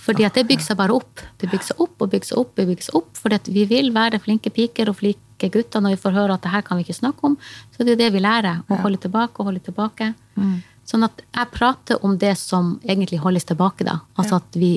Fordi 0.00 0.24
at 0.28 0.36
det 0.36 0.46
bygger 0.48 0.64
seg 0.66 0.76
bare 0.76 0.92
opp. 0.92 1.22
Det 1.40 1.48
bygger 1.48 1.70
seg 1.70 1.80
opp 1.80 2.02
og 2.04 2.10
bygger 2.12 2.28
seg 2.28 2.38
opp. 2.42 2.52
og 2.58 2.66
bygger 2.68 2.84
seg 2.86 2.94
opp, 3.00 3.10
Fordi 3.16 3.34
at 3.40 3.48
vi 3.48 3.64
vil 3.64 3.88
være 3.92 4.20
flinke 4.20 4.50
piker 4.52 4.88
og 4.92 4.96
flinke 5.00 5.48
gutter 5.48 5.80
når 5.80 5.94
vi 5.96 6.00
får 6.02 6.12
høre 6.12 6.34
at 6.36 6.42
det 6.44 6.52
her 6.52 6.62
kan 6.66 6.76
vi 6.76 6.84
ikke 6.84 6.98
snakke 7.00 7.24
om. 7.24 7.36
Så 7.72 7.84
det 7.84 7.92
er 7.96 8.02
det 8.04 8.12
vi 8.12 8.20
lærer. 8.20 8.60
Å 8.68 8.80
holde 8.82 9.00
tilbake 9.00 9.40
og 9.40 9.48
holde 9.48 9.60
tilbake. 9.64 10.14
Mm. 10.36 10.62
Sånn 10.90 11.04
at 11.06 11.20
jeg 11.36 11.50
prater 11.54 12.00
om 12.04 12.16
det 12.18 12.32
som 12.40 12.72
egentlig 12.82 13.20
holdes 13.22 13.44
tilbake, 13.46 13.84
da. 13.86 13.98
Altså 14.18 14.40
at 14.40 14.56
vi 14.58 14.70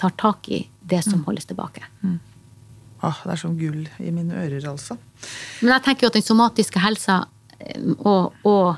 tar 0.00 0.10
tak 0.18 0.48
i 0.48 0.64
det 0.82 1.02
som 1.04 1.20
Mm. 1.20 1.24
holdes 1.28 1.46
tilbake. 1.46 1.82
Åh, 3.04 3.18
det 3.24 3.32
er 3.32 3.36
som 3.36 3.56
gull 3.58 3.86
i 4.00 4.10
mine 4.10 4.32
ører, 4.34 4.64
altså. 4.70 4.96
Men 5.62 5.72
jeg 5.76 5.82
tenker 5.84 6.02
jo 6.06 6.06
at 6.08 6.12
den 6.18 6.22
somatiske 6.26 6.80
helsa 6.80 7.26
eh, 7.60 7.80
og, 8.00 8.32
og 8.44 8.76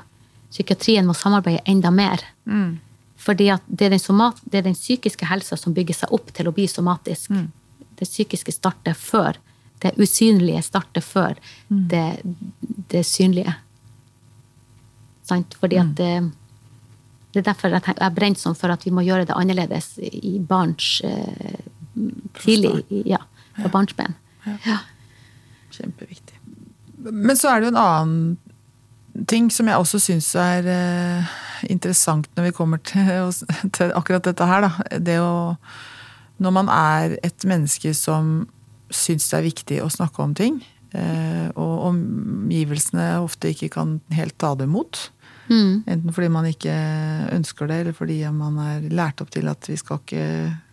psykiatrien 0.51 1.05
må 1.07 1.13
samarbeide 1.15 1.61
enda 1.65 1.89
mer. 1.91 2.21
Mm. 2.45 2.79
Fordi 3.17 3.49
at 3.49 3.63
det 3.67 3.85
er, 3.87 3.89
den 3.95 3.99
somat, 4.03 4.37
det 4.45 4.59
er 4.59 4.67
den 4.69 4.75
psykiske 4.77 5.25
helsa 5.25 5.57
som 5.57 5.73
bygger 5.73 5.95
seg 5.95 6.11
opp 6.13 6.31
til 6.33 6.47
å 6.47 6.53
bli 6.53 6.67
somatisk. 6.67 7.29
Mm. 7.31 7.47
Det 7.97 8.07
psykiske 8.07 8.51
starter 8.53 8.93
før. 8.93 9.37
Det 9.79 9.95
usynlige 9.97 10.61
starter 10.63 11.01
før 11.01 11.35
Mm. 11.71 11.87
det, 11.87 12.21
det 12.89 13.05
synlige. 13.05 13.55
Sant? 15.23 15.55
Fordi 15.59 15.75
Mm. 15.77 15.89
at 15.89 15.95
det, 15.95 16.31
det 17.37 17.43
er 17.43 17.51
derfor 17.51 17.73
jeg, 17.75 17.85
jeg 17.93 18.15
brenner 18.17 18.41
sånn 18.41 18.57
for 18.57 18.73
at 18.73 18.83
vi 18.85 18.93
må 18.95 19.05
gjøre 19.05 19.27
det 19.29 19.37
annerledes 19.37 19.93
i 20.01 20.37
barns 20.41 20.97
eh, 21.05 21.57
Tidlig. 22.37 22.83
Ja, 23.09 23.23
fra 23.57 23.71
barnsben. 23.73 24.13
Ja. 24.65 24.75
Kjempeviktig. 25.73 26.35
Men 27.01 27.37
så 27.39 27.49
er 27.49 27.61
det 27.61 27.69
jo 27.69 27.73
en 27.73 27.81
annen 27.81 29.25
ting 29.29 29.49
som 29.53 29.69
jeg 29.69 29.81
også 29.81 29.99
syns 30.01 30.29
er 30.37 30.67
eh, 30.69 31.35
interessant 31.73 32.29
når 32.37 32.49
vi 32.49 32.55
kommer 32.57 32.81
til, 32.85 33.31
til 33.77 33.93
akkurat 33.97 34.27
dette 34.27 34.49
her. 34.49 34.67
Da. 34.67 34.99
Det 35.01 35.19
å 35.23 35.57
Når 36.37 36.53
man 36.53 36.67
er 36.69 37.17
et 37.25 37.45
menneske 37.49 37.95
som 37.97 38.45
syns 38.93 39.25
det 39.31 39.37
er 39.39 39.47
viktig 39.47 39.77
å 39.81 39.89
snakke 39.89 40.21
om 40.21 40.35
ting, 40.37 40.59
eh, 40.93 41.49
og 41.57 41.87
omgivelsene 41.89 43.15
ofte 43.23 43.49
ikke 43.55 43.71
kan 43.73 43.97
helt 44.13 44.37
ta 44.37 44.53
det 44.55 44.67
imot. 44.69 45.07
Mm. 45.49 45.83
Enten 45.87 46.13
fordi 46.13 46.27
man 46.29 46.45
ikke 46.49 46.73
ønsker 47.31 47.67
det, 47.69 47.75
eller 47.81 47.93
fordi 47.95 48.17
man 48.35 48.57
er 48.59 48.87
lært 48.91 49.21
opp 49.23 49.29
til 49.31 49.47
at 49.47 49.67
vi 49.69 49.77
skal 49.79 49.99
ikke 50.01 50.23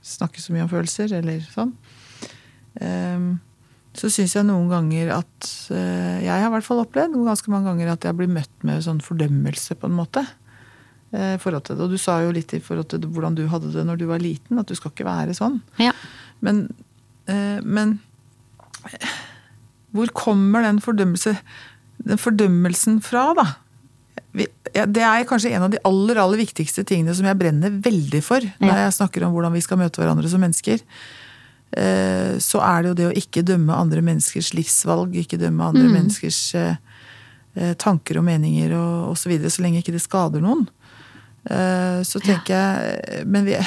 snakke 0.03 0.41
så 0.43 0.53
mye 0.55 0.65
om 0.67 0.71
følelser, 0.73 1.13
eller 1.21 1.41
sånn. 1.53 1.73
Ehm, 2.81 3.39
Så 3.95 4.09
syns 4.11 4.33
jeg 4.35 4.43
noen 4.49 4.67
ganger 4.69 5.13
at 5.15 5.47
eh, 5.71 6.25
Jeg 6.25 6.33
har 6.43 6.49
i 6.49 6.55
hvert 6.57 6.67
fall 6.67 6.81
opplevd 6.83 7.15
ganske 7.15 7.51
mange 7.53 7.69
ganger 7.71 7.93
at 7.93 8.03
jeg 8.09 8.17
blir 8.19 8.27
møtt 8.27 8.65
med 8.67 8.83
sånn 8.83 8.99
fordømmelse, 9.01 9.77
på 9.79 9.87
en 9.87 9.95
måte. 9.95 10.25
eh, 11.15 11.37
forhold 11.39 11.63
til 11.69 11.77
det. 11.77 11.85
Og 11.85 11.91
du 11.95 11.99
sa 12.03 12.17
jo 12.25 12.33
litt 12.35 12.51
i 12.55 12.59
forhold 12.59 12.89
til 12.91 13.07
hvordan 13.07 13.37
du 13.39 13.47
hadde 13.47 13.71
det 13.71 13.85
når 13.87 13.97
du 14.01 14.07
var 14.11 14.19
liten, 14.19 14.59
at 14.59 14.67
du 14.67 14.75
skal 14.75 14.91
ikke 14.91 15.07
være 15.07 15.31
sånn. 15.39 15.61
ja. 15.79 15.93
Men, 16.43 16.75
eh, 17.31 17.61
men 17.63 18.01
hvor 19.95 20.11
kommer 20.13 20.63
den 20.67 20.81
fordømmelse, 20.83 21.37
den 22.05 22.19
fordømmelsen 22.19 23.01
fra, 23.01 23.29
da? 23.39 23.45
Det 24.35 25.03
er 25.07 25.27
kanskje 25.29 25.53
en 25.55 25.63
av 25.69 25.71
de 25.71 25.79
aller 25.87 26.19
aller 26.19 26.41
viktigste 26.41 26.83
tingene 26.87 27.15
som 27.15 27.27
jeg 27.29 27.39
brenner 27.39 27.71
veldig 27.85 28.23
for 28.27 28.43
når 28.59 28.81
jeg 28.81 28.97
snakker 28.97 29.23
om 29.27 29.35
hvordan 29.37 29.55
vi 29.55 29.63
skal 29.63 29.79
møte 29.79 30.01
hverandre 30.03 30.31
som 30.31 30.43
mennesker. 30.43 30.83
Eh, 31.77 32.35
Så 32.43 32.59
er 32.63 32.83
det 32.83 32.89
jo 32.91 32.97
det 32.99 33.07
å 33.11 33.15
ikke 33.23 33.45
dømme 33.47 33.75
andre 33.75 34.03
menneskers 34.03 34.53
livsvalg, 34.55 35.15
ikke 35.23 35.39
dømme 35.39 35.71
andre 35.71 35.87
menneskers 35.91 36.41
eh, 36.59 36.77
eh, 37.55 37.75
tanker 37.79 38.19
og 38.19 38.27
meninger 38.27 38.75
og 38.75 39.13
osv., 39.13 39.23
så, 39.23 39.33
videre, 39.33 39.51
så 39.55 39.63
lenge 39.63 39.83
ikke 39.83 39.95
det 39.95 40.03
skader 40.03 40.43
noen. 40.43 40.67
Eh, 41.51 42.03
Så 42.03 42.21
tenker 42.25 42.55
jeg 42.55 43.27
Men 43.27 43.45
vi, 43.45 43.59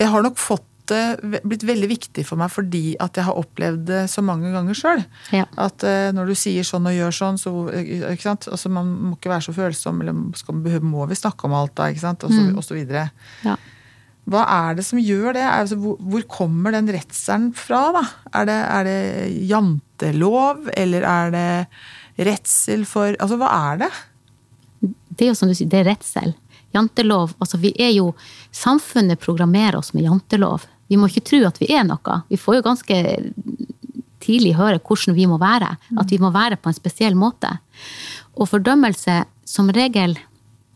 jeg 0.00 0.08
har 0.08 0.22
nok 0.22 0.38
fått 0.40 0.64
det 0.90 1.40
blitt 1.46 1.64
veldig 1.66 1.88
viktig 1.90 2.24
for 2.28 2.40
meg 2.40 2.50
fordi 2.52 2.94
at 3.02 3.16
jeg 3.18 3.26
har 3.28 3.38
opplevd 3.40 3.86
det 3.88 4.02
så 4.12 4.22
mange 4.26 4.50
ganger 4.54 4.76
sjøl. 4.76 5.02
Ja. 5.34 5.46
At 5.60 5.84
eh, 5.86 6.10
når 6.16 6.30
du 6.32 6.36
sier 6.38 6.66
sånn 6.66 6.88
og 6.90 6.96
gjør 6.96 7.16
sånn, 7.16 7.40
så 7.40 7.52
ikke 7.72 8.26
sant? 8.26 8.48
Altså, 8.50 8.72
Man 8.72 8.92
må 9.08 9.16
ikke 9.16 9.32
være 9.32 9.46
så 9.48 9.54
følsom, 9.56 10.02
eller 10.04 10.20
skal, 10.38 10.60
må 10.84 11.06
vi 11.10 11.18
snakke 11.18 11.48
om 11.48 11.56
alt 11.58 11.74
da, 11.78 11.88
ikke 11.90 12.04
sant? 12.04 12.26
Og 12.26 12.34
så, 12.34 12.46
og 12.54 12.66
så 12.66 12.78
videre. 12.78 13.08
ja. 13.46 13.58
Hva 14.30 14.44
er 14.46 14.76
det 14.78 14.84
som 14.86 15.00
gjør 15.00 15.32
det? 15.34 15.42
Altså, 15.42 15.74
hvor, 15.80 15.96
hvor 16.06 16.22
kommer 16.30 16.74
den 16.76 16.86
redselen 16.92 17.48
fra, 17.56 17.80
da? 17.96 18.02
Er 18.36 18.44
det, 18.46 18.58
er 18.76 18.84
det 18.86 19.00
jantelov, 19.48 20.68
eller 20.78 21.06
er 21.08 21.32
det 21.34 21.48
redsel 22.28 22.84
for 22.86 23.16
Altså, 23.16 23.40
hva 23.40 23.48
er 23.72 23.80
det? 23.86 23.90
det 24.82 25.26
er 25.26 25.32
jo 25.32 25.38
som 25.40 25.50
du 25.50 25.56
sier, 25.56 25.68
det 25.72 25.82
er 25.82 25.88
redsel. 25.90 26.34
Jantelov. 26.76 27.34
Altså 27.42 27.58
vi 27.60 27.72
er 27.82 27.90
jo 27.96 28.12
Samfunnet 28.54 29.20
programmerer 29.20 29.76
oss 29.80 29.92
med 29.96 30.06
jantelov. 30.06 30.64
Vi 30.90 30.96
må 30.98 31.06
ikke 31.08 31.22
tro 31.30 31.40
at 31.46 31.58
vi 31.62 31.70
er 31.72 31.84
noe. 31.86 32.22
Vi 32.28 32.36
får 32.40 32.58
jo 32.58 32.62
ganske 32.66 32.96
tidlig 34.20 34.54
høre 34.58 34.80
hvordan 34.84 35.16
vi 35.16 35.26
må 35.30 35.38
være. 35.40 35.74
At 36.00 36.10
vi 36.12 36.18
må 36.20 36.32
være 36.34 36.58
på 36.60 36.70
en 36.70 36.76
spesiell 36.76 37.14
måte. 37.18 37.52
Og 38.36 38.48
fordømmelse, 38.50 39.22
som 39.48 39.70
regel, 39.74 40.16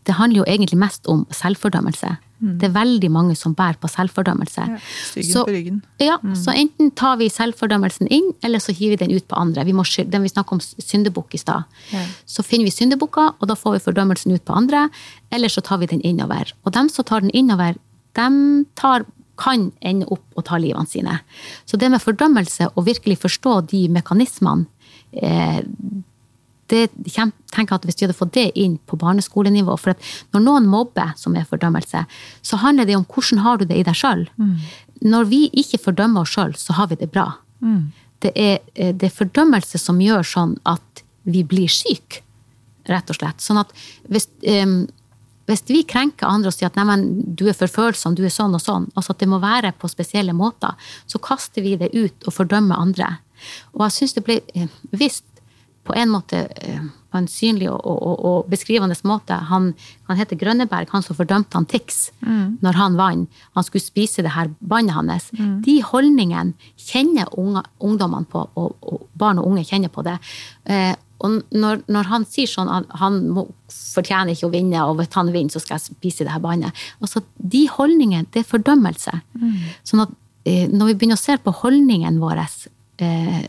det 0.04 0.14
handler 0.18 0.42
jo 0.42 0.46
egentlig 0.48 0.78
mest 0.80 1.06
om 1.08 1.26
selvfordømmelse. 1.32 2.16
Det 2.44 2.66
er 2.66 2.72
veldig 2.74 3.08
mange 3.08 3.34
som 3.38 3.54
bærer 3.56 3.78
på 3.80 3.88
selvfordømmelse. 3.88 4.64
Ja, 4.68 5.22
Så- 5.22 5.44
på 5.46 5.52
ryggen. 5.54 5.82
Ja, 5.98 6.18
så 6.34 6.52
enten 6.52 6.90
tar 6.94 7.16
vi 7.16 7.28
selvfordømmelsen 7.30 8.08
inn, 8.10 8.34
eller 8.42 8.58
så 8.58 8.74
hiver 8.74 8.98
vi 8.98 9.06
den 9.06 9.16
ut 9.16 9.26
på 9.28 9.36
andre. 9.38 9.64
Vi 9.64 9.72
må 9.72 9.82
den 10.10 10.22
vi 10.22 10.28
snakket 10.28 10.52
om 10.52 10.60
syndebukk 10.60 11.32
i 11.34 11.38
stad. 11.38 11.64
Ja. 11.92 12.04
Så 12.26 12.44
finner 12.44 12.64
vi 12.64 12.70
syndebukker, 12.70 13.32
og 13.40 13.48
da 13.48 13.54
får 13.54 13.72
vi 13.78 13.92
fordømmelsen 13.92 14.32
ut 14.34 14.44
på 14.44 14.52
andre. 14.54 14.90
Eller 15.32 15.48
så 15.48 15.62
tar 15.62 15.78
vi 15.78 15.86
den 15.86 16.02
innover. 16.02 16.52
Og 16.66 16.72
dem 16.72 16.88
som 16.90 17.04
tar 17.04 17.20
den 17.20 17.30
innover, 17.30 17.76
dem 18.14 18.66
tar, 18.76 19.06
kan 19.40 19.70
ende 19.82 20.08
opp 20.12 20.24
og 20.38 20.46
ta 20.48 20.58
livene 20.60 20.88
sine. 20.88 21.18
Så 21.66 21.78
det 21.80 21.90
med 21.90 22.02
fordømmelse, 22.02 22.70
og 22.74 22.86
virkelig 22.86 23.20
forstå 23.22 23.60
de 23.72 23.86
mekanismene, 23.92 24.66
eh, 25.12 25.62
det 26.72 26.88
tenker 27.52 27.74
jeg 27.74 27.76
at 27.76 27.84
Hvis 27.84 27.98
vi 28.00 28.06
hadde 28.06 28.16
fått 28.16 28.32
det 28.32 28.46
inn 28.56 28.78
på 28.88 28.96
barneskolenivå 28.96 29.76
for 29.78 29.92
at 29.92 30.00
Når 30.32 30.40
noen 30.40 30.66
mobber, 30.66 31.12
som 31.16 31.36
er 31.36 31.44
fordømmelse, 31.44 32.06
så 32.42 32.56
handler 32.56 32.86
det 32.88 32.96
om 32.96 33.04
hvordan 33.04 33.42
har 33.44 33.58
du 33.58 33.64
det 33.64 33.76
i 33.76 33.84
deg 33.84 33.94
sjøl. 33.94 34.28
når 35.04 35.24
vi 35.28 35.50
ikke 35.52 35.78
fordømmer 35.78 36.22
oss 36.22 36.32
sjøl, 36.32 36.54
så 36.56 36.72
har 36.72 36.86
vi 36.88 36.96
det 36.96 37.10
bra. 37.12 37.34
Det, 38.20 38.32
er, 38.34 38.58
eh, 38.74 38.94
det 38.94 39.10
er 39.10 39.18
fordømmelse 39.18 39.78
som 39.78 40.00
gjør 40.00 40.24
sånn 40.24 40.56
at 40.64 41.04
vi 41.24 41.42
blir 41.44 41.68
syke, 41.68 42.22
rett 42.88 43.10
og 43.10 43.16
slett. 43.16 43.40
Sånn 43.40 43.60
at 43.60 43.72
hvis, 44.08 44.28
um, 44.48 44.86
hvis 45.48 45.64
vi 45.68 45.82
krenker 45.88 46.28
andre 46.28 46.50
og 46.50 46.56
sier 46.56 46.70
at 46.70 46.78
neimen, 46.78 47.04
du 47.36 47.46
er 47.50 47.56
for 47.58 47.70
følsom, 47.70 48.16
du 48.16 48.24
er 48.24 48.32
sånn 48.32 48.56
og 48.56 48.62
sånn, 48.64 48.88
altså 48.94 49.14
at 49.14 49.20
det 49.20 49.28
må 49.30 49.40
være 49.42 49.74
på 49.76 49.90
spesielle 49.92 50.32
måter, 50.36 50.72
så 51.06 51.20
kaster 51.22 51.64
vi 51.64 51.76
det 51.80 51.92
ut 51.92 52.28
og 52.28 52.36
fordømmer 52.36 52.80
andre. 52.80 53.10
Og 53.76 53.86
jeg 53.86 53.96
syns 53.98 54.16
det 54.16 54.24
ble 54.24 54.40
eh, 54.56 54.72
visst 54.96 55.26
på 55.84 55.92
en 56.00 56.12
måte 56.14 56.46
eh, 56.64 56.84
på 57.14 57.20
en 57.20 57.28
synlig 57.30 57.68
og, 57.70 57.78
og, 57.86 58.22
og 58.26 58.48
beskrivende 58.50 58.96
måte. 59.06 59.36
Han, 59.50 59.70
han, 60.08 60.18
heter 60.18 60.38
Grønneberg, 60.40 60.90
han 60.90 61.04
som 61.04 61.14
fordømte 61.14 61.54
han 61.54 61.68
Tix 61.70 62.08
mm. 62.24 62.58
når 62.64 62.80
han 62.80 62.98
vant. 62.98 63.42
Han 63.54 63.66
skulle 63.66 63.84
spise 63.84 64.24
det 64.26 64.32
her 64.34 64.50
bannet 64.58 64.96
hans. 64.96 65.28
Mm. 65.38 65.60
De 65.62 65.76
holdningene 65.86 66.72
kjenner 66.88 67.30
unge, 67.38 67.62
ungdommene 67.78 68.26
på, 68.30 68.42
og, 68.58 68.74
og, 68.82 69.06
barn 69.14 69.38
og 69.38 69.52
unge 69.52 69.66
kjenner 69.68 69.92
på 69.94 70.02
det. 70.06 70.16
Eh, 70.66 70.94
og 71.22 71.36
når, 71.54 71.84
når, 71.86 72.08
han 72.10 72.24
sier 72.28 72.50
sånn 72.50 72.70
at 72.72 72.90
han 73.00 73.20
må, 73.32 73.46
fortjener 73.70 74.34
ikke 74.34 74.48
å 74.48 74.52
vinne, 74.52 74.82
og 74.84 74.98
hvis 74.98 75.12
han 75.14 75.30
vinner, 75.34 75.54
så 75.54 75.62
skal 75.62 75.78
jeg 75.78 75.94
spise 75.94 76.26
det 76.26 76.34
her 76.34 76.42
bannet 76.42 76.84
Altså, 76.98 77.22
De 77.38 77.64
holdningene, 77.70 78.26
det 78.34 78.42
er 78.42 78.48
fordømmelse. 78.48 79.14
Mm. 79.38 79.52
Sånn 79.86 80.04
at 80.04 80.16
eh, 80.48 80.66
når 80.72 80.90
vi 80.90 80.96
begynner 80.98 81.20
å 81.20 81.22
se 81.22 81.36
på 81.40 81.54
holdningen 81.62 82.18
våre 82.22 82.46
eh, 82.98 83.44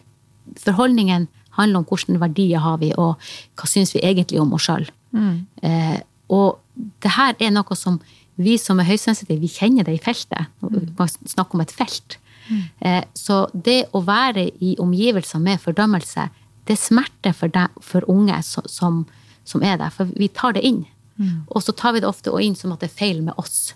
For 0.61 0.77
holdningen 0.77 1.27
handler 1.57 1.81
om 1.81 1.87
hvilke 1.89 2.19
verdier 2.21 2.63
har 2.63 2.77
vi, 2.83 2.91
og 2.99 3.15
hva 3.57 3.69
syns 3.69 3.95
vi 3.95 4.03
egentlig 4.03 4.41
om 4.43 4.53
oss 4.55 4.67
sjøl. 4.67 4.85
Mm. 5.15 5.33
Eh, 5.65 5.97
og 6.35 6.61
det 7.03 7.15
her 7.15 7.35
er 7.39 7.53
noe 7.55 7.77
som 7.79 7.99
vi 8.35 8.57
som 8.59 8.79
er 8.81 8.89
høysensitive, 8.89 9.39
vi 9.39 9.51
kjenner 9.51 9.87
det 9.87 9.95
i 9.95 10.03
feltet. 10.03 10.51
Vi 10.59 10.83
Man 10.97 11.07
snakker 11.07 11.55
om 11.55 11.63
et 11.63 11.71
felt. 11.71 12.17
Mm. 12.49 12.63
Eh, 12.79 13.03
så 13.15 13.45
det 13.53 13.85
å 13.95 14.03
være 14.05 14.49
i 14.61 14.75
omgivelser 14.81 15.39
med 15.39 15.61
fordømmelse, 15.63 16.27
det 16.65 16.77
smerter 16.81 17.33
for, 17.37 17.51
deg, 17.53 17.73
for 17.81 18.05
unge 18.11 18.37
som, 18.43 19.05
som, 19.45 19.63
er 19.63 19.79
der. 19.81 19.93
For 19.93 20.09
vi 20.17 20.29
tar 20.33 20.55
det 20.57 20.65
inn. 20.65 20.83
Mm. 21.15 21.45
Og 21.47 21.63
så 21.63 21.75
tar 21.77 21.95
vi 21.95 22.03
det 22.03 22.09
ofte 22.09 22.33
inn 22.41 22.57
som 22.57 22.73
at 22.73 22.83
det 22.83 22.91
er 22.91 22.97
feil 22.97 23.21
med 23.25 23.37
oss. 23.41 23.75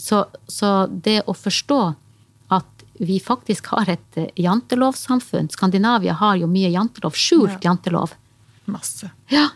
Så, 0.00 0.24
så 0.48 0.88
det 0.88 1.20
å 1.28 1.36
forstå 1.36 1.80
at 2.56 2.84
vi 3.00 3.20
faktisk 3.20 3.70
har 3.74 3.88
et 3.92 4.16
jantelovsamfunn 4.16 4.32
jantelovssamfunn. 4.36 5.48
Skandinavia 5.52 6.16
har 6.20 6.40
jo 6.40 6.48
mye 6.50 6.72
jantelov. 6.72 7.16
Skjult 7.16 7.60
ja. 7.60 7.70
jantelov. 7.70 8.16
Masse. 8.68 9.08
Ja. 9.32 9.46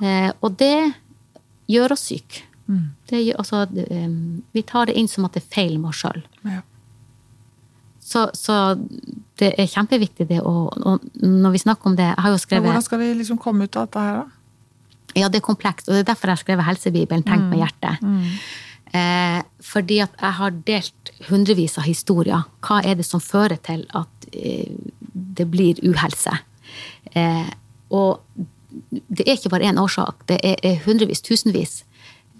Eh, 0.00 0.32
og 0.40 0.56
det 0.60 0.92
gjør 1.70 1.94
oss 1.96 2.08
syke. 2.10 2.44
Mm. 2.64 2.94
altså, 3.36 3.66
vi 4.52 4.62
tar 4.64 4.88
det 4.88 4.96
inn 4.96 5.08
som 5.08 5.26
at 5.28 5.36
det 5.36 5.42
er 5.44 5.52
feil 5.52 5.76
med 5.78 5.92
oss 5.92 6.00
sjøl. 6.00 6.22
Ja. 6.48 6.62
Så, 8.04 8.26
så, 8.36 8.54
det 9.40 9.54
er 9.56 9.70
kjempeviktig 9.70 10.26
det 10.28 10.42
å 10.44 10.68
Når 11.24 11.54
vi 11.54 11.60
snakker 11.62 11.88
om 11.88 11.94
det 11.96 12.04
Jeg 12.04 12.20
har 12.20 12.34
jo 12.34 12.40
skrevet 12.42 12.68
Hvordan 12.68 12.84
skal 12.84 13.00
vi 13.00 13.06
liksom 13.16 13.38
komme 13.40 13.64
ut 13.64 13.78
av 13.80 13.86
dette 13.86 14.02
her, 14.04 14.18
da? 14.18 14.26
Ja, 15.14 15.30
det 15.30 15.38
er 15.38 15.46
komplekst. 15.46 15.88
Og 15.88 15.94
det 15.94 16.02
er 16.02 16.08
derfor 16.08 16.30
jeg 16.30 16.34
har 16.34 16.42
skrevet 16.42 16.66
Helsebibelen. 16.66 17.22
Tenk 17.22 17.44
mm. 17.44 17.50
med 17.52 17.60
hjertet. 17.62 18.00
Mm. 18.02 18.24
Eh, 18.98 19.40
fordi 19.62 20.00
at 20.02 20.16
jeg 20.18 20.36
har 20.40 20.56
delt 20.66 21.12
hundrevis 21.28 21.78
av 21.78 21.86
historier. 21.86 22.42
Hva 22.66 22.80
er 22.82 22.98
det 22.98 23.06
som 23.06 23.22
fører 23.22 23.60
til 23.62 23.84
at 23.94 24.26
eh, 24.32 24.74
det 25.38 25.46
blir 25.52 25.78
uhelse? 25.86 26.34
Eh, 27.14 27.46
og 27.94 28.24
det 28.90 29.26
er 29.26 29.36
ikke 29.36 29.52
bare 29.54 29.70
én 29.70 29.78
årsak, 29.80 30.26
det 30.30 30.40
er, 30.42 30.58
er 30.66 30.82
hundrevis, 30.86 31.22
tusenvis. 31.22 31.82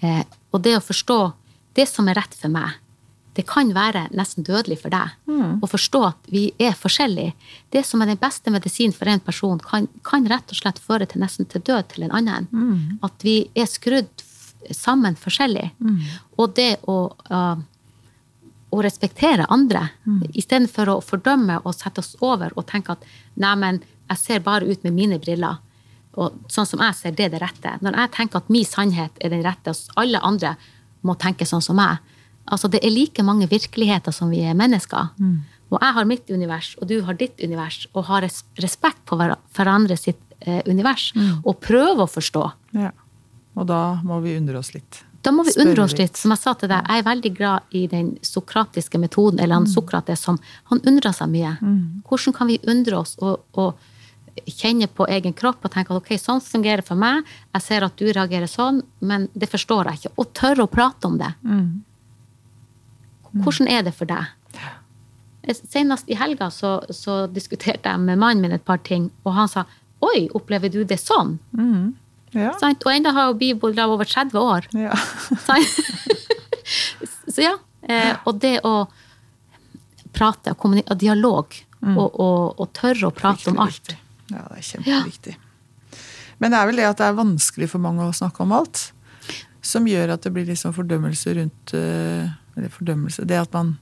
Eh, 0.02 0.22
og 0.50 0.62
det 0.66 0.76
å 0.78 0.82
forstå 0.82 1.18
det 1.78 1.86
som 1.90 2.08
er 2.10 2.18
rett 2.18 2.34
for 2.38 2.52
meg, 2.54 2.74
det 3.34 3.46
kan 3.50 3.72
være 3.74 4.06
nesten 4.14 4.46
dødelig 4.46 4.78
for 4.84 4.94
deg. 4.94 5.14
Mm. 5.26 5.58
Å 5.64 5.68
forstå 5.68 6.02
at 6.06 6.28
vi 6.30 6.44
er 6.62 6.76
forskjellige. 6.78 7.34
Det 7.74 7.82
som 7.86 8.02
er 8.02 8.12
den 8.12 8.20
beste 8.20 8.52
medisin 8.54 8.94
for 8.94 9.10
en 9.10 9.22
person, 9.24 9.58
kan, 9.62 9.88
kan 10.06 10.28
rett 10.30 10.54
og 10.54 10.60
slett 10.60 10.78
føre 10.82 11.08
til 11.10 11.24
nesten 11.24 11.48
til 11.50 11.64
død 11.66 11.90
til 11.90 12.06
en 12.06 12.14
annen. 12.14 12.46
Mm. 12.52 13.00
At 13.06 13.26
vi 13.26 13.40
er 13.58 13.66
skrudd 13.70 14.22
sammen 14.70 15.18
forskjellig. 15.18 15.66
Mm. 15.82 15.98
Og 16.38 16.54
det 16.54 16.70
å, 16.90 16.98
uh, 17.10 17.58
å 18.70 18.86
respektere 18.86 19.50
andre, 19.50 19.88
mm. 20.06 20.22
istedenfor 20.30 20.94
å 20.94 21.00
fordømme 21.04 21.58
og 21.64 21.74
sette 21.74 22.04
oss 22.04 22.14
over 22.22 22.54
og 22.54 22.68
tenke 22.70 22.94
at 22.94 23.04
neimen, 23.34 23.82
jeg 24.12 24.20
ser 24.20 24.46
bare 24.46 24.68
ut 24.68 24.86
med 24.86 24.94
mine 24.94 25.18
briller. 25.18 25.58
Og 26.14 26.38
sånn 26.52 26.70
som 26.70 26.82
jeg 26.86 27.00
ser, 27.00 27.18
det 27.18 27.26
er 27.26 27.34
det 27.34 27.42
rette. 27.42 27.78
Når 27.82 27.98
jeg 27.98 28.14
tenker 28.14 28.44
at 28.44 28.50
min 28.52 28.66
sannhet 28.68 29.18
er 29.18 29.34
den 29.34 29.42
rette, 29.42 29.74
og 29.74 30.02
alle 30.04 30.22
andre 30.22 30.54
må 31.02 31.18
tenke 31.18 31.48
sånn 31.48 31.64
som 31.64 31.82
meg 31.82 31.98
Altså, 32.44 32.68
det 32.68 32.82
er 32.84 32.92
like 32.92 33.24
mange 33.24 33.48
virkeligheter 33.48 34.12
som 34.12 34.32
vi 34.32 34.42
er 34.44 34.56
mennesker. 34.58 35.12
Mm. 35.18 35.38
Og 35.72 35.80
jeg 35.80 35.96
har 35.96 36.08
mitt 36.08 36.30
univers, 36.30 36.74
og 36.80 36.90
du 36.90 36.98
har 37.06 37.16
ditt 37.18 37.40
univers, 37.42 37.86
og 37.94 38.06
har 38.10 38.26
respekt 38.26 39.00
for 39.08 39.22
hverandre 39.56 39.96
sitt 39.98 40.20
eh, 40.40 40.60
univers. 40.68 41.08
Mm. 41.16 41.40
Og 41.42 41.58
prøve 41.64 42.04
å 42.04 42.10
forstå. 42.10 42.44
Ja. 42.76 42.92
Og 43.54 43.66
da 43.70 43.80
må 44.04 44.20
vi 44.24 44.36
undre 44.38 44.60
oss 44.60 44.74
litt. 44.74 45.02
Da 45.24 45.32
må 45.32 45.44
vi 45.46 45.54
undre 45.62 45.86
oss 45.86 45.96
litt. 45.96 46.18
Som 46.20 46.34
jeg 46.34 46.42
sa 46.42 46.52
til 46.58 46.68
deg, 46.68 46.84
jeg 46.84 47.00
er 47.00 47.06
veldig 47.06 47.32
glad 47.38 47.74
i 47.76 47.86
den 47.88 48.12
sokratiske 48.24 49.00
metoden, 49.00 49.40
eller 49.40 49.56
han 49.56 49.68
mm. 49.68 49.72
Sokrates 49.72 50.24
som 50.26 50.38
Han 50.70 50.82
undrer 50.84 51.16
seg 51.16 51.30
mye. 51.32 51.56
Mm. 51.62 52.04
Hvordan 52.08 52.36
kan 52.36 52.50
vi 52.50 52.60
undre 52.68 53.00
oss 53.00 53.16
og, 53.22 53.46
og, 53.56 53.90
kjenne 54.50 54.88
på 54.90 55.06
egen 55.14 55.30
kropp 55.38 55.62
og 55.62 55.70
tenke 55.70 55.92
at 55.94 56.00
ok, 56.00 56.08
sånn 56.18 56.40
fungerer 56.42 56.82
for 56.82 56.98
meg, 56.98 57.22
jeg 57.54 57.62
ser 57.62 57.84
at 57.86 57.94
du 57.94 58.08
reagerer 58.08 58.50
sånn, 58.50 58.80
men 59.06 59.28
det 59.30 59.46
forstår 59.46 59.86
jeg 59.92 60.00
ikke. 60.00 60.10
Og 60.18 60.32
tørre 60.34 60.64
å 60.66 60.72
prate 60.72 61.06
om 61.06 61.20
det. 61.20 61.28
Mm. 61.46 61.68
Hvordan 63.42 63.70
er 63.70 63.82
det 63.86 63.94
for 63.96 64.10
deg? 64.10 64.30
Senest 65.44 66.08
i 66.08 66.16
helga 66.16 66.48
så, 66.54 66.78
så, 66.94 67.24
diskuterte 67.28 67.90
jeg 67.90 68.00
med 68.00 68.20
mannen 68.20 68.46
min 68.46 68.54
et 68.56 68.64
par 68.64 68.80
ting, 68.86 69.10
og 69.24 69.34
han 69.36 69.50
sa 69.50 69.66
oi, 70.04 70.28
opplever 70.36 70.72
du 70.72 70.82
det 70.88 70.98
sånn? 71.00 71.36
Mm. 71.56 71.92
Ja. 72.34 72.52
Og 72.56 72.90
ennå 72.90 73.12
har 73.14 73.30
jo 73.30 73.38
Bibel 73.40 73.78
over 73.84 74.08
30 74.08 74.38
år. 74.40 74.66
Ja. 74.74 74.96
så 77.34 77.44
ja. 77.44 77.54
Eh, 77.84 78.16
og 78.24 78.40
det 78.40 78.58
å 78.64 78.86
prate, 80.14 80.54
og 80.56 80.96
dialog, 80.98 81.54
mm. 81.80 81.96
og, 81.96 82.18
og, 82.20 82.60
og, 82.60 82.68
tørre 82.76 83.10
å 83.10 83.14
prate 83.14 83.52
om 83.52 83.60
alt. 83.64 83.94
Ja, 84.32 84.46
det 84.48 84.60
er 84.60 84.68
kjempeviktig. 84.70 85.36
Ja. 85.36 86.00
Men 86.42 86.52
det 86.52 86.60
er 86.60 86.68
vel 86.70 86.80
det 86.80 86.88
at 86.88 87.00
det 87.00 87.08
er 87.08 87.18
vanskelig 87.18 87.70
for 87.70 87.82
mange 87.82 88.06
å 88.06 88.16
snakke 88.16 88.42
om 88.44 88.54
alt. 88.56 88.88
Som 89.64 89.86
gjør 89.88 90.16
at 90.16 90.24
det 90.26 90.32
blir 90.34 90.48
liksom 90.48 90.74
fordømmelse 90.76 91.36
rundt 91.38 91.74
eh, 91.78 92.32
Eller 92.54 92.70
fordømmelse 92.72 93.26
Det 93.26 93.40
at 93.40 93.52
man 93.56 93.74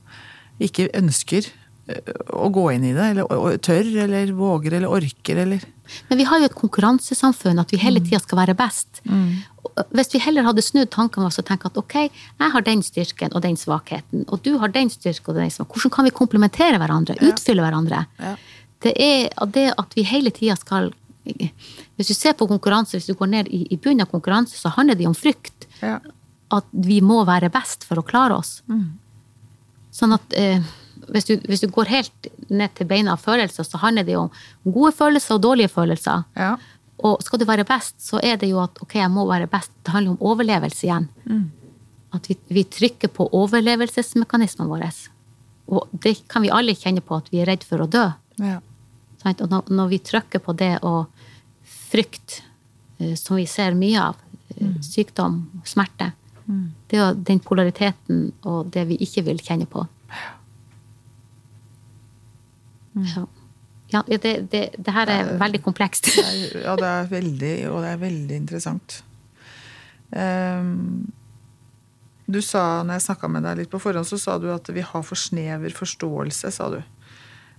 ikke 0.63 0.89
ønsker 0.97 1.49
eh, 1.91 2.13
å 2.33 2.49
gå 2.55 2.69
inn 2.75 2.89
i 2.89 2.95
det, 2.97 3.13
eller 3.13 3.59
tør, 3.65 3.89
eller 4.07 4.33
våger, 4.37 4.79
eller 4.79 4.93
orker, 5.01 5.45
eller 5.45 5.65
men 6.09 6.19
vi 6.19 6.27
har 6.29 6.41
jo 6.41 6.49
et 6.49 6.57
konkurransesamfunn, 6.57 7.61
at 7.61 7.73
vi 7.73 7.81
hele 7.83 8.01
mm. 8.03 8.07
tida 8.09 8.21
skal 8.23 8.41
være 8.43 8.57
best. 8.59 9.03
Mm. 9.09 9.43
Hvis 9.97 10.13
vi 10.15 10.23
heller 10.23 10.47
hadde 10.47 10.65
snudd 10.65 10.91
tankene 10.95 11.27
våre 11.27 11.43
og 11.43 11.49
tenkt 11.49 11.69
at 11.69 11.79
ok, 11.81 11.97
jeg 12.09 12.55
har 12.55 12.67
den 12.67 12.83
styrken 12.87 13.37
og 13.37 13.45
den 13.45 13.59
svakheten, 13.61 14.25
og 14.29 14.43
du 14.47 14.55
har 14.63 14.73
den 14.75 14.91
styrken 14.93 15.35
og 15.35 15.41
den 15.41 15.53
svakheten, 15.53 15.77
hvordan 15.77 15.95
kan 15.97 16.09
vi 16.09 16.15
komplementere 16.17 16.81
hverandre? 16.83 17.17
Ja. 17.19 17.31
Utfylle 17.33 17.65
hverandre? 17.65 18.05
Ja. 18.21 18.35
Det 18.83 18.95
er 18.99 19.47
det 19.55 19.69
at 19.79 19.95
vi 19.97 20.07
hele 20.09 20.33
tida 20.35 20.59
skal 20.59 20.93
Hvis 21.23 22.09
du 22.09 22.15
ser 22.19 22.33
på 22.35 22.49
konkurranse, 22.51 22.97
hvis 22.97 23.07
du 23.07 23.15
går 23.15 23.29
ned 23.31 23.47
i, 23.47 23.61
i 23.71 23.77
bunnen 23.79 24.03
av 24.03 24.09
konkurranse, 24.11 24.57
så 24.59 24.73
handler 24.75 24.97
det 24.99 25.07
om 25.07 25.15
frykt. 25.15 25.69
Ja. 25.79 26.01
At 26.53 26.69
vi 26.73 27.01
må 27.05 27.23
være 27.29 27.51
best 27.53 27.87
for 27.89 28.01
å 28.01 28.07
klare 28.07 28.37
oss. 28.37 28.61
Mm. 28.69 28.99
Sånn 29.93 30.15
at 30.17 30.37
eh, 30.39 30.61
hvis 31.13 31.27
du, 31.29 31.35
hvis 31.49 31.63
du, 31.65 31.69
går 31.73 31.91
helt 31.91 32.29
ned 32.53 32.75
til 32.77 32.89
beina 32.89 33.17
av 33.17 33.25
følelser, 33.25 33.67
så 33.67 33.81
handler 33.83 34.07
det 34.07 34.15
jo 34.15 34.27
om 34.27 34.75
gode 34.75 34.93
følelser 34.97 35.37
og 35.37 35.43
dårlige 35.45 35.73
følelser. 35.73 36.25
Ja. 36.39 36.55
Og 37.03 37.23
skal 37.25 37.41
du 37.41 37.47
være 37.49 37.67
best, 37.67 37.97
så 38.05 38.21
er 38.23 38.39
det 38.39 38.53
jo 38.53 38.61
at 38.63 38.79
ok, 38.83 38.97
jeg 39.01 39.11
må 39.11 39.27
være 39.29 39.51
best. 39.51 39.73
Det 39.83 39.95
handler 39.95 40.15
om 40.15 40.31
overlevelse 40.33 40.87
igjen. 40.87 41.09
Mm. 41.27 41.45
At 42.17 42.29
vi, 42.31 42.37
vi, 42.53 42.65
trykker 42.69 43.11
på 43.17 43.27
overlevelsesmekanismene 43.35 44.71
våre. 44.71 44.91
Og 45.73 45.89
det 46.05 46.19
kan 46.31 46.45
vi 46.45 46.53
alle 46.53 46.77
kjenne 46.79 47.03
på, 47.05 47.19
at 47.19 47.33
vi 47.33 47.43
er 47.43 47.51
redd 47.51 47.67
for 47.67 47.83
å 47.83 47.91
dø. 47.91 48.07
Ja. 48.43 48.61
Og 49.23 49.45
når, 49.49 49.69
når, 49.71 49.93
vi 49.93 50.01
trykker 50.03 50.43
på 50.43 50.55
det 50.59 50.75
og 50.87 51.11
frykt, 51.91 52.41
eh, 52.99 53.15
som 53.19 53.39
vi 53.39 53.47
ser 53.51 53.77
mye 53.79 54.09
av, 54.11 54.21
eh, 54.55 54.67
mm. 54.67 54.79
sykdom, 54.87 55.41
smerte, 55.67 56.13
mm. 56.53 56.65
det 56.93 57.01
er 57.01 57.19
den 57.33 57.41
polariteten 57.43 58.29
og 58.49 58.73
det 58.75 58.87
vi 58.91 59.01
ikke 59.05 59.25
vil 59.31 59.41
kjenne 59.43 59.69
på. 59.71 59.87
Ja. 60.13 60.31
Mm. 62.93 63.07
Ja. 63.09 63.27
ja 63.89 64.03
det, 64.09 64.35
det, 64.53 64.63
det, 64.79 64.93
her 64.93 65.11
er 65.11 65.33
veldig 65.41 65.63
komplekst. 65.65 66.11
ja, 66.67 66.77
det 66.77 66.91
er 66.91 67.11
veldig, 67.11 67.57
og 67.71 67.83
det 67.85 67.91
er 67.95 68.05
veldig 68.05 68.37
interessant. 68.37 69.01
Um, 70.13 71.11
du 72.29 72.41
sa, 72.45 72.83
når 72.85 72.99
jeg 72.99 73.07
snakka 73.09 73.29
med 73.33 73.47
deg 73.47 73.63
litt 73.63 73.73
på 73.73 73.81
forhånd, 73.83 74.09
så 74.09 74.21
sa 74.21 74.39
du 74.41 74.49
at 74.53 74.69
vi 74.73 74.85
har 74.85 75.05
for 75.07 75.19
snever 75.19 75.75
forståelse, 75.77 76.53
sa 76.55 76.71
du. 76.73 76.81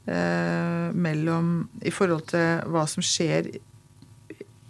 Uh, 0.04 0.92
mellom 0.94 1.70
I 1.80 1.92
forhold 1.94 2.28
til 2.34 2.66
hva 2.74 2.84
som 2.92 3.06
skjer 3.06 3.54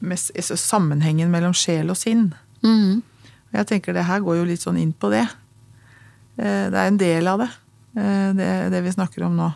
med 0.04 0.20
altså 0.36 0.58
sammenhengen 0.60 1.32
mellom 1.32 1.56
sjel 1.58 1.90
og 1.90 1.98
sinn. 1.98 2.28
Mm. 2.64 3.02
Jeg 3.54 3.70
tenker 3.70 3.94
det 3.94 4.08
her 4.08 4.24
går 4.26 4.40
jo 4.40 4.46
litt 4.50 4.64
sånn 4.64 4.80
inn 4.82 4.94
på 4.98 5.12
det. 5.14 5.26
Eh, 6.42 6.70
det 6.74 6.80
er 6.80 6.88
en 6.90 6.98
del 6.98 7.30
av 7.30 7.44
det, 7.44 7.50
eh, 8.00 8.30
det, 8.38 8.50
det 8.74 8.82
vi 8.86 8.94
snakker 8.96 9.28
om 9.28 9.36
nå. 9.38 9.50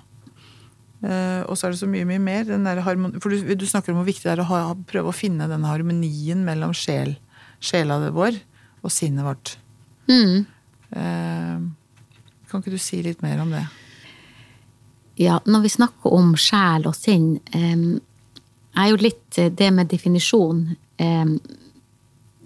Eh, 1.05 1.41
og 1.45 1.57
så 1.57 1.67
er 1.67 1.73
det 1.73 1.81
så 1.81 1.89
mye, 1.89 2.05
mye 2.09 2.21
mer. 2.21 2.45
Den 2.49 2.67
der 2.67 2.83
for 2.83 3.33
du, 3.33 3.55
du 3.57 3.65
snakker 3.65 3.93
om 3.93 4.01
hvor 4.01 4.09
viktig 4.09 4.27
det 4.27 4.35
er 4.35 4.43
å 4.43 4.49
ha, 4.51 4.61
prøve 4.89 5.11
å 5.11 5.17
finne 5.17 5.49
denne 5.49 5.71
harmonien 5.71 6.43
mellom 6.45 6.75
sjel, 6.77 7.15
sjela 7.57 7.99
vår 8.13 8.37
og 8.85 8.93
sinnet 8.93 9.25
vårt. 9.25 9.57
Mm. 10.07 10.45
Kan 12.47 12.61
ikke 12.61 12.71
du 12.71 12.79
si 12.79 13.01
litt 13.03 13.23
mer 13.25 13.41
om 13.43 13.49
det? 13.51 13.65
Ja, 15.19 15.39
når 15.49 15.65
vi 15.65 15.73
snakker 15.73 16.13
om 16.13 16.35
sjel 16.39 16.85
og 16.87 16.95
sinn, 16.95 17.39
er 17.51 18.91
jo 18.91 18.99
litt 19.01 19.39
det 19.57 19.71
med 19.73 19.89
definisjon. 19.91 20.61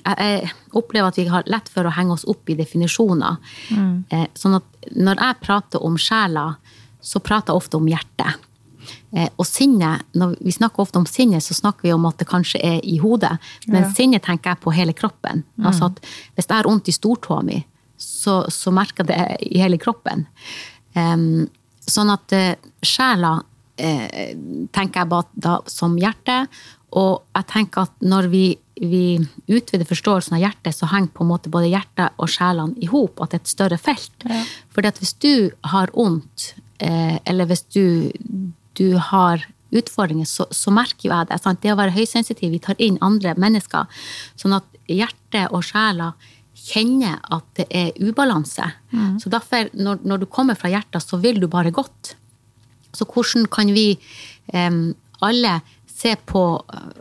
Jeg, 0.04 0.52
opplever 0.74 1.12
at 1.12 1.18
vi 1.20 1.28
har 1.30 1.48
lett 1.52 1.70
for 1.70 1.88
å 1.88 1.94
henge 1.96 2.16
oss 2.16 2.28
opp 2.30 2.50
i 2.50 2.58
definisjoner. 2.60 3.38
Mm. 3.72 4.06
sånn 4.38 4.58
at 4.58 4.88
når 4.96 5.20
jeg 5.22 5.42
prater 5.44 5.84
om 5.86 5.98
sjela, 6.00 6.56
så 7.02 7.20
prater 7.20 7.54
jeg 7.54 7.62
ofte 7.64 7.78
om 7.78 7.90
hjertet. 7.90 8.40
Eh, 9.12 9.28
og 9.38 9.46
sinnet, 9.46 10.06
når 10.18 10.38
vi 10.40 10.54
snakker 10.56 10.84
ofte 10.84 11.00
om 11.02 11.08
sinnet, 11.10 11.44
så 11.44 11.56
snakker 11.58 11.90
vi 11.90 11.94
om 11.94 12.06
at 12.10 12.20
det 12.22 12.30
kanskje 12.30 12.62
er 12.64 12.80
i 12.88 12.98
hodet. 13.02 13.38
Men 13.68 13.84
Ja. 13.84 13.92
sinnet 13.92 14.24
tenker 14.24 14.52
jeg 14.52 14.62
på 14.62 14.74
hele 14.74 14.94
kroppen. 14.94 15.44
Altså 15.64 15.86
at 15.86 16.00
hvis 16.36 16.48
jeg 16.48 16.58
har 16.58 16.64
vondt 16.64 16.88
i 16.88 16.92
stortåa 16.92 17.44
mi, 17.44 17.66
så, 17.98 18.46
så 18.50 18.72
merker 18.72 19.06
jeg 19.06 19.08
det 19.08 19.52
i 19.52 19.60
hele 19.60 19.78
kroppen. 19.78 20.26
Um, 20.96 21.50
sånn 21.86 22.10
at 22.10 22.34
uh, 22.34 22.56
sjela 22.82 23.44
uh, 23.44 24.08
tenker 24.74 25.00
jeg 25.02 25.10
bare 25.10 25.28
da 25.36 25.60
som 25.68 25.98
hjerte. 25.98 26.48
Og 26.92 27.22
jeg 27.36 27.48
tenker 27.48 27.82
at 27.82 27.92
når 28.02 28.28
vi, 28.28 28.58
vi 28.82 29.20
utvider 29.48 29.86
forståelsen 29.86 30.36
av 30.38 30.42
hjertet, 30.42 30.74
så 30.74 30.90
henger 30.90 31.14
på 31.14 31.26
en 31.26 31.30
måte 31.30 31.52
både 31.54 31.70
hjertet 31.70 32.18
og 32.18 32.30
sjelene 32.34 32.74
i 32.82 32.90
hop. 32.90 33.22
At 33.22 33.34
det 33.34 33.40
er 33.40 33.44
et 33.44 33.54
større 33.54 33.78
felt. 33.82 34.26
Ja. 34.26 34.42
Fordi 34.74 34.90
at 34.90 35.02
hvis 35.02 35.14
du 35.22 35.34
har 35.74 35.94
vondt, 35.94 36.54
eh, 36.82 37.20
eller 37.30 37.50
hvis 37.52 37.64
du, 37.70 38.10
du 38.80 38.98
har 39.12 39.46
utfordringer, 39.72 40.26
så, 40.26 40.48
så 40.52 40.74
merker 40.74 41.08
jo 41.08 41.14
jeg 41.14 41.30
det. 41.30 41.40
Sant? 41.44 41.62
Det 41.62 41.74
å 41.74 41.80
være 41.80 41.96
høysensitiv, 41.96 42.52
vi 42.56 42.62
tar 42.64 42.80
inn 42.82 42.98
andre 43.06 43.36
mennesker. 43.40 44.02
Sånn 44.40 44.58
at 44.58 44.68
hjertet 44.90 45.54
og 45.54 45.64
sjela 45.68 46.12
kjenner 46.62 47.22
at 47.34 47.46
det 47.58 47.68
er 47.70 47.94
ubalanse. 48.02 48.66
Så 49.22 49.32
derfor, 49.34 49.70
når, 49.74 50.02
når 50.06 50.24
du 50.24 50.28
kommer 50.30 50.58
fra 50.60 50.70
hjertet, 50.70 51.02
så 51.02 51.18
vil 51.22 51.40
du 51.42 51.48
bare 51.50 51.72
godt. 51.74 52.16
Så 52.94 53.08
hvordan 53.08 53.48
kan 53.50 53.72
vi 53.74 53.94
em, 54.54 54.92
alle 55.24 55.60
se 56.02 56.16
på 56.30 56.46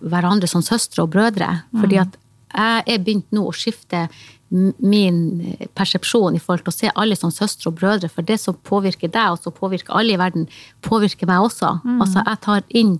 hverandre 0.00 0.50
som 0.50 0.64
søstre 0.64 1.04
og 1.04 1.14
brødre? 1.14 1.48
Fordi 1.80 2.00
at 2.02 2.18
jeg 2.50 2.84
er 2.90 3.02
begynt 3.04 3.30
nå 3.34 3.46
å 3.46 3.54
skifte 3.54 4.08
min 4.50 5.18
persepsjon 5.78 6.34
i 6.34 6.40
forhold 6.42 6.64
til 6.66 6.72
å 6.72 6.74
se 6.74 6.90
alle 6.98 7.14
som 7.18 7.30
søstre 7.30 7.70
og 7.70 7.78
brødre, 7.78 8.10
for 8.10 8.26
det 8.26 8.40
som 8.42 8.56
påvirker 8.66 9.12
deg, 9.12 9.36
og 9.36 9.44
som 9.44 9.54
påvirker 9.54 9.94
alle 9.94 10.16
i 10.16 10.18
verden, 10.18 10.48
påvirker 10.82 11.30
meg 11.30 11.46
også. 11.46 11.76
Altså, 12.02 12.24
jeg 12.26 12.42
tar 12.46 12.66
inn 12.82 12.96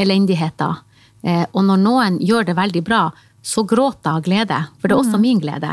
elendigheter. 0.00 0.82
Eh, 1.24 1.46
og 1.52 1.64
når 1.64 1.80
noen 1.80 2.20
gjør 2.24 2.50
det 2.50 2.56
veldig 2.58 2.84
bra, 2.84 3.00
så 3.40 3.64
gråter 3.64 4.04
jeg 4.04 4.18
av 4.18 4.24
glede, 4.26 4.58
for 4.76 4.88
det 4.88 4.94
er 4.94 5.00
også 5.00 5.20
min 5.20 5.40
glede. 5.40 5.72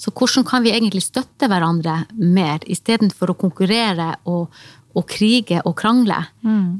Så 0.00 0.12
hvordan 0.16 0.46
kan 0.48 0.64
vi 0.64 0.72
egentlig 0.72 1.04
støtte 1.04 1.50
hverandre 1.52 1.98
mer, 2.16 2.64
istedenfor 2.64 3.34
å 3.34 3.36
konkurrere 3.36 4.14
og, 4.24 4.48
og 4.96 5.06
krige 5.12 5.60
og 5.68 5.76
krangle? 5.76 6.22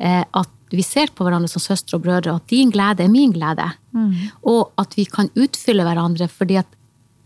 Eh, 0.00 0.22
at 0.24 0.63
vi 0.78 0.84
ser 0.86 1.12
på 1.14 1.26
hverandre 1.26 1.50
som 1.50 1.62
søstre 1.62 1.98
og 1.98 2.04
brødre, 2.06 2.36
at 2.38 2.48
din 2.50 2.72
glede 2.74 3.04
er 3.04 3.12
min 3.12 3.34
glede. 3.34 3.66
Og 4.42 4.72
at 4.80 4.96
vi 4.98 5.06
kan 5.10 5.30
utfylle 5.34 5.86
hverandre, 5.86 6.28
fordi 6.28 6.60
at 6.62 6.70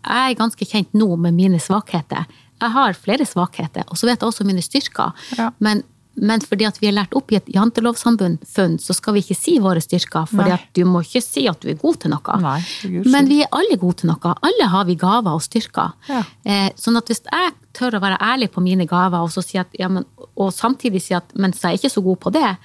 jeg 0.09 0.33
er 0.33 0.39
ganske 0.39 0.65
kjent 0.69 0.95
nå 0.97 1.11
med 1.21 1.37
mine 1.37 1.61
svakheter. 1.61 2.27
Jeg 2.59 2.75
har 2.75 2.99
flere 2.99 3.27
svakheter, 3.29 3.87
og 3.89 3.99
så 3.99 4.09
vet 4.09 4.19
jeg 4.21 4.31
også 4.31 4.47
mine 4.47 4.63
styrker. 4.65 5.15
Ja. 5.39 5.51
Men, 5.63 5.83
men 6.19 6.43
fordi 6.43 6.67
at 6.67 6.81
vi 6.83 6.89
er 6.91 6.97
lært 6.97 7.15
opp 7.19 7.31
i 7.31 7.39
et 7.39 7.51
jantelovsamfunn, 7.55 8.79
så 8.83 8.97
skal 8.97 9.15
vi 9.15 9.23
ikke 9.23 9.37
si 9.39 9.59
våre 9.63 9.83
styrker. 9.85 10.27
fordi 10.31 10.57
du 10.75 10.83
må 10.89 11.05
ikke 11.07 11.23
si 11.23 11.47
at 11.51 11.61
du 11.63 11.71
er 11.71 11.79
god 11.79 12.01
til 12.03 12.15
noe. 12.15 12.41
Nei, 12.43 12.59
Men 13.07 13.31
vi 13.31 13.43
er 13.45 13.53
alle 13.55 13.79
gode 13.79 14.03
til 14.03 14.11
noe. 14.11 14.35
Alle 14.51 14.71
har 14.75 14.89
vi 14.89 14.99
gaver 14.99 15.39
og 15.39 15.45
styrker. 15.45 15.95
Ja. 16.11 16.25
Eh, 16.45 16.69
sånn 16.79 16.99
at 16.99 17.11
hvis 17.11 17.23
jeg 17.29 17.55
tør 17.79 17.99
å 17.99 18.03
være 18.03 18.19
ærlig 18.25 18.51
på 18.55 18.65
mine 18.65 18.89
gaver, 18.91 19.23
og, 19.23 19.31
så 19.31 19.45
si 19.45 19.61
at, 19.61 19.71
ja, 19.79 19.91
men, 19.93 20.07
og 20.35 20.51
samtidig 20.55 21.05
si 21.05 21.15
at 21.15 21.31
mens 21.39 21.63
jeg 21.63 21.77
er 21.77 21.83
ikke 21.83 21.95
så 21.95 22.03
god 22.03 22.23
på 22.25 22.35
det, 22.35 22.57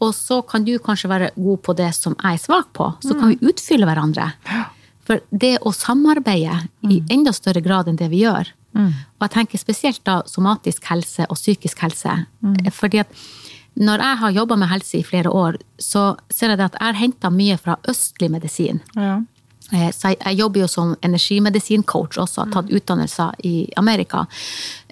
og 0.00 0.14
så 0.14 0.42
kan 0.46 0.64
du 0.64 0.74
kanskje 0.78 1.08
være 1.08 1.30
god 1.36 1.62
på 1.62 1.74
det 1.76 1.94
som 1.94 2.16
jeg 2.22 2.34
er 2.34 2.42
svak 2.42 2.72
på, 2.76 2.90
så 3.02 3.14
kan 3.18 3.28
vi 3.32 3.38
utfylle 3.48 3.86
hverandre. 3.88 4.30
For 5.06 5.20
det 5.30 5.58
å 5.62 5.72
samarbeide 5.72 6.68
i 6.90 7.02
enda 7.14 7.32
større 7.32 7.62
grad 7.62 7.88
enn 7.88 7.96
det 7.96 8.08
vi 8.10 8.24
gjør, 8.24 8.50
og 8.76 9.22
jeg 9.24 9.30
tenker 9.32 9.58
spesielt 9.58 10.02
da 10.04 10.18
somatisk 10.28 10.84
helse 10.90 11.24
og 11.30 11.36
psykisk 11.38 11.78
helse, 11.80 12.26
eh, 12.66 12.70
fordi 12.70 12.98
at 13.00 13.08
når 13.76 13.98
jeg 14.04 14.16
har 14.20 14.30
jobba 14.32 14.56
med 14.56 14.68
helse 14.68 14.98
i 14.98 15.02
flere 15.04 15.30
år, 15.32 15.56
så 15.78 16.16
ser 16.32 16.48
jeg 16.52 16.58
det 16.58 16.64
at 16.64 16.76
jeg 16.80 16.86
har 16.86 16.98
henta 17.00 17.30
mye 17.30 17.56
fra 17.60 17.76
østlig 17.88 18.30
medisin. 18.30 18.80
Ja. 18.96 19.22
Eh, 19.72 19.90
Så 19.92 20.08
jeg, 20.12 20.18
jeg 20.24 20.38
jobber 20.38 20.60
jo 20.60 20.66
som 20.68 20.94
energimedisincoach 21.02 22.16
også, 22.18 22.44
har 22.44 22.52
tatt 22.52 22.70
utdannelser 22.72 23.32
i 23.44 23.68
Amerika. 23.76 24.26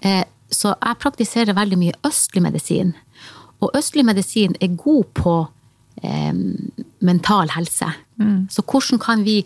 Eh, 0.03 0.25
Så 0.51 0.75
jeg 0.81 0.99
praktiserer 1.01 1.55
veldig 1.57 1.77
mye 1.79 1.93
østlig 2.05 2.43
medisin. 2.43 2.95
Og 3.65 3.77
østlig 3.79 4.05
medisin 4.05 4.55
er 4.61 4.75
god 4.77 5.05
på 5.17 5.35
eh, 6.03 6.35
mental 7.01 7.49
helse. 7.57 7.89
Så 8.53 8.63
hvordan 8.63 9.01
kan 9.03 9.25
vi 9.27 9.41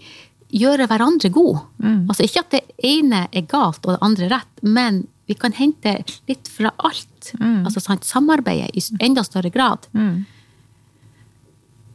gjøre 0.53 0.87
hverandre 0.89 1.29
gode? 1.33 1.61
Altså 2.09 2.25
ikke 2.27 2.41
at 2.45 2.51
det 2.57 2.63
ene 2.85 3.27
er 3.33 3.47
galt 3.49 3.85
og 3.87 3.95
det 3.95 4.03
andre 4.05 4.29
rett, 4.33 4.63
men 4.65 5.07
vi 5.29 5.35
kan 5.37 5.53
hente 5.53 5.93
litt 6.29 6.49
fra 6.49 6.71
alt. 6.79 7.33
Altså 7.67 7.81
sant, 7.85 8.05
samarbeide 8.09 8.71
i 8.73 8.81
enda 9.05 9.23
større 9.25 9.51
grad. 9.53 9.87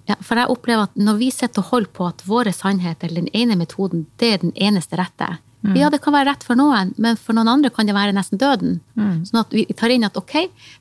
Ja, 0.05 0.15
for 0.19 0.35
jeg 0.37 0.51
opplever 0.51 0.83
at 0.89 0.95
når 0.99 1.17
vi 1.17 1.29
sitter 1.31 1.63
og 1.63 1.69
holder 1.71 1.89
på 1.95 2.05
at 2.11 2.21
våre 2.27 2.51
sannheter, 2.53 3.07
eller 3.07 3.23
den 3.23 3.33
ene 3.33 3.55
metoden, 3.55 4.05
det 4.19 4.33
er 4.33 4.37
den 4.43 4.51
eneste 4.55 4.99
rette. 4.99 5.37
Ja, 5.79 5.89
det 5.89 6.01
kan 6.03 6.11
være 6.11 6.27
rett 6.27 6.43
for 6.43 6.59
noen, 6.59 6.91
men 6.99 7.15
for 7.15 7.35
noen 7.37 7.47
andre 7.47 7.71
kan 7.71 7.87
det 7.87 7.95
være 7.95 8.15
nesten 8.15 8.41
døden. 8.41 8.81
Sånn 9.29 9.39
at 9.39 9.53
vi 9.55 9.63
tar 9.71 9.93
inn 9.95 10.03
at 10.03 10.17
ok, 10.19 10.33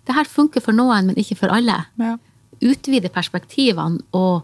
det 0.08 0.16
her 0.16 0.26
funker 0.26 0.64
for 0.64 0.74
noen, 0.74 1.06
men 1.06 1.20
ikke 1.22 1.38
for 1.38 1.54
alle. 1.54 1.84
Ja. 2.02 2.16
Utvide 2.62 3.10
perspektivene 3.14 4.02
og 4.18 4.42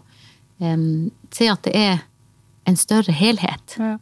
um, 0.63 1.09
se 1.35 1.49
at 1.51 1.67
det 1.67 1.75
er 1.75 1.99
en 2.69 2.79
større 2.79 3.15
helhet. 3.15 3.75
Ja. 3.79 3.97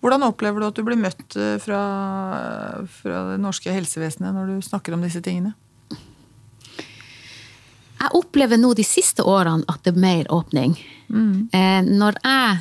Hvordan 0.00 0.24
opplever 0.24 0.62
du 0.62 0.68
at 0.70 0.78
du 0.78 0.84
blir 0.86 0.98
møtt 0.98 1.36
eh, 1.36 1.58
fra, 1.60 1.80
fra 2.88 3.24
det 3.32 3.40
norske 3.42 3.72
helsevesenet 3.74 4.32
når 4.32 4.54
du 4.54 4.64
snakker 4.64 4.96
om 4.96 5.04
disse 5.04 5.20
tingene? 5.24 5.52
Jeg 8.00 8.16
opplever 8.16 8.56
nå 8.56 8.72
de 8.78 8.86
siste 8.86 9.26
årene 9.28 9.66
at 9.68 9.84
det 9.84 9.92
er 9.92 10.00
mer 10.00 10.30
åpning. 10.32 10.78
Eh, 11.52 11.80
når 11.84 12.16
jeg 12.24 12.56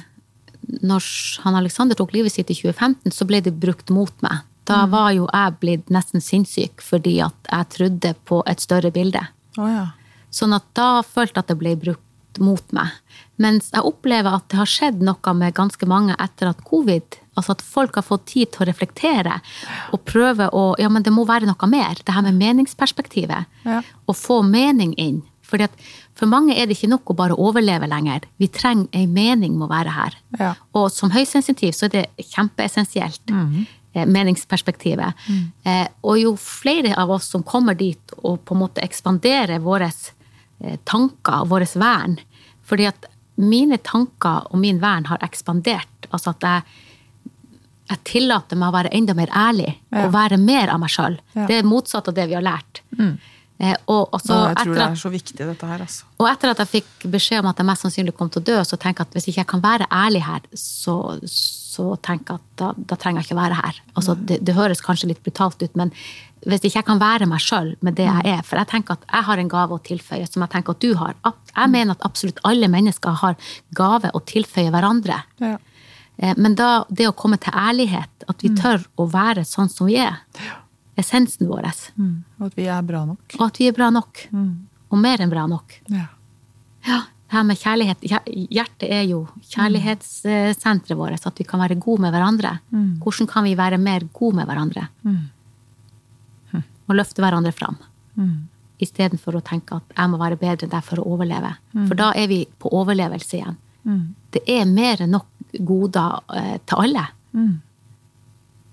når 0.81 1.05
han 1.43 1.57
Alexander 1.59 1.97
tok 1.97 2.13
livet 2.15 2.33
sitt 2.33 2.51
i 2.51 2.57
2015, 2.57 3.13
så 3.15 3.27
ble 3.29 3.41
det 3.45 3.55
brukt 3.61 3.91
mot 3.93 4.13
meg. 4.25 4.45
Da 4.69 4.83
var 4.85 5.13
jo 5.15 5.25
jeg 5.25 5.55
blitt 5.63 5.87
nesten 5.89 6.21
sinnssyk 6.21 6.83
fordi 6.85 7.15
at 7.25 7.49
jeg 7.49 7.69
trodde 7.73 8.11
på 8.29 8.43
et 8.49 8.61
større 8.61 8.91
bilde. 8.93 9.23
Oh, 9.57 9.65
ja. 9.65 9.87
Sånn 10.29 10.53
at 10.53 10.67
da 10.77 10.99
følte 11.01 11.39
jeg 11.39 11.47
at 11.47 11.49
det 11.49 11.57
ble 11.57 11.73
brukt 11.87 12.05
mot 12.39 12.75
meg. 12.75 12.93
Mens 13.41 13.71
jeg 13.73 13.81
opplever 13.87 14.35
at 14.37 14.45
det 14.51 14.59
har 14.59 14.69
skjedd 14.69 15.01
noe 15.01 15.33
med 15.33 15.55
ganske 15.57 15.89
mange 15.89 16.15
etter 16.21 16.51
at 16.51 16.61
covid 16.67 17.17
Altså 17.39 17.53
at 17.55 17.61
folk 17.63 17.95
har 17.95 18.03
fått 18.03 18.25
tid 18.33 18.49
til 18.51 18.65
å 18.65 18.67
reflektere 18.67 19.37
og 19.95 20.01
prøve 20.03 20.49
å 20.51 20.73
Ja, 20.81 20.89
men 20.91 21.05
det 21.05 21.13
må 21.15 21.23
være 21.23 21.47
noe 21.47 21.69
mer. 21.71 21.95
Det 22.03 22.11
her 22.11 22.25
med 22.25 22.35
meningsperspektivet. 22.35 23.47
Ja. 23.63 23.79
Å 23.79 24.15
få 24.15 24.41
mening 24.43 24.91
inn. 24.99 25.21
Fordi 25.47 25.69
at 25.69 25.85
for 26.19 26.27
mange 26.27 26.53
er 26.59 26.67
det 26.67 26.75
ikke 26.77 26.89
nok 26.91 27.09
å 27.13 27.15
bare 27.15 27.35
overleve 27.39 27.87
lenger. 27.87 28.25
Vi 28.41 28.49
trenger 28.51 28.87
ei 28.99 29.05
mening 29.07 29.53
med 29.57 29.69
å 29.69 29.71
være 29.71 29.93
her. 29.95 30.17
Ja. 30.39 30.53
Og 30.75 30.89
som 30.91 31.13
høysensitiv 31.15 31.71
så 31.77 31.87
er 31.87 31.93
det 31.93 32.05
kjempeessensielt. 32.33 33.31
eh, 33.95 34.05
Meningsperspektivet. 34.05 35.13
Eh, 35.65 35.87
og 36.03 36.19
jo 36.19 36.35
flere 36.35 36.91
av 36.99 37.09
oss 37.15 37.29
som 37.31 37.43
kommer 37.43 37.73
dit 37.79 38.13
og 38.23 38.43
på 38.45 38.53
en 38.57 38.61
måte 38.65 38.83
ekspanderer 38.85 39.59
våre 39.63 39.87
eh, 39.89 40.75
tanker 40.85 41.41
og 41.45 41.49
vårt 41.55 41.75
vern 41.79 42.19
Fordi 42.69 42.85
at 42.85 43.07
mine 43.39 43.77
tanker 43.81 44.43
og 44.51 44.59
min 44.59 44.77
vern 44.83 45.05
har 45.09 45.17
ekspandert. 45.25 46.05
Altså 46.11 46.35
at 46.35 46.43
jeg, 46.43 46.61
jeg 47.89 48.03
tillater 48.05 48.59
meg 48.59 48.69
å 48.69 48.75
være 48.75 48.91
enda 48.93 49.15
mer 49.17 49.31
ærlig 49.33 49.71
Ja. 49.91 50.05
og 50.05 50.13
være 50.13 50.37
mer 50.37 50.69
av 50.69 50.79
meg 50.83 50.89
sjøl. 50.93 51.15
Ja. 51.33 51.47
Det 51.47 51.55
er 51.57 51.63
motsatt 51.65 52.07
av 52.11 52.13
det 52.13 52.27
vi 52.29 52.35
har 52.37 52.43
lært. 52.45 52.81
Eh, 52.99 53.15
og, 53.59 54.13
også, 54.15 54.35
jeg 54.47 54.55
tror 54.61 54.71
at, 54.71 54.77
det 54.77 54.83
er 54.85 54.99
så 55.01 55.09
viktig, 55.11 55.35
dette 55.37 55.67
her, 55.67 55.81
altså. 55.83 56.05
og 56.15 56.29
etter 56.29 56.53
at 56.53 56.61
jeg 56.63 56.69
fikk 56.77 57.07
beskjed 57.11 57.41
om 57.41 57.49
at 57.51 57.57
jeg 57.59 57.67
mest 57.67 57.83
sannsynlig 57.83 58.13
kom 58.15 58.29
til 58.31 58.39
å 58.39 58.45
dø, 58.47 58.55
så 58.63 58.79
tenker 58.79 59.03
jeg 59.03 59.09
at 59.09 59.17
hvis 59.17 59.27
ikke 59.27 59.41
jeg 59.41 59.49
kan 59.51 59.63
være 59.65 59.89
ærlig 59.91 60.21
her, 60.23 60.45
så, 60.55 60.95
så 61.27 61.89
tenker 62.07 62.37
jeg 62.37 62.39
at 62.39 62.61
da, 62.61 62.71
da 62.93 62.97
trenger 63.01 63.19
jeg 63.19 63.29
ikke 63.29 63.41
være 63.41 63.59
her. 63.59 63.81
Altså, 63.99 64.15
det, 64.15 64.39
det 64.47 64.55
høres 64.55 64.83
kanskje 64.85 65.11
litt 65.11 65.19
brutalt 65.25 65.59
ut, 65.59 65.75
men 65.79 65.91
hvis 66.47 66.63
ikke 66.63 66.77
jeg 66.77 66.87
kan 66.87 67.01
være 67.01 67.27
meg 67.27 67.43
sjøl 67.43 67.73
med 67.83 67.97
det 67.97 68.05
jeg 68.07 68.31
er 68.31 68.45
For 68.47 68.55
jeg 68.55 68.69
tenker 68.71 68.95
at 68.95 69.01
jeg 69.09 69.27
har 69.27 69.41
en 69.41 69.49
gave 69.51 69.75
å 69.75 69.81
tilføye 69.83 70.27
som 70.29 70.45
jeg 70.45 70.53
tenker 70.53 70.77
at 70.77 70.85
du 70.85 70.93
har. 70.95 71.17
Jeg 71.51 71.71
mener 71.73 71.97
at 71.97 72.05
absolutt 72.07 72.39
alle 72.47 72.69
mennesker 72.71 73.17
har 73.25 73.35
gave 73.75 74.11
å 74.15 74.21
tilføye 74.23 74.71
hverandre. 74.71 75.19
Ja. 75.43 75.57
Eh, 76.15 76.35
Men 76.37 76.55
da 76.55 76.85
det 76.87 77.09
å 77.09 77.15
komme 77.17 77.39
til 77.43 77.55
ærlighet, 77.55 78.23
at 78.29 78.43
vi 78.43 78.53
tør 78.55 78.87
å 78.95 79.09
være 79.11 79.43
sånn 79.47 79.71
som 79.71 79.89
vi 79.89 79.99
er, 79.99 80.21
essensen 80.99 81.49
vår. 81.49 81.67
Mm. 81.95 82.15
Og 82.39 82.49
at 82.49 82.57
vi 82.57 82.67
er 82.71 82.83
bra 82.85 83.05
nok. 83.07 83.37
Og 83.39 83.45
at 83.47 83.61
vi 83.61 83.69
er 83.69 83.77
bra 83.77 83.89
nok. 83.93 84.25
Mm. 84.33 84.51
Og 84.89 85.01
mer 85.01 85.23
enn 85.23 85.31
bra 85.31 85.45
nok. 85.49 85.79
Ja. 85.93 86.07
Ja, 86.87 86.99
det 87.29 87.35
her 87.35 87.45
med 87.45 87.59
kjærlighet. 87.59 88.05
Hjertet 88.49 88.87
er 88.89 89.03
jo 89.09 89.23
kjærlighetssenteret 89.51 90.97
vårt. 90.97 91.25
At 91.27 91.39
vi 91.41 91.45
kan 91.47 91.61
være 91.61 91.77
gode 91.81 92.05
med 92.05 92.15
hverandre. 92.15 92.55
Mm. 92.73 92.95
Hvordan 93.03 93.29
kan 93.29 93.45
vi 93.45 93.57
være 93.59 93.81
mer 93.81 94.07
gode 94.13 94.39
med 94.39 94.49
hverandre? 94.49 94.87
Og 96.89 96.95
løfte 96.97 97.21
hverandre 97.21 97.53
fram. 97.53 97.77
Mm. 98.17 98.47
Istedenfor 98.81 99.37
å 99.37 99.45
tenke 99.45 99.77
at 99.77 99.93
jeg 99.93 100.09
må 100.09 100.17
være 100.17 100.39
bedre 100.41 100.65
enn 100.65 100.71
deg 100.73 100.85
for 100.87 101.01
å 101.01 101.09
overleve. 101.13 101.51
For 101.75 101.99
da 101.99 102.13
er 102.17 102.31
vi 102.31 102.43
på 102.57 102.71
overlevelse 102.79 103.37
igjen. 103.37 103.59
Mm. 103.85 104.05
Det 104.33 104.41
er 104.49 104.65
mer 104.69 105.03
enn 105.03 105.13
nok 105.13 105.27
goder 105.65 106.19
eh, 106.35 106.55
til 106.65 106.85
alle. 106.85 107.05
Mm. 107.33 107.53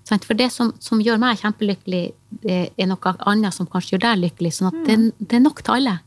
For 0.07 0.37
det 0.39 0.49
som, 0.55 0.71
som 0.79 1.01
gjør 1.03 1.19
meg 1.19 1.41
kjempelykkelig, 1.41 2.03
det 2.43 2.59
er 2.79 2.87
noe 2.89 3.15
annet 3.27 3.55
som 3.55 3.67
kanskje 3.67 3.95
gjør 3.95 4.05
deg 4.05 4.21
lykkelig. 4.25 4.53
Sånn 4.55 4.69
at 4.71 4.77
det, 4.87 4.97
det 5.19 5.39
er 5.39 5.43
nok 5.43 5.63
til 5.65 5.75
alle. 5.79 5.97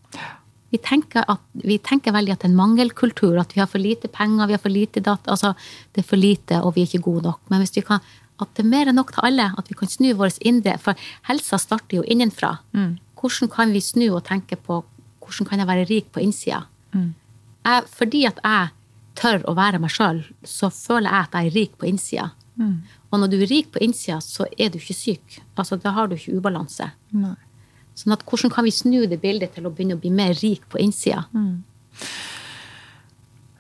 Vi 0.71 0.79
tenker, 0.79 1.27
at, 1.27 1.43
vi 1.67 1.77
tenker 1.83 2.15
veldig 2.15 2.33
at 2.33 2.43
det 2.43 2.47
er 2.47 2.53
en 2.53 2.61
mangelkultur, 2.61 3.35
at 3.43 3.53
vi 3.57 3.61
har 3.61 3.69
for 3.69 3.83
lite 3.83 4.09
penger, 4.13 4.47
vi 4.47 4.55
har 4.55 4.63
for 4.63 4.73
lite 4.73 5.03
data. 5.03 5.35
Altså, 5.35 5.53
det 5.93 6.05
er 6.05 6.09
for 6.13 6.21
lite, 6.21 6.61
og 6.63 6.77
vi 6.77 6.85
er 6.85 6.91
ikke 6.91 7.09
gode 7.09 7.27
nok. 7.27 7.41
Men 7.51 7.63
hvis 7.65 7.75
vi 7.77 7.83
kan, 7.87 8.05
at 8.41 8.53
det 8.57 8.65
er 8.65 8.71
mer 8.71 8.89
enn 8.89 8.97
nok 8.97 9.11
til 9.17 9.27
alle, 9.27 9.51
at 9.59 9.69
vi 9.69 9.77
kan 9.77 9.91
snu 9.91 10.13
vårt 10.17 10.39
indre 10.47 10.79
For 10.81 10.97
helsa 11.29 11.59
starter 11.61 11.99
jo 11.99 12.05
innenfra. 12.07 12.55
Hvordan 13.21 13.51
kan 13.53 13.75
vi 13.75 13.83
snu 13.85 14.07
og 14.15 14.25
tenke 14.25 14.57
på 14.57 14.81
hvordan 15.21 15.47
kan 15.47 15.61
jeg 15.61 15.69
være 15.69 15.89
rik 15.91 16.07
på 16.15 16.23
innsida? 16.25 16.63
Jeg, 17.67 17.83
fordi 17.93 18.25
at 18.27 18.39
jeg 18.43 18.71
tør 19.21 19.43
å 19.51 19.55
være 19.55 19.79
meg 19.83 19.93
sjøl, 19.93 20.23
så 20.47 20.71
føler 20.73 21.11
jeg 21.11 21.27
at 21.27 21.35
jeg 21.37 21.51
er 21.51 21.55
rik 21.59 21.77
på 21.79 21.87
innsida. 21.91 22.31
Og 23.11 23.19
når 23.19 23.31
du 23.33 23.39
er 23.41 23.49
rik 23.51 23.71
på 23.75 23.83
innsida, 23.83 24.21
så 24.23 24.47
er 24.57 24.71
du 24.71 24.79
ikke 24.79 24.95
syk. 24.95 25.41
Altså, 25.59 25.77
Da 25.83 25.91
har 25.97 26.09
du 26.09 26.15
ikke 26.15 26.37
ubalanse. 26.39 26.93
Nei. 27.13 27.37
Sånn 27.99 28.15
at 28.15 28.23
hvordan 28.25 28.53
kan 28.55 28.65
vi 28.65 28.73
snu 28.73 29.03
det 29.11 29.21
bildet 29.21 29.57
til 29.57 29.67
å 29.67 29.73
begynne 29.75 29.99
å 29.99 30.01
bli 30.01 30.13
mer 30.15 30.33
rik 30.39 30.63
på 30.71 30.79
innsida? 30.81 31.27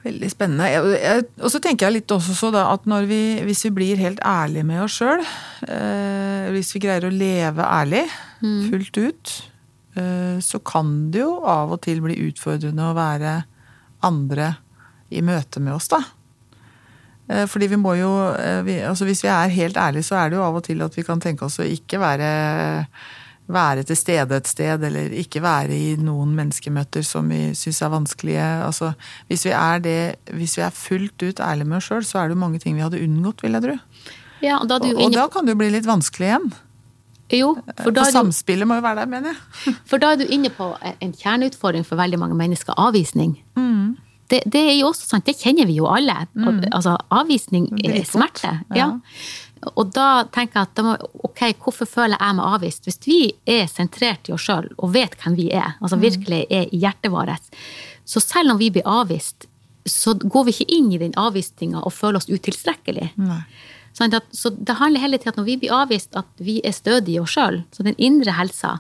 Veldig 0.01 0.31
spennende. 0.33 1.19
Og 1.43 1.51
så 1.53 1.61
tenker 1.61 1.89
jeg 1.89 1.99
litt 1.99 2.15
også 2.15 2.37
så 2.39 2.49
da, 2.55 2.69
at 2.73 2.87
når 2.89 3.09
vi, 3.11 3.21
hvis 3.45 3.67
vi 3.67 3.73
blir 3.77 4.01
helt 4.01 4.23
ærlige 4.25 4.65
med 4.65 4.85
oss 4.87 4.97
sjøl, 4.97 5.21
eh, 5.69 6.47
hvis 6.55 6.73
vi 6.73 6.81
greier 6.87 7.05
å 7.05 7.13
leve 7.13 7.67
ærlig 7.67 8.07
fullt 8.71 8.97
ut, 8.97 9.35
eh, 10.01 10.39
så 10.41 10.63
kan 10.65 11.11
det 11.13 11.21
jo 11.21 11.35
av 11.45 11.75
og 11.77 11.83
til 11.85 12.01
bli 12.01 12.17
utfordrende 12.31 12.87
å 12.87 12.97
være 12.97 13.35
andre 14.07 14.55
i 15.13 15.21
møte 15.27 15.61
med 15.61 15.75
oss, 15.77 15.91
da. 15.93 16.01
Eh, 17.31 17.47
Fordi 17.47 17.71
vi 17.71 17.79
må 17.79 17.95
jo 18.01 18.11
eh, 18.35 18.61
vi, 18.67 18.81
altså 18.83 19.07
Hvis 19.09 19.23
vi 19.25 19.31
er 19.31 19.55
helt 19.55 19.79
ærlige, 19.79 20.07
så 20.09 20.19
er 20.21 20.31
det 20.31 20.41
jo 20.41 20.45
av 20.47 20.61
og 20.61 20.67
til 20.67 20.83
at 20.83 20.97
vi 20.99 21.07
kan 21.07 21.23
tenke 21.23 21.47
oss 21.47 21.61
å 21.63 21.67
ikke 21.67 22.03
være 22.03 22.31
være 23.51 23.83
til 23.83 23.99
stede 23.99 24.37
et 24.39 24.47
sted, 24.47 24.85
eller 24.87 25.11
ikke 25.19 25.43
være 25.43 25.75
i 25.75 25.97
noen 25.99 26.37
menneskemøter 26.37 27.03
som 27.03 27.27
vi 27.33 27.49
syns 27.59 27.81
er 27.83 27.91
vanskelige. 27.91 28.47
Altså, 28.63 28.93
hvis 29.27 29.43
vi 29.49 29.51
er 29.57 29.83
det, 29.83 29.97
hvis 30.39 30.57
vi 30.59 30.63
er 30.63 30.71
fullt 30.71 31.25
ut 31.25 31.43
ærlige 31.43 31.67
med 31.67 31.81
oss 31.81 31.89
sjøl, 31.91 32.05
så 32.07 32.21
er 32.21 32.29
det 32.31 32.37
jo 32.37 32.43
mange 32.45 32.61
ting 32.63 32.77
vi 32.79 32.85
hadde 32.85 33.03
unngått, 33.03 33.43
vil 33.43 33.59
jeg 33.59 33.65
tro. 33.67 33.77
Ja, 34.41 34.61
og 34.61 34.69
da 34.71 34.79
du 34.79 34.93
Og, 34.93 35.03
og 35.09 35.17
da 35.19 35.27
kan 35.35 35.49
det 35.49 35.57
jo 35.57 35.61
bli 35.65 35.71
litt 35.75 35.89
vanskelig 35.89 36.31
igjen. 36.31 36.47
Jo, 37.31 37.49
for 37.55 37.89
For 37.89 37.95
da, 37.95 38.05
du, 38.07 38.15
samspillet 38.15 38.67
må 38.67 38.79
jo 38.79 38.87
være 38.87 39.03
der, 39.03 39.11
mener 39.11 39.35
jeg. 39.35 39.75
for 39.87 40.03
da 40.03 40.13
er 40.15 40.23
du 40.23 40.31
inne 40.31 40.51
på 40.55 40.73
en 40.91 41.13
kjerneutfordring 41.15 41.87
for 41.87 41.99
veldig 42.01 42.19
mange 42.23 42.39
mennesker. 42.39 42.75
Avvisning. 42.79 43.37
Det, 44.31 44.43
det 44.47 44.61
er 44.73 44.77
jo 44.79 44.91
også 44.93 45.09
sant, 45.09 45.27
det 45.27 45.39
kjenner 45.41 45.67
vi 45.69 45.79
jo 45.81 45.89
alle. 45.91 46.15
Mm. 46.35 46.65
Altså, 46.71 46.97
avvisning 47.11 47.69
er 47.83 48.03
smerte. 48.07 48.53
Ja. 48.77 48.93
Og 49.75 49.91
da 49.93 50.25
tenker 50.33 50.63
jeg 50.63 50.71
at 50.71 50.83
må, 50.85 50.95
ok, 51.27 51.43
hvorfor 51.61 51.89
føler 51.89 52.17
jeg 52.17 52.37
meg 52.39 52.55
avvist? 52.57 52.87
Hvis 52.89 53.01
vi 53.05 53.21
er 53.51 53.67
sentrert 53.69 54.31
i 54.31 54.35
oss 54.37 54.47
sjøl 54.47 54.71
og 54.79 54.95
vet 54.95 55.19
hvem 55.21 55.37
vi 55.37 55.51
er, 55.53 55.75
altså 55.83 55.99
virkelig 56.01 56.45
er 56.49 56.71
i 56.71 56.81
hjertet 56.81 57.13
vårt, 57.13 57.51
så 58.09 58.23
selv 58.25 58.55
om 58.55 58.61
vi 58.61 58.71
blir 58.73 58.89
avvist, 58.89 59.49
så 59.89 60.15
går 60.15 60.47
vi 60.47 60.55
ikke 60.55 60.77
inn 60.77 60.89
i 60.95 61.03
den 61.03 61.13
avvisninga 61.19 61.83
og 61.83 61.95
føler 61.97 62.21
oss 62.21 62.31
utilstrekkelig. 62.31 63.13
Nei. 63.21 63.43
Sånn 63.97 64.15
at, 64.15 64.29
så 64.37 64.53
det 64.55 64.79
handler 64.79 65.03
hele 65.03 65.19
tiden 65.19 65.35
at 65.35 65.39
når 65.41 65.49
vi 65.49 65.57
blir 65.65 65.75
avvist, 65.75 66.15
at 66.17 66.29
vi 66.41 66.61
er 66.65 66.75
stødige 66.77 67.19
i 67.19 67.23
oss 67.23 67.35
sjøl. 67.35 67.63
Så 67.75 67.85
den 67.87 67.99
indre 67.99 68.37
helsa 68.37 68.79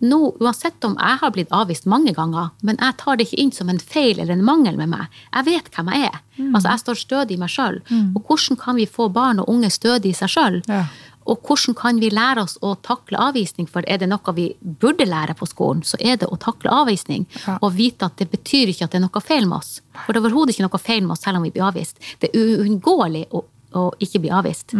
nå, 0.00 0.18
Uansett 0.40 0.84
om 0.84 0.96
jeg 0.96 1.18
har 1.20 1.30
blitt 1.34 1.52
avvist 1.52 1.86
mange 1.90 2.14
ganger, 2.16 2.50
men 2.62 2.78
jeg 2.80 2.96
tar 3.00 3.16
det 3.16 3.26
ikke 3.28 3.42
inn 3.42 3.52
som 3.52 3.68
en 3.68 3.78
feil 3.78 4.18
eller 4.18 4.32
en 4.32 4.44
mangel 4.44 4.76
med 4.80 4.88
meg. 4.94 5.06
Jeg 5.34 5.44
vet 5.50 5.70
hvem 5.74 5.92
jeg 5.92 6.08
er. 6.08 6.18
Altså, 6.54 6.68
Jeg 6.70 6.82
står 6.84 6.94
stødig 7.02 7.36
i 7.36 7.40
meg 7.42 7.52
sjøl. 7.52 7.80
Og 8.16 8.24
hvordan 8.26 8.56
kan 8.60 8.76
vi 8.76 8.86
få 8.88 9.10
barn 9.12 9.40
og 9.40 9.48
unge 9.52 9.70
stødig 9.70 10.14
i 10.14 10.16
seg 10.16 10.32
sjøl? 10.32 10.60
Ja. 10.68 10.86
Og 11.30 11.42
hvordan 11.46 11.76
kan 11.76 12.00
vi 12.00 12.08
lære 12.10 12.42
oss 12.42 12.56
å 12.64 12.72
takle 12.82 13.18
avvisning? 13.20 13.68
For 13.68 13.84
er 13.86 13.98
det 14.00 14.08
noe 14.08 14.32
vi 14.34 14.48
burde 14.60 15.04
lære 15.06 15.36
på 15.36 15.46
skolen, 15.46 15.82
så 15.84 16.00
er 16.00 16.16
det 16.16 16.26
å 16.32 16.38
takle 16.40 16.72
avvisning. 16.72 17.26
Ja. 17.46 17.58
Og 17.60 17.76
vite 17.76 18.08
at 18.08 18.16
det 18.18 18.30
betyr 18.32 18.72
ikke 18.72 18.88
at 18.88 18.94
det 18.96 19.02
er 19.02 19.04
noe 19.04 19.20
feil 19.22 19.46
med 19.46 19.58
oss. 19.60 19.82
For 20.06 20.12
det 20.12 20.22
er 20.22 20.24
overhodet 20.24 20.56
ikke 20.56 20.66
noe 20.66 20.80
feil 20.80 21.04
med 21.04 21.12
oss 21.18 21.22
selv 21.26 21.36
om 21.38 21.44
vi 21.46 21.52
blir 21.54 21.68
avvist. 21.68 22.00
Det 22.18 22.32
er 22.32 22.64
uunngåelig 22.64 23.26
å, 23.36 23.44
å 23.76 23.84
ikke 24.00 24.24
bli 24.24 24.32
avvist. 24.32 24.74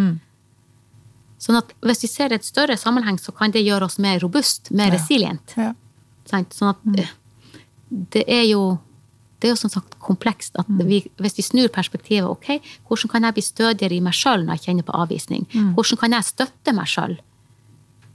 Sånn 1.40 1.56
at 1.56 1.72
hvis 1.86 2.04
vi 2.04 2.10
ser 2.12 2.34
et 2.36 2.44
større 2.44 2.76
sammenheng, 2.76 3.16
så 3.18 3.32
kan 3.32 3.52
det 3.54 3.64
gjøre 3.64 3.88
oss 3.88 3.98
mer 4.02 4.20
robust, 4.20 4.70
mer 4.76 4.92
resilient. 4.92 5.56
Ja. 5.56 5.72
Sånn 6.28 6.70
at 6.74 7.00
eh, 7.00 7.10
det 7.88 8.26
er 8.28 8.44
jo 8.50 8.78
det 9.40 9.48
er 9.48 9.54
jo 9.54 9.60
som 9.62 9.72
sagt 9.72 9.96
komplekst. 10.04 10.58
at 10.60 10.68
vi, 10.68 11.00
Hvis 11.16 11.38
vi 11.38 11.42
snur 11.42 11.68
perspektivet, 11.72 12.28
ok, 12.28 12.60
hvordan 12.88 13.10
kan 13.10 13.24
jeg 13.24 13.38
bli 13.38 13.42
stødigere 13.42 13.96
i 13.96 14.02
meg 14.04 14.12
sjøl 14.12 14.44
når 14.44 14.58
jeg 14.58 14.64
kjenner 14.66 14.84
på 14.84 14.96
avvisning? 15.00 15.46
Hvordan 15.76 16.00
kan 16.02 16.12
jeg 16.12 16.28
støtte 16.28 16.74
meg 16.76 16.90
sjøl? 16.92 17.16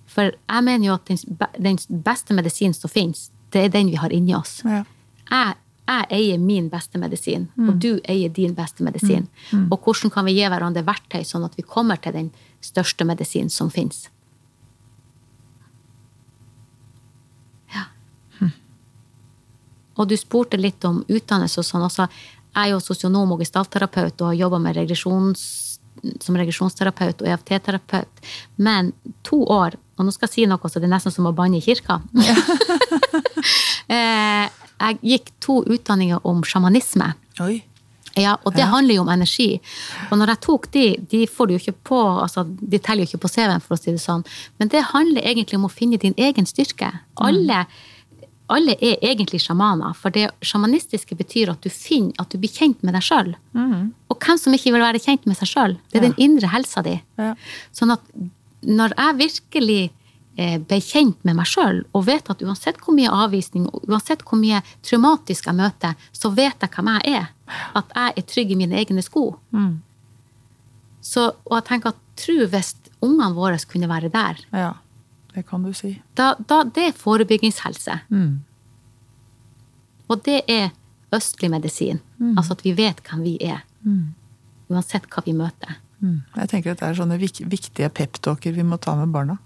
For 0.06 0.32
jeg 0.32 0.64
mener 0.64 0.86
jo 0.86 0.94
at 1.00 1.10
den, 1.58 1.80
beste 2.06 2.38
medisinen 2.38 2.78
som 2.78 2.94
finnes, 2.94 3.32
det 3.52 3.66
er 3.66 3.74
den 3.74 3.90
vi 3.90 3.98
har 4.00 4.14
inni 4.14 4.36
oss. 4.38 4.60
Ja. 4.64 4.84
Jeg, 5.32 5.58
jeg 5.90 6.08
eier 6.20 6.38
min 6.42 6.70
beste 6.70 7.02
medisin, 7.02 7.50
og 7.58 7.82
du 7.82 8.00
eier 8.10 8.30
din 8.30 8.54
beste 8.58 8.86
medisin. 8.86 9.28
Og 9.70 9.80
hvordan 9.82 10.14
kan 10.14 10.26
vi 10.26 10.38
gi 10.38 10.46
hverandre 10.46 10.86
verktøy 10.86 11.24
sånn 11.26 11.46
at 11.46 11.58
vi 11.58 11.66
kommer 11.66 11.98
til 12.02 12.14
den 12.14 12.32
største 12.66 13.08
medisin 13.08 13.52
som 13.54 13.70
finnes? 13.74 14.08
Ja. 17.74 17.88
Og 19.96 20.10
du 20.10 20.18
spurte 20.20 20.60
litt 20.60 20.84
om 20.88 21.04
utdannelse 21.08 21.62
og 21.62 21.68
sånn. 21.68 21.86
Altså, 21.86 22.10
jeg 22.56 22.70
er 22.70 22.74
jo 22.74 22.84
sosionom 22.84 23.36
og 23.36 23.42
gestaltterapeut 23.44 24.22
og 24.22 24.32
har 24.32 24.42
jobba 24.46 24.60
som 26.22 26.38
regresjonsterapeut 26.38 27.22
og 27.24 27.30
EFT-terapeut. 27.32 28.26
Men 28.58 28.92
to 29.24 29.42
år, 29.44 29.78
og 29.96 30.06
nå 30.06 30.14
skal 30.14 30.28
jeg 30.28 30.34
si 30.34 30.48
noe 30.50 30.70
så 30.70 30.82
det 30.82 30.90
er 30.90 30.96
nesten 30.96 31.14
som 31.14 31.30
å 31.30 31.36
banne 31.36 31.60
i 31.60 31.64
kirka. 31.66 32.02
ja. 32.28 32.36
jeg 34.86 35.00
gikk 35.02 35.32
to 35.44 35.62
utdanninger 35.64 36.24
om 36.28 36.44
sjamanisme. 36.46 37.14
Oi. 37.44 37.64
Ja, 38.16 38.38
og 38.48 38.54
det 38.56 38.64
handler 38.72 38.96
jo 38.96 39.02
om 39.04 39.10
energi. 39.12 39.60
Og 40.12 40.18
når 40.18 40.28
jeg 40.34 40.40
tok 40.46 40.70
de, 40.72 40.84
de 41.12 41.26
får 41.28 41.48
du 41.50 41.54
jo 41.56 41.60
ikke 41.60 41.74
på, 41.92 41.98
altså, 42.24 42.46
de 42.48 42.80
teller 42.80 43.04
jo 43.04 43.10
ikke 43.12 43.24
på 43.26 43.32
CV-en, 43.34 43.60
for 43.66 43.76
å 43.76 43.80
si 43.82 43.92
det 43.92 44.00
sånn. 44.04 44.24
Men 44.60 44.72
det 44.72 44.86
handler 44.94 45.22
egentlig 45.28 45.60
om 45.60 45.68
å 45.68 45.72
finne 45.74 46.00
din 46.00 46.16
egen 46.18 46.48
styrke. 46.48 46.94
Alle, 47.20 47.66
alle 48.48 48.78
er 48.80 49.04
egentlig 49.04 49.42
sjamaner, 49.44 49.92
for 50.00 50.16
det 50.16 50.30
sjamanistiske 50.46 51.18
betyr 51.20 51.52
at 51.52 51.62
du 51.66 51.70
finner, 51.74 52.14
at 52.22 52.32
du 52.32 52.40
blir 52.40 52.54
kjent 52.56 52.80
med 52.88 52.96
deg 52.96 53.04
sjøl. 53.04 53.34
Og 54.12 54.16
hvem 54.24 54.40
som 54.40 54.56
ikke 54.56 54.72
vil 54.76 54.86
være 54.86 55.04
kjent 55.04 55.28
med 55.28 55.36
seg 55.42 55.52
sjøl? 55.52 55.76
Det 55.92 56.00
er 56.00 56.04
Ja. 56.06 56.08
den 56.10 56.20
indre 56.30 56.48
helsa 56.56 56.84
di. 56.88 57.02
Ja. 57.20 57.34
Sånn 57.74 57.92
at 57.92 58.02
når 58.64 58.96
jeg 58.96 59.20
virkelig 59.28 59.82
ble 60.36 60.80
kjent 60.84 61.22
med 61.24 61.38
meg 61.38 61.48
sjøl, 61.48 61.84
og 61.96 62.08
vet 62.10 62.30
at 62.32 62.42
uansett 62.44 62.80
hvor 62.84 62.96
mye 62.98 63.12
avvisning 63.24 63.70
og 63.70 63.86
uansett 63.88 64.24
hvor 64.28 64.40
mye 64.40 64.60
traumatisk 64.84 65.48
jeg 65.48 65.56
møter, 65.56 65.96
så 66.12 66.32
vet 66.36 66.60
jeg 66.60 66.74
hvem 66.76 66.90
jeg 66.98 67.20
er. 67.22 67.30
At 67.78 67.94
jeg 67.96 68.16
er 68.20 68.26
trygg 68.34 68.52
i 68.52 68.58
mine 68.60 68.76
egne 68.82 69.04
sko. 69.06 69.30
Så, 71.06 71.30
og 71.46 71.56
jeg 71.60 71.68
tenker 71.70 71.94
at 71.94 72.02
tro 72.20 72.50
hvis 72.52 72.74
ungene 73.06 73.36
våre 73.38 73.60
kunne 73.70 73.92
være 73.92 74.12
der, 74.12 74.42
ja. 74.52 74.74
Det 75.36 75.44
kan 75.50 75.66
du 75.68 75.74
si. 75.76 75.98
da, 76.16 76.30
da 76.48 76.62
det 76.64 76.84
er 76.90 76.94
forebyggingshelse. 76.96 77.98
Mm. 78.08 78.38
Og 80.08 80.22
det 80.24 80.38
er 80.48 80.70
østlig 81.16 81.50
medisin. 81.52 82.00
Altså 82.38 82.56
at 82.56 82.64
vi 82.64 82.72
vet 82.78 83.02
hvem 83.04 83.26
vi 83.26 83.34
er. 83.44 83.66
Uansett 84.72 85.10
hva 85.12 85.24
vi 85.26 85.34
møter. 85.36 85.76
Mm. 86.00 86.22
Jeg 86.38 86.52
tenker 86.52 86.72
at 86.72 86.80
det 86.80 86.88
er 86.88 86.98
sånne 87.00 87.20
vik 87.20 87.42
viktige 87.52 87.90
peptalker 87.92 88.56
vi 88.56 88.64
må 88.64 88.80
ta 88.80 88.96
med 88.96 89.12
barna 89.12 89.38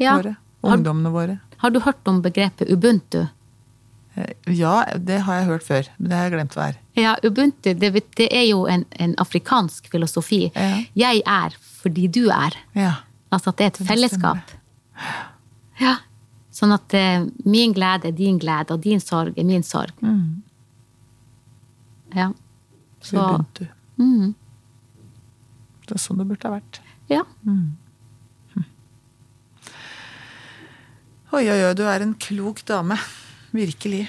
Ja. 0.00 0.16
våre. 0.16 0.36
Ungdommene 0.62 1.10
våre. 1.12 1.38
har 1.60 1.70
du 1.70 1.78
hørt 1.80 2.06
om 2.08 2.22
begrepet 2.22 2.68
ubuntu? 2.72 3.28
Eh, 4.16 4.32
Ja, 4.48 4.84
det 4.98 5.20
har 5.22 5.34
jeg 5.40 5.46
hørt 5.46 5.62
før, 5.62 5.88
men 5.98 6.08
det 6.10 6.16
har 6.18 6.24
jeg 6.28 6.32
glemt 6.34 6.54
hva 6.56 6.68
er. 6.68 6.76
Ja, 6.96 7.14
Ubuntu 7.24 7.72
det, 7.78 7.92
det 8.16 8.26
er 8.32 8.44
jo 8.50 8.66
en, 8.66 8.84
en 8.98 9.14
afrikansk 9.18 9.88
filosofi. 9.90 10.50
Ja. 10.54 10.82
Jeg 10.94 11.22
er 11.26 11.54
fordi 11.82 12.08
du 12.08 12.28
er. 12.28 12.56
Ja. 12.74 12.94
Altså 13.32 13.50
at 13.50 13.56
det 13.56 13.64
er 13.64 13.70
et 13.70 13.78
Det 13.78 13.86
fellesskap. 13.88 14.50
Ja. 15.80 15.96
Sånn 16.52 16.72
at 16.74 16.92
eh, 16.98 17.24
min 17.46 17.72
glede 17.72 18.08
er 18.10 18.12
din 18.12 18.38
glede, 18.38 18.74
og 18.74 18.80
din 18.84 19.00
sorg 19.00 19.38
er 19.38 19.44
min 19.44 19.62
sorg. 19.62 19.92
Mm. 20.02 20.42
Ja. 22.16 22.32
Så 23.00 23.16
Ubuntu. 23.16 23.66
mm, 23.96 24.34
Det 25.86 25.94
er 25.96 26.02
sånn 26.02 26.18
det 26.18 26.26
burde 26.28 26.48
ha 26.50 26.58
vært. 26.58 26.80
ja. 27.08 27.22
Oi, 31.30 31.44
oi, 31.46 31.60
oi, 31.62 31.74
du 31.78 31.84
er 31.86 32.02
en 32.02 32.16
klok 32.18 32.64
dame. 32.66 32.96
Virkelig. 33.54 34.08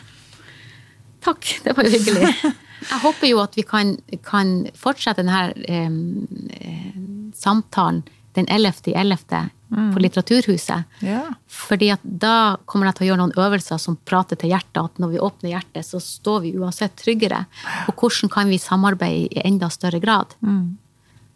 Takk, 1.21 1.51
det 1.65 1.75
var 1.77 1.85
jo 1.85 1.93
hyggelig. 1.93 2.31
Jeg 2.91 2.99
håper 3.03 3.29
jo 3.29 3.41
at 3.43 3.53
vi 3.53 3.61
kan, 3.67 3.93
kan 4.25 4.55
fortsette 4.73 5.21
denne 5.21 5.51
eh, 5.69 6.95
samtalen 7.37 8.01
den 8.33 8.47
11.11. 8.49 9.51
Mm. 9.71 9.93
på 9.93 10.01
Litteraturhuset. 10.03 10.83
Ja. 10.99 11.21
Fordi 11.47 11.93
at 11.93 12.01
da 12.03 12.57
kommer 12.67 12.89
jeg 12.89 12.97
til 12.97 13.05
å 13.05 13.07
gjøre 13.07 13.21
noen 13.21 13.37
øvelser 13.39 13.79
som 13.79 13.95
prater 14.03 14.35
til 14.35 14.51
hjertet. 14.51 14.81
At 14.81 14.99
når 14.99 15.13
vi 15.13 15.21
åpner 15.23 15.53
hjertet, 15.53 15.87
så 15.87 16.01
står 16.03 16.41
vi 16.43 16.51
uansett 16.59 16.97
tryggere. 16.99 17.45
Og 17.87 17.95
hvordan 17.95 18.33
kan 18.33 18.51
vi 18.51 18.59
samarbeide 18.59 19.29
i 19.31 19.45
enda 19.47 19.69
større 19.71 20.01
grad? 20.03 20.35
Mm. 20.43 20.75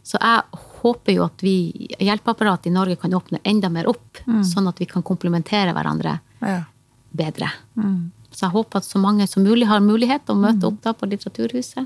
Så 0.03 0.19
jeg 0.19 0.65
håper 0.86 1.17
jo 1.17 1.25
at 1.25 1.43
vi, 1.43 1.55
hjelpeapparatet 1.97 2.69
i 2.69 2.75
Norge 2.75 2.99
kan 3.01 3.13
åpne 3.17 3.41
enda 3.43 3.71
mer 3.73 3.89
opp, 3.91 4.21
sånn 4.45 4.69
at 4.69 4.79
vi 4.81 4.88
kan 4.89 5.03
komplementere 5.05 5.73
hverandre 5.75 6.19
ja. 6.39 6.61
bedre. 7.09 7.49
Mm. 7.75 8.11
Så 8.29 8.45
jeg 8.45 8.55
håper 8.55 8.81
at 8.81 8.88
så 8.88 9.01
mange 9.01 9.27
som 9.31 9.45
mulig 9.45 9.67
har 9.69 9.83
mulighet 9.83 10.29
å 10.29 10.38
møte 10.38 10.67
opp 10.67 10.81
da 10.83 10.93
på 10.93 11.07
Litteraturhuset 11.09 11.86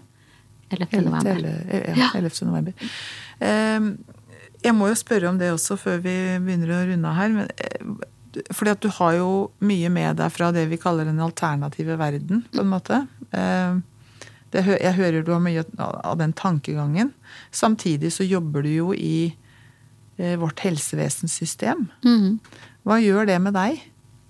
11. 0.70 0.88
11. 0.92 1.04
november. 1.06 1.44
Ja, 1.98 2.12
11. 2.18 2.32
november. 2.46 2.90
Um, 3.40 3.92
jeg 4.60 4.76
må 4.76 4.90
jo 4.92 4.98
spørre 5.00 5.30
om 5.30 5.38
det 5.40 5.52
også 5.54 5.78
før 5.80 6.02
vi 6.04 6.16
begynner 6.44 6.74
å 6.76 6.82
runde 6.90 7.14
her. 7.16 7.36
Men, 7.36 7.52
eh, 7.56 8.50
fordi 8.52 8.74
at 8.74 8.82
du 8.84 8.90
har 9.00 9.16
jo 9.18 9.30
mye 9.66 9.90
med 9.94 10.20
deg 10.20 10.34
fra 10.36 10.52
det 10.56 10.68
vi 10.70 10.82
kaller 10.82 11.08
den 11.08 11.22
alternative 11.24 11.96
verden, 12.00 12.44
på 12.52 12.62
en 12.62 12.74
måte. 12.74 13.00
Ehm, 13.32 13.84
det, 14.54 14.66
jeg 14.82 14.96
hører 14.98 15.26
du 15.26 15.34
har 15.36 15.44
mye 15.44 15.66
av 15.80 16.18
den 16.20 16.34
tankegangen. 16.38 17.14
Samtidig 17.52 18.12
så 18.16 18.28
jobber 18.28 18.66
du 18.66 18.72
jo 18.74 18.90
i 18.96 19.30
eh, 20.18 20.36
vårt 20.42 20.64
helsevesenssystem. 20.66 21.88
Mm. 22.06 22.40
Hva 22.88 23.00
gjør 23.04 23.30
det 23.30 23.40
med 23.44 23.58
deg? 23.58 23.86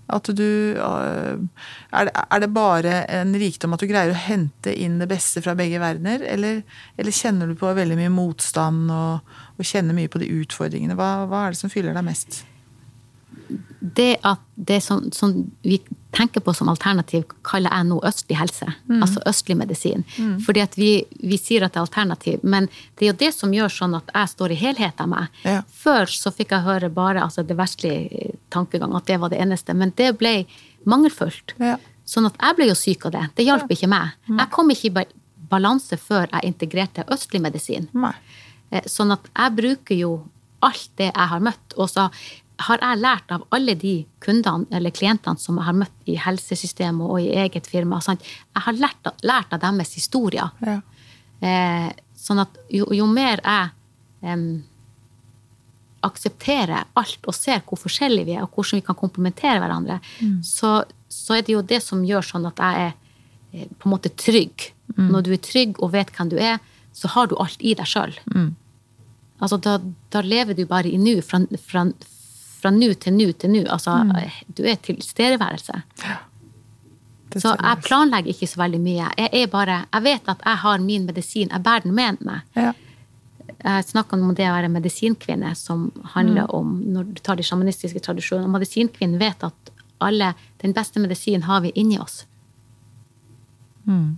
At 0.10 0.26
du 0.34 0.44
øh, 0.74 1.42
er 1.94 2.08
det, 2.08 2.14
er 2.18 2.42
det 2.42 2.50
bare 2.56 2.94
en 3.14 3.36
rikdom 3.38 3.76
at 3.76 3.84
du 3.84 3.88
greier 3.92 4.10
å 4.10 4.18
hente 4.18 4.74
inn 4.74 4.98
det 5.02 5.10
beste 5.12 5.44
fra 5.46 5.54
begge 5.58 5.82
verdener? 5.82 6.26
Eller, 6.26 6.64
eller 6.98 7.16
kjenner 7.16 7.50
du 7.50 7.58
på 7.60 7.72
veldig 7.78 8.00
mye 8.00 8.14
motstand 8.14 8.90
og, 8.90 9.36
og 9.56 9.70
kjenner 9.70 9.98
mye 9.98 10.12
på 10.12 10.22
de 10.24 10.32
utfordringene? 10.42 10.98
Hva, 10.98 11.28
hva 11.30 11.46
er 11.46 11.54
det 11.54 11.62
som 11.62 11.72
fyller 11.72 11.94
deg 11.98 12.10
mest? 12.10 12.44
det 13.80 14.16
at 14.28 14.42
det 14.56 14.82
som, 14.84 15.10
som 15.12 15.34
vi 15.64 15.80
tenker 16.12 16.42
på 16.42 16.54
som 16.58 16.70
alternativ, 16.72 17.28
kaller 17.46 17.70
jeg 17.70 17.86
nå 17.86 18.00
østlig 18.08 18.38
helse. 18.40 18.66
Altså 18.98 19.22
østlig 19.30 19.56
medisin. 19.60 20.04
Fordi 20.46 20.64
at 20.64 20.74
vi, 20.80 21.06
vi 21.22 21.38
sier 21.38 21.64
at 21.68 21.76
det 21.76 21.78
er 21.82 21.86
alternativ, 21.86 22.40
men 22.44 22.66
det 22.98 23.06
er 23.06 23.12
jo 23.12 23.18
det 23.20 23.30
som 23.36 23.54
gjør 23.54 23.70
sånn 23.76 23.94
at 24.00 24.10
jeg 24.16 24.32
står 24.34 24.56
i 24.56 24.58
helhet 24.64 25.04
av 25.06 25.12
meg. 25.12 25.28
Ja. 25.46 25.62
Før 25.84 26.10
så 26.10 26.34
fikk 26.34 26.56
jeg 26.56 26.66
høre 26.66 26.90
bare 26.90 27.22
altså 27.24 27.46
det 27.46 27.58
vestlige 27.60 28.34
tankegang, 28.50 28.96
at 28.98 29.06
det 29.06 29.20
var 29.22 29.30
det 29.30 29.40
eneste. 29.44 29.76
Men 29.78 29.94
det 30.02 30.16
ble 30.18 30.34
mangelfullt. 30.90 31.54
Ja. 31.62 31.78
Sånn 32.10 32.26
at 32.26 32.38
jeg 32.42 32.58
ble 32.58 32.70
jo 32.72 32.78
syk 32.80 33.06
av 33.06 33.14
det. 33.14 33.24
Det 33.38 33.46
hjalp 33.46 33.70
ikke 33.76 33.92
meg. 33.92 34.16
Jeg 34.32 34.50
kom 34.56 34.74
ikke 34.74 34.90
i 34.90 35.06
balanse 35.50 35.98
før 36.02 36.28
jeg 36.34 36.50
integrerte 36.56 37.06
østlig 37.14 37.42
medisin. 37.46 37.88
Nei. 37.94 38.16
Eh, 38.72 38.86
Sånn 38.90 39.14
at 39.14 39.30
jeg 39.30 39.56
bruker 39.58 39.98
jo 39.98 40.12
alt 40.66 40.90
det 40.98 41.12
jeg 41.14 41.30
har 41.34 41.40
møtt. 41.46 41.78
Og 41.78 41.90
så 41.90 42.10
har 42.60 42.82
jeg 42.84 43.00
lært 43.00 43.32
av 43.32 43.46
alle 43.56 43.76
de 43.80 43.94
kundene 44.24 44.68
eller 44.76 44.94
klientene 44.96 45.40
som 45.40 45.58
jeg 45.60 45.68
har 45.70 45.78
møtt 45.80 46.10
i 46.10 46.18
helsesystemet 46.20 47.06
og 47.08 47.22
i 47.24 47.32
eget 47.44 47.68
firma. 47.70 48.02
Sant? 48.04 48.26
Jeg 48.56 48.66
har 48.66 48.80
lært, 48.80 49.12
lært 49.24 49.54
av 49.56 49.62
deres 49.64 49.94
historier. 49.96 50.52
Ja. 50.66 50.80
Eh, 51.40 51.90
sånn 52.20 52.44
at 52.44 52.58
jo, 52.74 52.90
jo 52.96 53.08
mer 53.08 53.40
jeg 53.40 53.72
eh, 54.28 54.46
aksepterer 56.06 56.88
alt 57.00 57.28
og 57.28 57.36
ser 57.36 57.64
hvor 57.68 57.80
forskjellige 57.80 58.28
vi 58.28 58.38
er, 58.38 58.46
og 58.46 58.56
hvordan 58.56 58.80
vi 58.80 58.88
kan 58.88 59.00
komplementere 59.00 59.60
hverandre, 59.64 60.00
så, 60.44 60.82
så 61.12 61.38
er 61.38 61.46
det 61.48 61.56
jo 61.56 61.64
det 61.64 61.82
som 61.84 62.06
gjør 62.08 62.28
sånn 62.28 62.48
at 62.50 62.60
jeg 62.64 62.90
er 62.90 62.94
eh, 63.54 63.72
på 63.72 63.88
en 63.88 63.96
måte 63.96 64.14
trygg. 64.20 64.72
Når 65.00 65.22
du 65.22 65.36
er 65.36 65.44
trygg 65.46 65.78
og 65.86 65.94
vet 65.94 66.10
hvem 66.16 66.32
du 66.32 66.40
er, 66.42 66.58
så 66.98 67.08
har 67.14 67.30
du 67.30 67.36
alt 67.40 67.62
i 67.62 67.76
deg 67.78 67.88
sjøl. 67.88 68.16
Altså, 69.40 69.60
da, 69.62 69.78
da 70.12 70.24
lever 70.26 70.58
du 70.58 70.66
bare 70.68 70.90
i 70.90 70.98
nu, 71.00 71.22
fra, 71.24 71.40
fra, 71.64 71.86
fra 72.60 72.72
nå 72.76 72.92
til 73.00 73.16
nå 73.16 73.32
til 73.40 73.54
nå. 73.54 73.64
Altså, 73.72 73.96
du 74.56 74.66
er 74.68 74.80
tilstedeværelse. 74.84 75.82
Så 77.38 77.54
jeg 77.54 77.82
planlegger 77.86 78.34
ikke 78.34 78.50
så 78.50 78.62
veldig 78.64 78.80
mye. 78.82 79.10
Jeg, 79.18 79.30
er 79.38 79.50
bare, 79.52 79.84
jeg 79.94 80.06
vet 80.06 80.30
at 80.32 80.46
jeg 80.46 80.62
har 80.64 80.80
min 80.82 81.06
medisin, 81.06 81.52
jeg 81.52 81.64
bærer 81.66 81.86
den 81.86 81.96
med 81.98 82.24
meg. 82.26 82.46
Ja. 82.58 82.72
Jeg 83.60 83.86
snakka 83.90 84.16
om 84.16 84.32
det 84.38 84.48
å 84.48 84.56
være 84.56 84.72
medisinkvinne, 84.72 85.52
som 85.58 85.90
handler 86.16 86.50
om 86.56 86.80
når 86.94 87.12
du 87.12 87.22
tar 87.22 87.38
de 87.38 87.46
sjamanistiske 87.46 88.02
tradisjonene. 88.06 88.50
Medisinkvinnen 88.54 89.20
vet 89.22 89.44
at 89.46 89.74
alle, 90.00 90.34
den 90.64 90.74
beste 90.74 91.02
medisinen 91.04 91.46
har 91.46 91.62
vi 91.66 91.74
inni 91.76 92.00
oss. 92.00 92.24
Mm. 93.86 94.18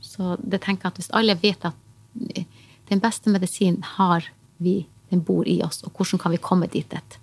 Så 0.00 0.36
det 0.38 0.62
tenker 0.64 0.86
jeg 0.86 0.94
at 0.94 1.00
hvis 1.02 1.12
alle 1.18 1.36
vet 1.42 1.66
at 1.66 2.46
den 2.88 3.02
beste 3.02 3.30
medisinen 3.30 3.82
har 3.96 4.30
vi, 4.62 4.86
den 5.10 5.22
bor 5.24 5.46
i 5.48 5.58
oss, 5.64 5.82
og 5.84 5.92
hvordan 5.96 6.20
kan 6.20 6.32
vi 6.34 6.38
komme 6.42 6.66
dit? 6.70 6.92
Et? 6.92 7.18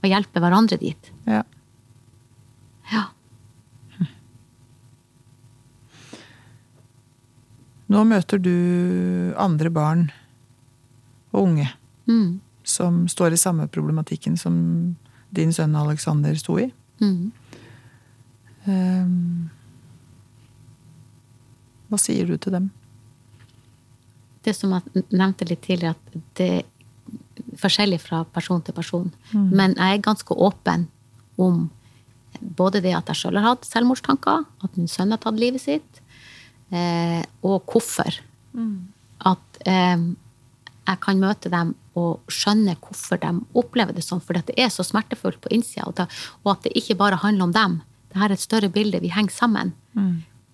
Og 0.00 0.08
hjelpe 0.08 0.40
hverandre 0.40 0.78
dit. 0.80 1.10
Ja. 1.28 1.42
Ja. 2.92 3.02
Nå 7.90 8.04
møter 8.06 8.38
du 8.38 8.54
andre 9.40 9.70
barn 9.74 10.10
og 11.32 11.42
unge 11.48 11.68
Mm. 12.08 12.40
som 12.64 13.06
står 13.08 13.32
i 13.32 13.36
samme 13.36 13.68
problematikken 13.68 14.36
som 14.38 14.96
din 15.32 15.52
sønn 15.52 15.76
Alexander 15.76 16.34
sto 16.34 16.56
i. 16.58 16.72
Mm. 17.00 17.32
Um, 18.66 19.50
Hva 21.90 21.98
sier 21.98 22.26
du 22.26 22.36
til 22.36 22.52
dem? 22.52 22.70
Det 24.44 24.54
som 24.56 24.72
jeg 24.72 25.04
nevnte 25.10 25.48
litt 25.48 25.62
tidligere, 25.66 25.96
at 25.96 26.22
det 26.38 26.50
er 26.60 27.56
forskjellig 27.60 28.00
fra 28.00 28.22
person 28.24 28.62
til 28.64 28.76
person. 28.76 29.10
Men 29.52 29.74
jeg 29.76 29.98
er 29.98 30.06
ganske 30.06 30.34
åpen 30.34 30.88
om 31.40 31.68
både 32.40 32.80
det 32.84 32.94
at 32.96 33.10
jeg 33.10 33.20
sjøl 33.20 33.40
har 33.40 33.54
hatt 33.54 33.68
selvmordstanker, 33.68 34.46
at 34.64 34.78
min 34.78 34.88
sønn 34.88 35.12
har 35.12 35.20
tatt 35.22 35.40
livet 35.40 35.62
sitt, 35.62 36.00
eh, 36.70 37.20
og 37.42 37.66
hvorfor. 37.68 38.20
At 39.28 39.60
eh, 39.68 40.06
jeg 40.90 41.00
kan 41.04 41.20
møte 41.20 41.52
dem 41.52 41.74
og 41.98 42.32
skjønne 42.32 42.76
hvorfor 42.80 43.20
de 43.20 43.34
opplever 43.58 43.96
det 43.96 44.04
sånn. 44.06 44.22
For 44.24 44.38
det 44.38 44.56
er 44.56 44.70
så 44.72 44.86
smertefullt 44.86 45.40
på 45.42 45.52
innsida, 45.54 45.86
og, 45.90 46.50
at 46.54 46.66
det 46.66 46.76
ikke 46.78 46.98
bare 47.02 47.20
handler 47.20 47.50
om 47.50 47.54
dem. 47.56 47.78
Det 48.10 48.18
her 48.18 48.30
er 48.30 48.38
et 48.38 48.42
større 48.42 48.70
bilde. 48.72 49.02
Vi 49.02 49.12
henger 49.12 49.34
sammen. 49.34 49.74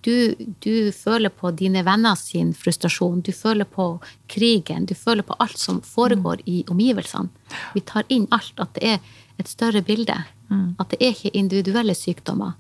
Du, 0.07 0.35
du 0.63 0.93
føler 0.95 1.33
på 1.35 1.51
dine 1.59 1.83
venner 1.87 2.15
sin 2.15 2.53
frustrasjon. 2.55 3.25
Du 3.27 3.33
føler 3.35 3.67
på 3.67 3.89
krigen. 4.31 4.87
Du 4.87 4.95
føler 4.95 5.27
på 5.27 5.35
alt 5.43 5.59
som 5.59 5.81
foregår 5.83 6.45
i 6.47 6.61
omgivelsene. 6.71 7.29
Vi 7.75 7.83
tar 7.83 8.07
inn 8.09 8.29
alt. 8.31 8.55
At 8.63 8.77
det 8.79 8.93
er 8.93 9.01
et 9.43 9.51
større 9.51 9.83
bilde. 9.83 10.15
At 10.79 10.93
det 10.93 11.01
er 11.03 11.11
ikke 11.17 11.35
individuelle 11.35 11.95
sykdommer. 11.99 12.55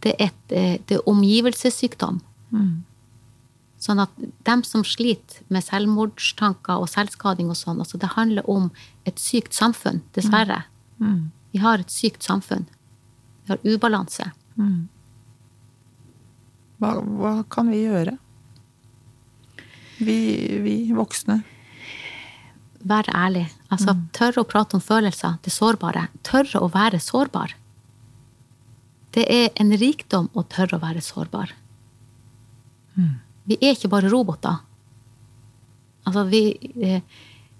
Det 0.00 0.14
er, 0.18 0.30
et, 0.30 0.52
eh, 0.56 0.78
det 0.88 0.96
er 0.96 1.08
omgivelsessykdom. 1.08 2.22
Sånn 3.78 4.00
at 4.00 4.10
dem 4.48 4.62
som 4.64 4.82
sliter 4.84 5.44
med 5.52 5.62
selvmordstanker 5.66 6.80
og 6.80 6.88
selvskading 6.88 7.50
og 7.52 7.58
sånn, 7.60 7.78
altså 7.84 8.00
det 8.00 8.14
handler 8.16 8.48
om 8.48 8.70
et 9.04 9.20
sykt 9.20 9.52
samfunn, 9.52 10.00
dessverre. 10.16 10.62
Vi 11.52 11.60
har 11.60 11.78
et 11.84 11.92
sykt 11.92 12.22
samfunn. 12.24 12.64
Vi 13.44 13.52
har 13.52 13.60
ubalanse. 13.68 14.32
Hva, 16.80 16.96
hva 17.00 17.34
kan 17.52 17.70
vi 17.72 17.82
gjøre? 17.86 18.16
Vi, 19.96 20.16
vi 20.64 20.74
voksne. 20.96 21.40
Være 22.86 23.14
ærlig. 23.16 23.46
Altså 23.72 23.96
tørre 24.14 24.44
å 24.44 24.48
prate 24.48 24.76
om 24.78 24.84
følelser, 24.84 25.38
det 25.42 25.52
sårbare. 25.54 26.06
Tørre 26.26 26.60
å 26.62 26.68
være 26.72 27.00
sårbar. 27.02 27.56
Det 29.16 29.24
er 29.32 29.48
en 29.56 29.72
rikdom 29.80 30.28
å 30.36 30.44
tørre 30.44 30.76
å 30.76 30.82
være 30.82 31.02
sårbar. 31.02 31.54
Vi 33.46 33.58
er 33.60 33.74
ikke 33.74 33.90
bare 33.92 34.10
roboter. 34.12 34.60
Altså, 36.06 36.24
vi, 36.30 36.42
eh, 36.82 37.00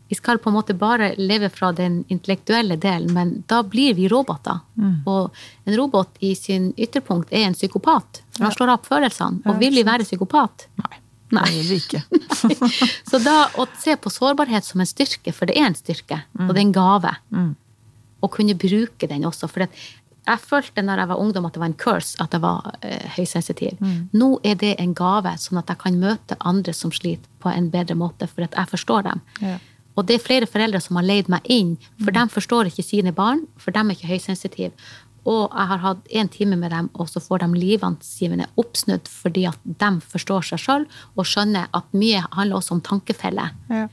vi 0.09 0.15
skal 0.15 0.39
på 0.39 0.51
en 0.51 0.55
måte 0.55 0.75
bare 0.79 1.15
leve 1.19 1.49
fra 1.51 1.73
den 1.75 2.05
intellektuelle 2.13 2.77
delen, 2.79 3.11
men 3.15 3.33
da 3.51 3.63
blir 3.67 3.95
vi 3.99 4.07
roboter. 4.09 4.61
Og 5.07 5.35
en 5.67 5.77
robot 5.77 6.21
i 6.23 6.35
sin 6.39 6.69
ytterpunkt 6.79 7.33
er 7.35 7.49
en 7.49 7.57
psykopat. 7.59 8.23
Han 8.39 8.53
slår 8.55 8.77
opp 8.77 8.87
følelsene. 8.87 9.43
Og 9.51 9.59
vil 9.59 9.75
vi 9.75 9.83
være 9.87 10.07
psykopat? 10.07 10.69
Nei. 10.85 11.03
Nei. 11.35 11.43
Det 11.51 11.63
vil 11.67 11.81
ikke. 11.81 12.03
Så 13.11 13.19
da 13.19 13.49
å 13.59 13.67
se 13.83 13.97
på 13.99 14.13
sårbarhet 14.15 14.65
som 14.65 14.81
en 14.81 14.87
styrke, 14.87 15.33
for 15.35 15.51
det 15.51 15.59
er 15.59 15.67
en 15.73 15.75
styrke, 15.79 16.21
og 16.39 16.53
det 16.55 16.61
er 16.61 16.67
en 16.69 16.75
gave, 16.77 17.15
å 18.23 18.31
kunne 18.33 18.55
bruke 18.55 19.09
den 19.11 19.27
også. 19.27 19.49
For 19.51 19.67
jeg 19.67 20.43
følte 20.43 20.83
når 20.83 21.03
jeg 21.03 21.11
var 21.11 21.21
ungdom 21.23 21.45
at 21.47 21.55
det 21.55 21.61
var 21.63 21.71
en 21.73 21.79
curse, 21.83 22.15
at 22.23 22.33
jeg 22.35 22.43
var 22.43 22.71
eh, 22.83 23.11
høysensitiv. 23.19 23.83
Nå 24.15 24.29
er 24.47 24.55
det 24.63 24.77
en 24.83 24.95
gave, 24.95 25.35
sånn 25.39 25.59
at 25.61 25.69
jeg 25.75 25.83
kan 25.83 25.99
møte 25.99 26.39
andre 26.47 26.75
som 26.75 26.95
sliter 26.95 27.27
på 27.43 27.51
en 27.51 27.71
bedre 27.75 27.95
måte, 27.99 28.27
for 28.31 28.47
at 28.47 28.55
jeg 28.55 28.71
forstår 28.77 29.09
dem. 29.11 29.21
Ja. 29.43 29.59
Og 29.97 30.07
det 30.07 30.19
er 30.19 30.25
flere 30.27 30.47
foreldre 30.51 30.81
som 30.85 30.97
har 31.01 31.07
leid 31.09 31.29
meg 31.33 31.41
inn, 31.51 31.77
for 32.05 32.13
de 32.13 32.25
forstår 32.29 32.69
ikke 32.71 32.85
sine 32.85 33.13
barn, 33.17 33.47
for 33.57 33.73
de 33.73 33.81
er 33.81 33.95
ikke 33.97 34.11
høysensitive. 34.13 34.73
Og 35.27 35.49
jeg 35.51 35.67
har 35.73 35.81
hatt 35.83 36.05
én 36.15 36.29
time 36.31 36.55
med 36.57 36.71
dem, 36.71 36.91
og 36.95 37.09
så 37.11 37.19
får 37.21 37.41
de 37.43 37.49
livansgivende 37.59 38.47
oppsnudd 38.61 39.09
fordi 39.11 39.47
at 39.51 39.59
de 39.65 39.89
forstår 40.13 40.45
seg 40.53 40.61
sjøl 40.63 40.85
og 41.17 41.27
skjønner 41.27 41.67
at 41.75 41.89
mye 41.97 42.21
handler 42.37 42.61
også 42.61 42.77
om 42.77 42.81
tankefeller, 42.87 43.51
Ja. 43.71 43.89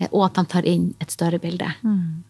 eh, 0.00 0.08
og 0.12 0.26
at 0.26 0.34
de 0.38 0.44
tar 0.52 0.62
inn 0.68 0.94
et 1.00 1.10
større 1.10 1.40
bilde. 1.42 1.66
Mm. 1.82 2.22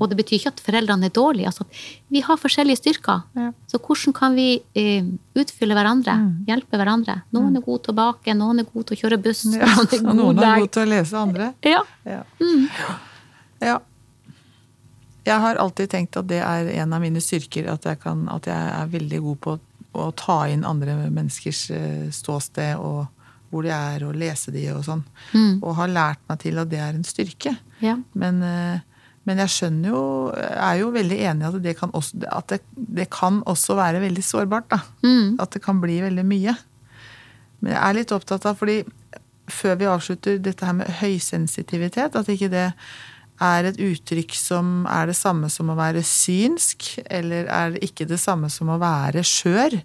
Og 0.00 0.08
det 0.10 0.18
betyr 0.18 0.38
ikke 0.38 0.52
at 0.52 0.60
foreldrene 0.62 1.08
er 1.08 1.14
dårlige. 1.16 1.50
Altså, 1.50 1.64
vi 2.12 2.20
har 2.24 2.40
forskjellige 2.40 2.80
styrker. 2.80 3.22
Ja. 3.38 3.50
Så 3.70 3.80
hvordan 3.82 4.16
kan 4.16 4.36
vi 4.36 4.48
eh, 4.78 5.06
utfylle 5.38 5.76
hverandre? 5.78 6.16
Hjelpe 6.48 6.80
hverandre? 6.80 7.20
Noen 7.32 7.56
er 7.56 7.64
gode 7.64 7.86
til 7.86 7.94
å 7.94 7.98
bake, 8.02 8.36
noen 8.36 8.62
er 8.62 8.68
gode 8.68 8.90
til 8.90 8.98
å 8.98 9.00
kjøre 9.04 9.20
buss. 9.22 9.46
Ja, 9.48 9.70
noen 9.72 9.88
er 9.88 9.96
er 9.96 10.20
noen 10.20 10.36
gode 10.36 10.50
er 10.50 10.62
gode 10.64 10.74
til 10.76 10.84
å 10.84 10.90
lese 10.92 11.22
andre. 11.22 11.48
Ja. 11.64 11.80
Ja. 12.08 12.20
ja. 13.62 13.78
Jeg 15.22 15.38
har 15.46 15.60
alltid 15.62 15.90
tenkt 15.92 16.18
at 16.18 16.28
det 16.30 16.42
er 16.42 16.70
en 16.82 16.94
av 16.96 17.02
mine 17.02 17.22
styrker, 17.22 17.70
at 17.70 17.86
jeg, 17.86 18.00
kan, 18.02 18.26
at 18.32 18.48
jeg 18.50 18.70
er 18.76 18.94
veldig 18.94 19.24
god 19.28 19.42
på 19.46 19.58
å 19.92 20.06
ta 20.16 20.38
inn 20.48 20.64
andre 20.64 20.96
menneskers 21.04 21.66
eh, 21.74 22.06
ståsted 22.14 22.80
og 22.80 23.04
hvor 23.52 23.66
de 23.66 23.72
er, 23.74 24.04
og 24.08 24.16
lese 24.16 24.52
de 24.54 24.64
og 24.72 24.80
sånn. 24.86 25.02
Og 25.60 25.74
har 25.76 25.90
lært 25.92 26.22
meg 26.30 26.40
til 26.40 26.56
at 26.62 26.70
det 26.72 26.80
er 26.80 26.96
en 26.96 27.04
styrke. 27.04 27.52
Ja. 27.84 27.98
Men, 28.16 28.40
eh, 28.46 28.80
men 29.28 29.38
jeg 29.44 29.52
skjønner 29.54 29.92
jo, 29.92 30.02
er 30.34 30.80
jo 30.80 30.90
veldig 30.94 31.18
enig 31.30 31.44
i 31.44 31.48
at 31.52 31.60
det 31.62 31.76
kan 31.78 31.92
også, 31.94 32.24
at 32.26 32.48
det, 32.50 32.58
det 32.74 33.06
kan 33.14 33.38
også 33.46 33.76
være 33.78 34.02
veldig 34.02 34.24
sårbart. 34.26 34.66
da. 34.72 34.80
At 35.42 35.54
det 35.54 35.62
kan 35.62 35.78
bli 35.82 36.00
veldig 36.02 36.24
mye. 36.26 36.56
Men 37.62 37.76
jeg 37.76 37.82
er 37.86 37.98
litt 38.00 38.14
opptatt 38.14 38.46
av, 38.50 38.58
fordi 38.58 38.80
før 39.52 39.78
vi 39.78 39.90
avslutter 39.90 40.42
dette 40.42 40.66
her 40.66 40.74
med 40.74 40.90
høysensitivitet, 40.98 42.18
at 42.18 42.30
ikke 42.30 42.50
det 42.50 42.68
er 43.42 43.66
et 43.66 43.78
uttrykk 43.82 44.34
som 44.38 44.88
er 44.90 45.10
det 45.10 45.18
samme 45.18 45.50
som 45.50 45.70
å 45.70 45.78
være 45.78 46.02
synsk, 46.06 46.96
eller 47.06 47.46
er 47.50 47.74
det 47.74 47.84
ikke 47.86 48.06
det 48.10 48.18
samme 48.22 48.50
som 48.52 48.70
å 48.70 48.80
være 48.82 49.24
skjør, 49.26 49.78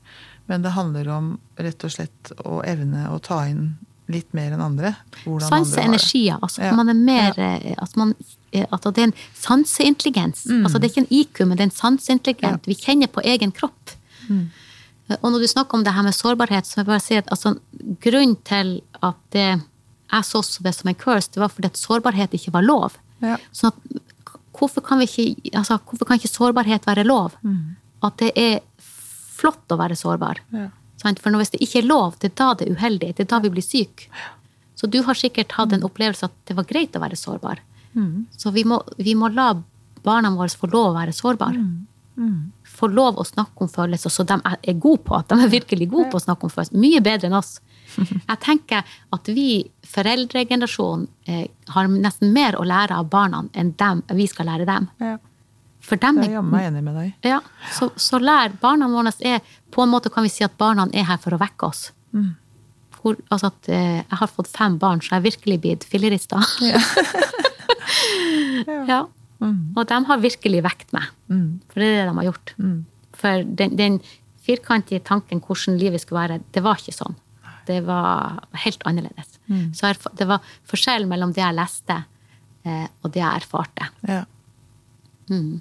men 0.50 0.64
det 0.64 0.76
handler 0.78 1.10
om 1.14 1.34
rett 1.60 1.86
og 1.86 1.94
slett 1.94 2.34
å 2.46 2.62
evne 2.66 3.10
å 3.12 3.20
ta 3.24 3.44
inn 3.50 3.76
litt 4.08 4.34
mer 4.34 4.54
enn 4.56 4.62
andre. 4.64 4.94
hvordan 5.24 5.48
Sans 5.50 5.74
andre 5.78 5.84
og 5.84 5.92
har 5.92 5.98
det. 5.98 6.38
Altså, 6.42 6.62
Ja. 6.64 6.76
man 6.76 6.90
er 6.90 6.94
mer 6.94 7.34
ja. 7.38 7.76
at, 7.78 7.96
man, 7.98 8.14
eh, 8.52 8.66
at 8.72 8.82
det 8.84 8.98
er 8.98 9.08
en 9.10 9.14
sanseintelligens. 9.36 10.46
Altså, 10.64 10.80
det 10.80 10.88
er 10.88 10.94
ikke 10.94 11.06
en 11.08 11.18
IQ, 11.20 11.40
men 11.46 11.58
det 11.58 11.66
er 11.66 11.70
en 11.72 11.76
sanseintelligens. 11.82 12.68
Vi 12.68 12.76
kjenner 12.76 13.08
på 13.08 13.22
egen 13.26 13.52
kropp. 13.52 13.92
Mm. 14.30 14.50
Og 15.22 15.32
når 15.32 15.40
du 15.40 15.48
snakker 15.48 15.78
om 15.78 15.84
det 15.84 15.94
her 15.96 16.04
med 16.04 16.16
sårbarhet, 16.16 16.68
så 16.68 16.78
må 16.80 16.84
jeg 16.84 16.88
bare 16.92 17.04
si 17.06 17.16
at 17.16 17.28
altså, 17.32 17.56
grunnen 18.04 18.36
til 18.48 18.82
at 19.02 19.16
det, 19.32 19.62
jeg 20.12 20.24
så 20.28 20.40
også 20.42 20.64
det 20.64 20.76
som 20.76 20.90
en 20.92 20.96
curse, 21.00 21.32
det 21.32 21.40
var 21.40 21.52
fordi 21.54 21.68
at 21.72 21.80
sårbarhet 21.80 22.36
ikke 22.36 22.52
var 22.56 22.66
lov. 22.66 22.98
Ja. 23.24 23.38
Sånn 23.56 23.72
at 23.72 24.02
hvorfor 24.58 24.84
kan, 24.84 25.00
vi 25.00 25.08
ikke, 25.08 25.52
altså, 25.58 25.78
hvorfor 25.80 26.06
kan 26.10 26.20
ikke 26.20 26.32
sårbarhet 26.32 26.88
være 26.88 27.06
lov? 27.08 27.38
At 28.04 28.18
det 28.20 28.32
er 28.36 28.60
flott 29.38 29.72
å 29.72 29.78
være 29.80 29.96
sårbar. 29.96 30.42
Ja. 30.54 30.68
For 31.02 31.32
hvis 31.38 31.52
det 31.52 31.62
ikke 31.62 31.80
er 31.84 31.88
lov, 31.88 32.16
det 32.20 32.32
er 32.32 32.36
da 32.36 32.54
det 32.56 32.68
er 32.68 32.76
uheldig. 32.76 33.16
Det 33.16 33.20
er 33.26 33.32
da 33.36 33.40
vi 33.40 33.50
blir 33.50 33.64
syke. 33.66 34.08
Så 34.76 34.90
du 34.90 35.02
har 35.04 35.14
sikkert 35.16 35.52
hatt 35.58 35.74
en 35.74 35.82
opplevelse 35.84 36.24
at 36.26 36.32
det 36.46 36.56
var 36.56 36.64
greit 36.70 36.94
å 36.96 37.00
være 37.02 37.16
sårbar. 37.18 37.60
Så 38.38 38.52
vi 38.54 38.64
må, 38.64 38.82
vi 38.98 39.16
må 39.16 39.30
la 39.34 39.54
barna 40.04 40.30
våre 40.36 40.50
få 40.50 40.68
lov 40.72 40.92
å 40.92 40.98
være 41.00 41.14
sårbare. 41.14 41.58
Få 42.78 42.88
lov 42.90 43.18
å 43.18 43.26
snakke 43.26 43.62
om 43.62 43.68
følelser, 43.70 44.10
så 44.10 44.24
de 44.26 44.34
er- 44.46 44.58
er 44.64 44.74
gode 44.74 45.04
på 45.04 45.16
at 45.18 45.28
de 45.30 45.36
er 45.36 45.50
virkelig 45.50 45.90
gode 45.90 46.10
på 46.12 46.18
å 46.18 46.24
snakke 46.26 46.44
om 46.44 46.50
følelser. 46.50 46.78
Mye 46.78 47.02
bedre 47.02 47.26
enn 47.28 47.34
oss. 47.38 47.60
Jeg 48.30 48.40
tenker 48.40 48.84
at 49.14 49.26
vi, 49.28 49.70
foreldregenerasjonen, 49.86 51.08
eh, 51.28 51.48
har 51.70 51.88
nesten 51.88 52.32
mer 52.34 52.54
å 52.58 52.66
lære 52.66 52.92
av 52.98 53.10
barna 53.10 53.48
enn 53.54 53.74
dem, 53.78 54.04
vi 54.10 54.28
skal 54.28 54.46
lære 54.48 54.66
dem. 54.66 54.90
Ja. 55.00 55.18
For 55.88 55.96
dem 56.04 56.18
Jeg 56.20 56.26
er 56.26 56.30
er 56.30 56.36
jammen 56.38 56.52
meg 56.52 56.66
enig 56.68 56.84
med 56.84 56.96
deg. 57.00 57.14
ja, 57.24 57.38
så, 57.78 57.88
så 57.96 58.20
lær 58.20 58.52
barna 58.62 58.90
våre 58.92 59.14
er 59.24 59.40
På 59.72 59.84
en 59.86 59.90
måte 59.94 60.12
kan 60.12 60.26
vi 60.26 60.30
si 60.34 60.44
at 60.44 60.58
barna 60.60 60.84
er 60.94 61.06
her 61.08 61.18
for 61.24 61.32
å 61.36 61.40
vekke 61.40 61.70
oss. 61.70 61.86
Hvor, 62.98 63.16
altså 63.32 63.48
at, 63.54 63.70
eh, 63.70 64.02
jeg 64.02 64.18
har 64.20 64.28
fått 64.28 64.50
fem 64.52 64.76
barn, 64.82 65.00
så 65.00 65.14
jeg 65.16 65.20
er 65.22 65.26
virkelig 65.30 65.58
blitt 65.64 65.84
fillerista. 65.88 66.40
Ja. 68.88 69.04
Og 69.78 69.84
de 69.88 69.98
har 70.10 70.18
virkelig 70.24 70.64
vekt 70.66 70.94
meg. 70.96 71.06
For 71.70 71.80
det 71.84 71.88
er 71.92 72.00
det 72.00 72.10
de 72.10 72.16
har 72.18 72.28
gjort. 72.32 72.54
For 73.18 73.44
den, 73.62 73.76
den 73.78 74.00
firkantige 74.48 75.04
tanken 75.06 75.42
hvordan 75.46 75.78
livet 75.80 76.02
skulle 76.04 76.24
være, 76.26 76.40
det 76.56 76.64
var 76.66 76.80
ikke 76.82 76.96
sånn. 76.96 77.16
Det 77.68 77.82
var 77.86 78.40
helt 78.64 78.84
annerledes. 78.88 79.38
Så 79.78 79.90
erf- 79.92 80.10
det 80.18 80.28
var 80.30 80.44
forskjell 80.72 81.06
mellom 81.10 81.34
det 81.36 81.44
jeg 81.44 81.56
leste, 81.58 82.00
eh, 82.66 82.88
og 83.04 83.12
det 83.14 83.22
jeg 83.22 83.44
erfarte. 83.44 83.90
Ja. 84.08 84.24
Mm. 85.30 85.60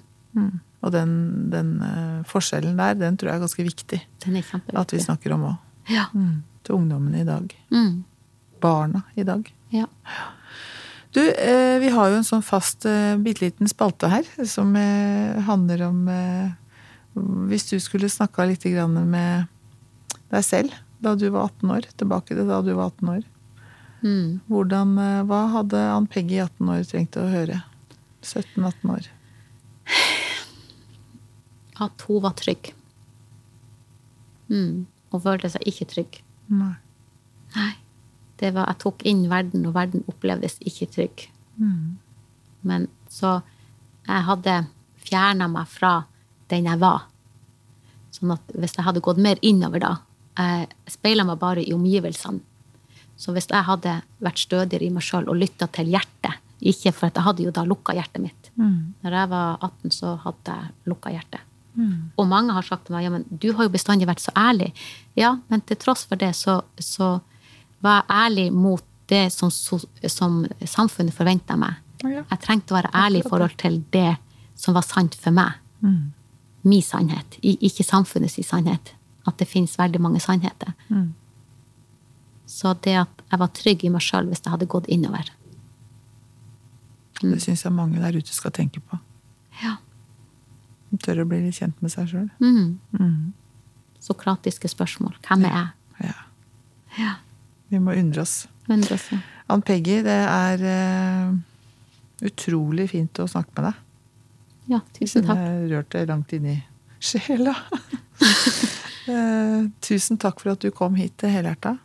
Og 0.85 0.93
den, 0.93 1.11
den 1.51 1.77
eh, 1.83 2.19
forskjellen 2.29 2.77
der, 2.79 2.97
den 2.99 3.17
tror 3.17 3.31
jeg 3.31 3.39
er 3.39 3.45
ganske 3.45 3.65
viktig 3.65 3.99
Den 4.23 4.39
er 4.39 4.81
at 4.81 4.93
vi 4.93 5.01
snakker 5.01 5.33
om 5.35 5.47
òg. 5.49 5.57
Ja. 5.91 6.07
Til 6.67 6.77
ungdommene 6.77 7.23
i 7.23 7.27
dag. 7.27 7.53
Mm. 7.73 8.03
Barna 8.61 9.03
i 9.15 9.27
dag. 9.27 9.53
ja. 9.75 9.87
Du, 11.15 11.21
eh, 11.23 11.79
vi 11.81 11.89
har 11.89 12.11
jo 12.11 12.17
en 12.19 12.27
sånn 12.27 12.43
fast 12.45 12.85
eh, 12.85 13.15
bitte 13.17 13.45
liten 13.45 13.69
spalte 13.71 14.09
her 14.11 14.27
som 14.45 14.75
handler 15.47 15.87
om 15.87 16.01
Hvis 17.49 17.69
du 17.71 17.79
skulle 17.81 18.09
snakka 18.11 18.45
litt 18.45 18.67
grann 18.67 18.93
med 19.09 19.47
deg 20.29 20.43
selv 20.45 20.75
da 21.01 21.15
du 21.15 21.29
var 21.29 21.49
18 21.49 21.71
år, 21.71 21.87
tilbake 21.97 22.35
til 22.35 22.45
da 22.49 22.59
du 22.61 22.73
var 22.75 22.91
18 22.91 23.09
år. 23.15 23.23
Mm. 24.03 24.39
Hvordan, 24.49 24.93
hva 25.29 25.41
hadde 25.55 25.81
Ann 25.93 26.07
Peggy 26.09 26.37
18 26.43 26.69
år 26.73 26.83
trengt 26.89 27.17
å 27.17 27.25
høre? 27.31 27.61
17-18 28.21 28.93
år. 28.93 29.09
At 31.83 32.05
hun 32.07 32.23
var 32.23 32.35
trygg. 32.39 32.71
Mm. 34.49 34.87
Hun 35.11 35.23
følte 35.23 35.51
seg 35.53 35.67
ikke 35.69 35.89
trygg. 35.91 36.21
Nei. 36.51 36.73
Nei. 37.55 37.73
Det 38.37 38.51
var, 38.53 38.67
jeg 38.69 38.81
tok 38.83 39.03
inn 39.09 39.23
verden, 39.31 39.65
og 39.65 39.73
verden 39.77 40.03
opplevdes 40.09 40.59
ikke 40.61 40.89
trygg. 40.93 41.27
Men 42.67 42.87
så 43.09 43.39
jeg 44.07 44.25
hadde 44.27 44.57
fjerna 45.07 45.47
meg 45.51 45.69
fra 45.71 45.93
den 46.51 46.67
jeg 46.69 46.79
var. 46.81 47.07
Sånn 48.13 48.33
at 48.35 48.53
hvis 48.55 48.75
jeg 48.77 48.85
hadde 48.87 49.03
gått 49.03 49.19
mer 49.21 49.39
innover 49.45 49.83
da 49.83 49.95
Jeg 50.37 50.67
speila 50.93 51.23
meg 51.25 51.39
bare 51.41 51.63
i 51.65 51.73
omgivelsene. 51.73 52.39
Så 53.17 53.33
hvis 53.33 53.49
jeg 53.49 53.65
hadde 53.65 53.95
vært 54.21 54.37
stødigere 54.37 54.85
i 54.85 54.93
meg 54.93 55.01
sjøl 55.01 55.25
og 55.31 55.39
lytta 55.41 55.65
til 55.73 55.89
hjertet 55.89 56.37
Ikke 56.61 56.91
for 56.93 57.07
at 57.09 57.17
jeg 57.17 57.25
hadde 57.25 57.43
jo 57.47 57.53
da 57.53 57.63
lukka 57.65 57.95
hjertet 57.97 58.21
mitt. 58.21 58.51
Når 59.01 59.15
jeg 59.17 59.29
var 59.33 59.57
18, 59.65 59.91
så 59.91 60.13
hadde 60.21 60.53
jeg 60.59 60.91
lukka 60.93 61.13
hjertet. 61.15 61.41
Og 62.17 62.27
mange 62.27 62.53
har 62.55 62.65
sagt 62.65 62.87
til 62.87 62.95
meg 62.95 63.05
ja, 63.05 63.11
men 63.13 63.25
du 63.29 63.51
har 63.53 63.67
jo 63.67 63.73
bestandig 63.73 64.07
vært 64.09 64.23
så 64.23 64.33
ærlig. 64.37 64.71
Ja, 65.19 65.35
men 65.51 65.61
til 65.61 65.77
tross 65.77 66.05
for 66.09 66.19
det 66.19 66.33
så, 66.35 66.61
så 66.79 67.19
var 67.85 67.99
jeg 68.01 68.17
ærlig 68.17 68.47
mot 68.53 68.83
det 69.07 69.27
som, 69.31 69.51
som 69.51 70.39
samfunnet 70.65 71.15
forventa 71.15 71.55
meg. 71.59 71.77
Ja. 72.03 72.23
Jeg 72.29 72.41
trengte 72.43 72.73
å 72.73 72.77
være 72.79 72.93
ærlig 72.93 73.23
i 73.23 73.29
forhold 73.29 73.55
til 73.61 73.79
det 73.93 74.17
som 74.57 74.75
var 74.77 74.85
sant 74.85 75.15
for 75.15 75.35
meg. 75.35 75.61
Min 76.67 76.83
sannhet, 76.83 77.37
ikke 77.41 77.85
samfunnets 77.85 78.39
sannhet. 78.47 78.93
At 79.27 79.37
det 79.39 79.47
finnes 79.47 79.77
veldig 79.79 80.01
mange 80.01 80.19
sannheter. 80.23 80.73
Så 82.47 82.73
det 82.83 82.95
at 83.03 83.23
jeg 83.31 83.39
var 83.39 83.51
trygg 83.55 83.83
i 83.83 83.91
meg 83.91 84.03
sjøl 84.03 84.29
hvis 84.29 84.43
jeg 84.43 84.53
hadde 84.53 84.69
gått 84.71 84.87
innover. 84.91 85.29
Det 87.21 87.41
syns 87.41 87.65
jeg 87.65 87.73
mange 87.73 87.99
der 88.01 88.15
ute 88.15 88.33
skal 88.33 88.53
tenke 88.55 88.79
på. 88.79 88.99
Ja. 89.63 89.77
Tørre 91.03 91.25
å 91.25 91.29
bli 91.29 91.41
litt 91.43 91.57
kjent 91.59 91.81
med 91.83 91.91
seg 91.91 92.07
sjøl. 92.11 92.27
Mm. 92.39 93.33
Sokratiske 94.03 94.69
spørsmål. 94.71 95.17
Hvem 95.27 95.43
er 95.49 95.55
jeg? 95.57 96.07
Ja. 96.07 96.13
Ja. 96.97 97.15
Vi 97.71 97.81
må 97.83 97.95
undre 97.99 98.23
oss. 98.23 98.45
Undre 98.71 98.97
seg. 99.01 99.19
Ann 99.51 99.63
Peggy, 99.63 99.99
det 100.03 100.15
er 100.27 100.63
uh, 100.63 101.35
utrolig 102.27 102.89
fint 102.91 103.19
å 103.23 103.27
snakke 103.29 103.53
med 103.55 103.69
deg. 103.69 103.83
Ja, 104.67 104.81
tusen 104.95 105.23
takk. 105.27 105.39
Jeg 105.39 105.69
rørte 105.71 106.05
langt 106.09 106.33
inn 106.35 106.47
i 106.51 106.57
sjela. 106.99 107.53
uh, 109.07 109.67
tusen 109.87 110.19
takk 110.19 110.43
for 110.43 110.55
at 110.55 110.63
du 110.63 110.71
kom 110.75 110.97
hit 110.99 111.15
til 111.21 111.31
Helhjerta. 111.35 111.77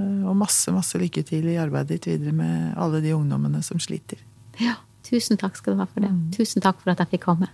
Uh, 0.00 0.24
Og 0.28 0.36
masse, 0.40 0.72
masse 0.72 1.00
lykke 1.00 1.24
til 1.28 1.48
i 1.52 1.58
arbeidet 1.60 1.96
ditt 1.96 2.10
videre 2.14 2.36
med 2.36 2.76
alle 2.80 3.02
de 3.04 3.16
ungdommene 3.16 3.64
som 3.64 3.80
sliter. 3.80 4.20
Ja, 4.60 4.78
tusen 5.04 5.40
takk 5.40 5.56
skal 5.60 5.76
du 5.76 5.84
ha 5.84 5.88
for 5.88 6.04
det. 6.04 6.12
Tusen 6.36 6.64
takk 6.64 6.80
for 6.80 6.96
at 6.96 7.04
jeg 7.04 7.16
fikk 7.16 7.28
komme. 7.28 7.52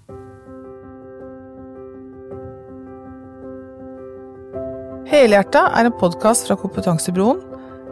Helhjerta 5.12 5.66
er 5.76 5.84
en 5.84 5.96
podkast 6.00 6.46
fra 6.48 6.54
Kompetansebroen, 6.56 7.42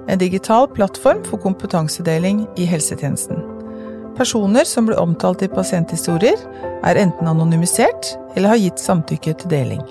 en 0.08 0.20
digital 0.22 0.64
plattform 0.72 1.18
for 1.26 1.36
kompetansedeling 1.42 2.46
i 2.56 2.64
helsetjenesten. 2.64 3.42
Personer 4.16 4.64
som 4.64 4.88
blir 4.88 4.96
omtalt 4.96 5.44
i 5.44 5.50
pasienthistorier, 5.52 6.40
er 6.80 6.96
enten 7.02 7.28
anonymisert 7.28 8.14
eller 8.32 8.54
har 8.54 8.62
gitt 8.62 8.80
samtykke 8.80 9.34
til 9.36 9.52
deling. 9.52 9.84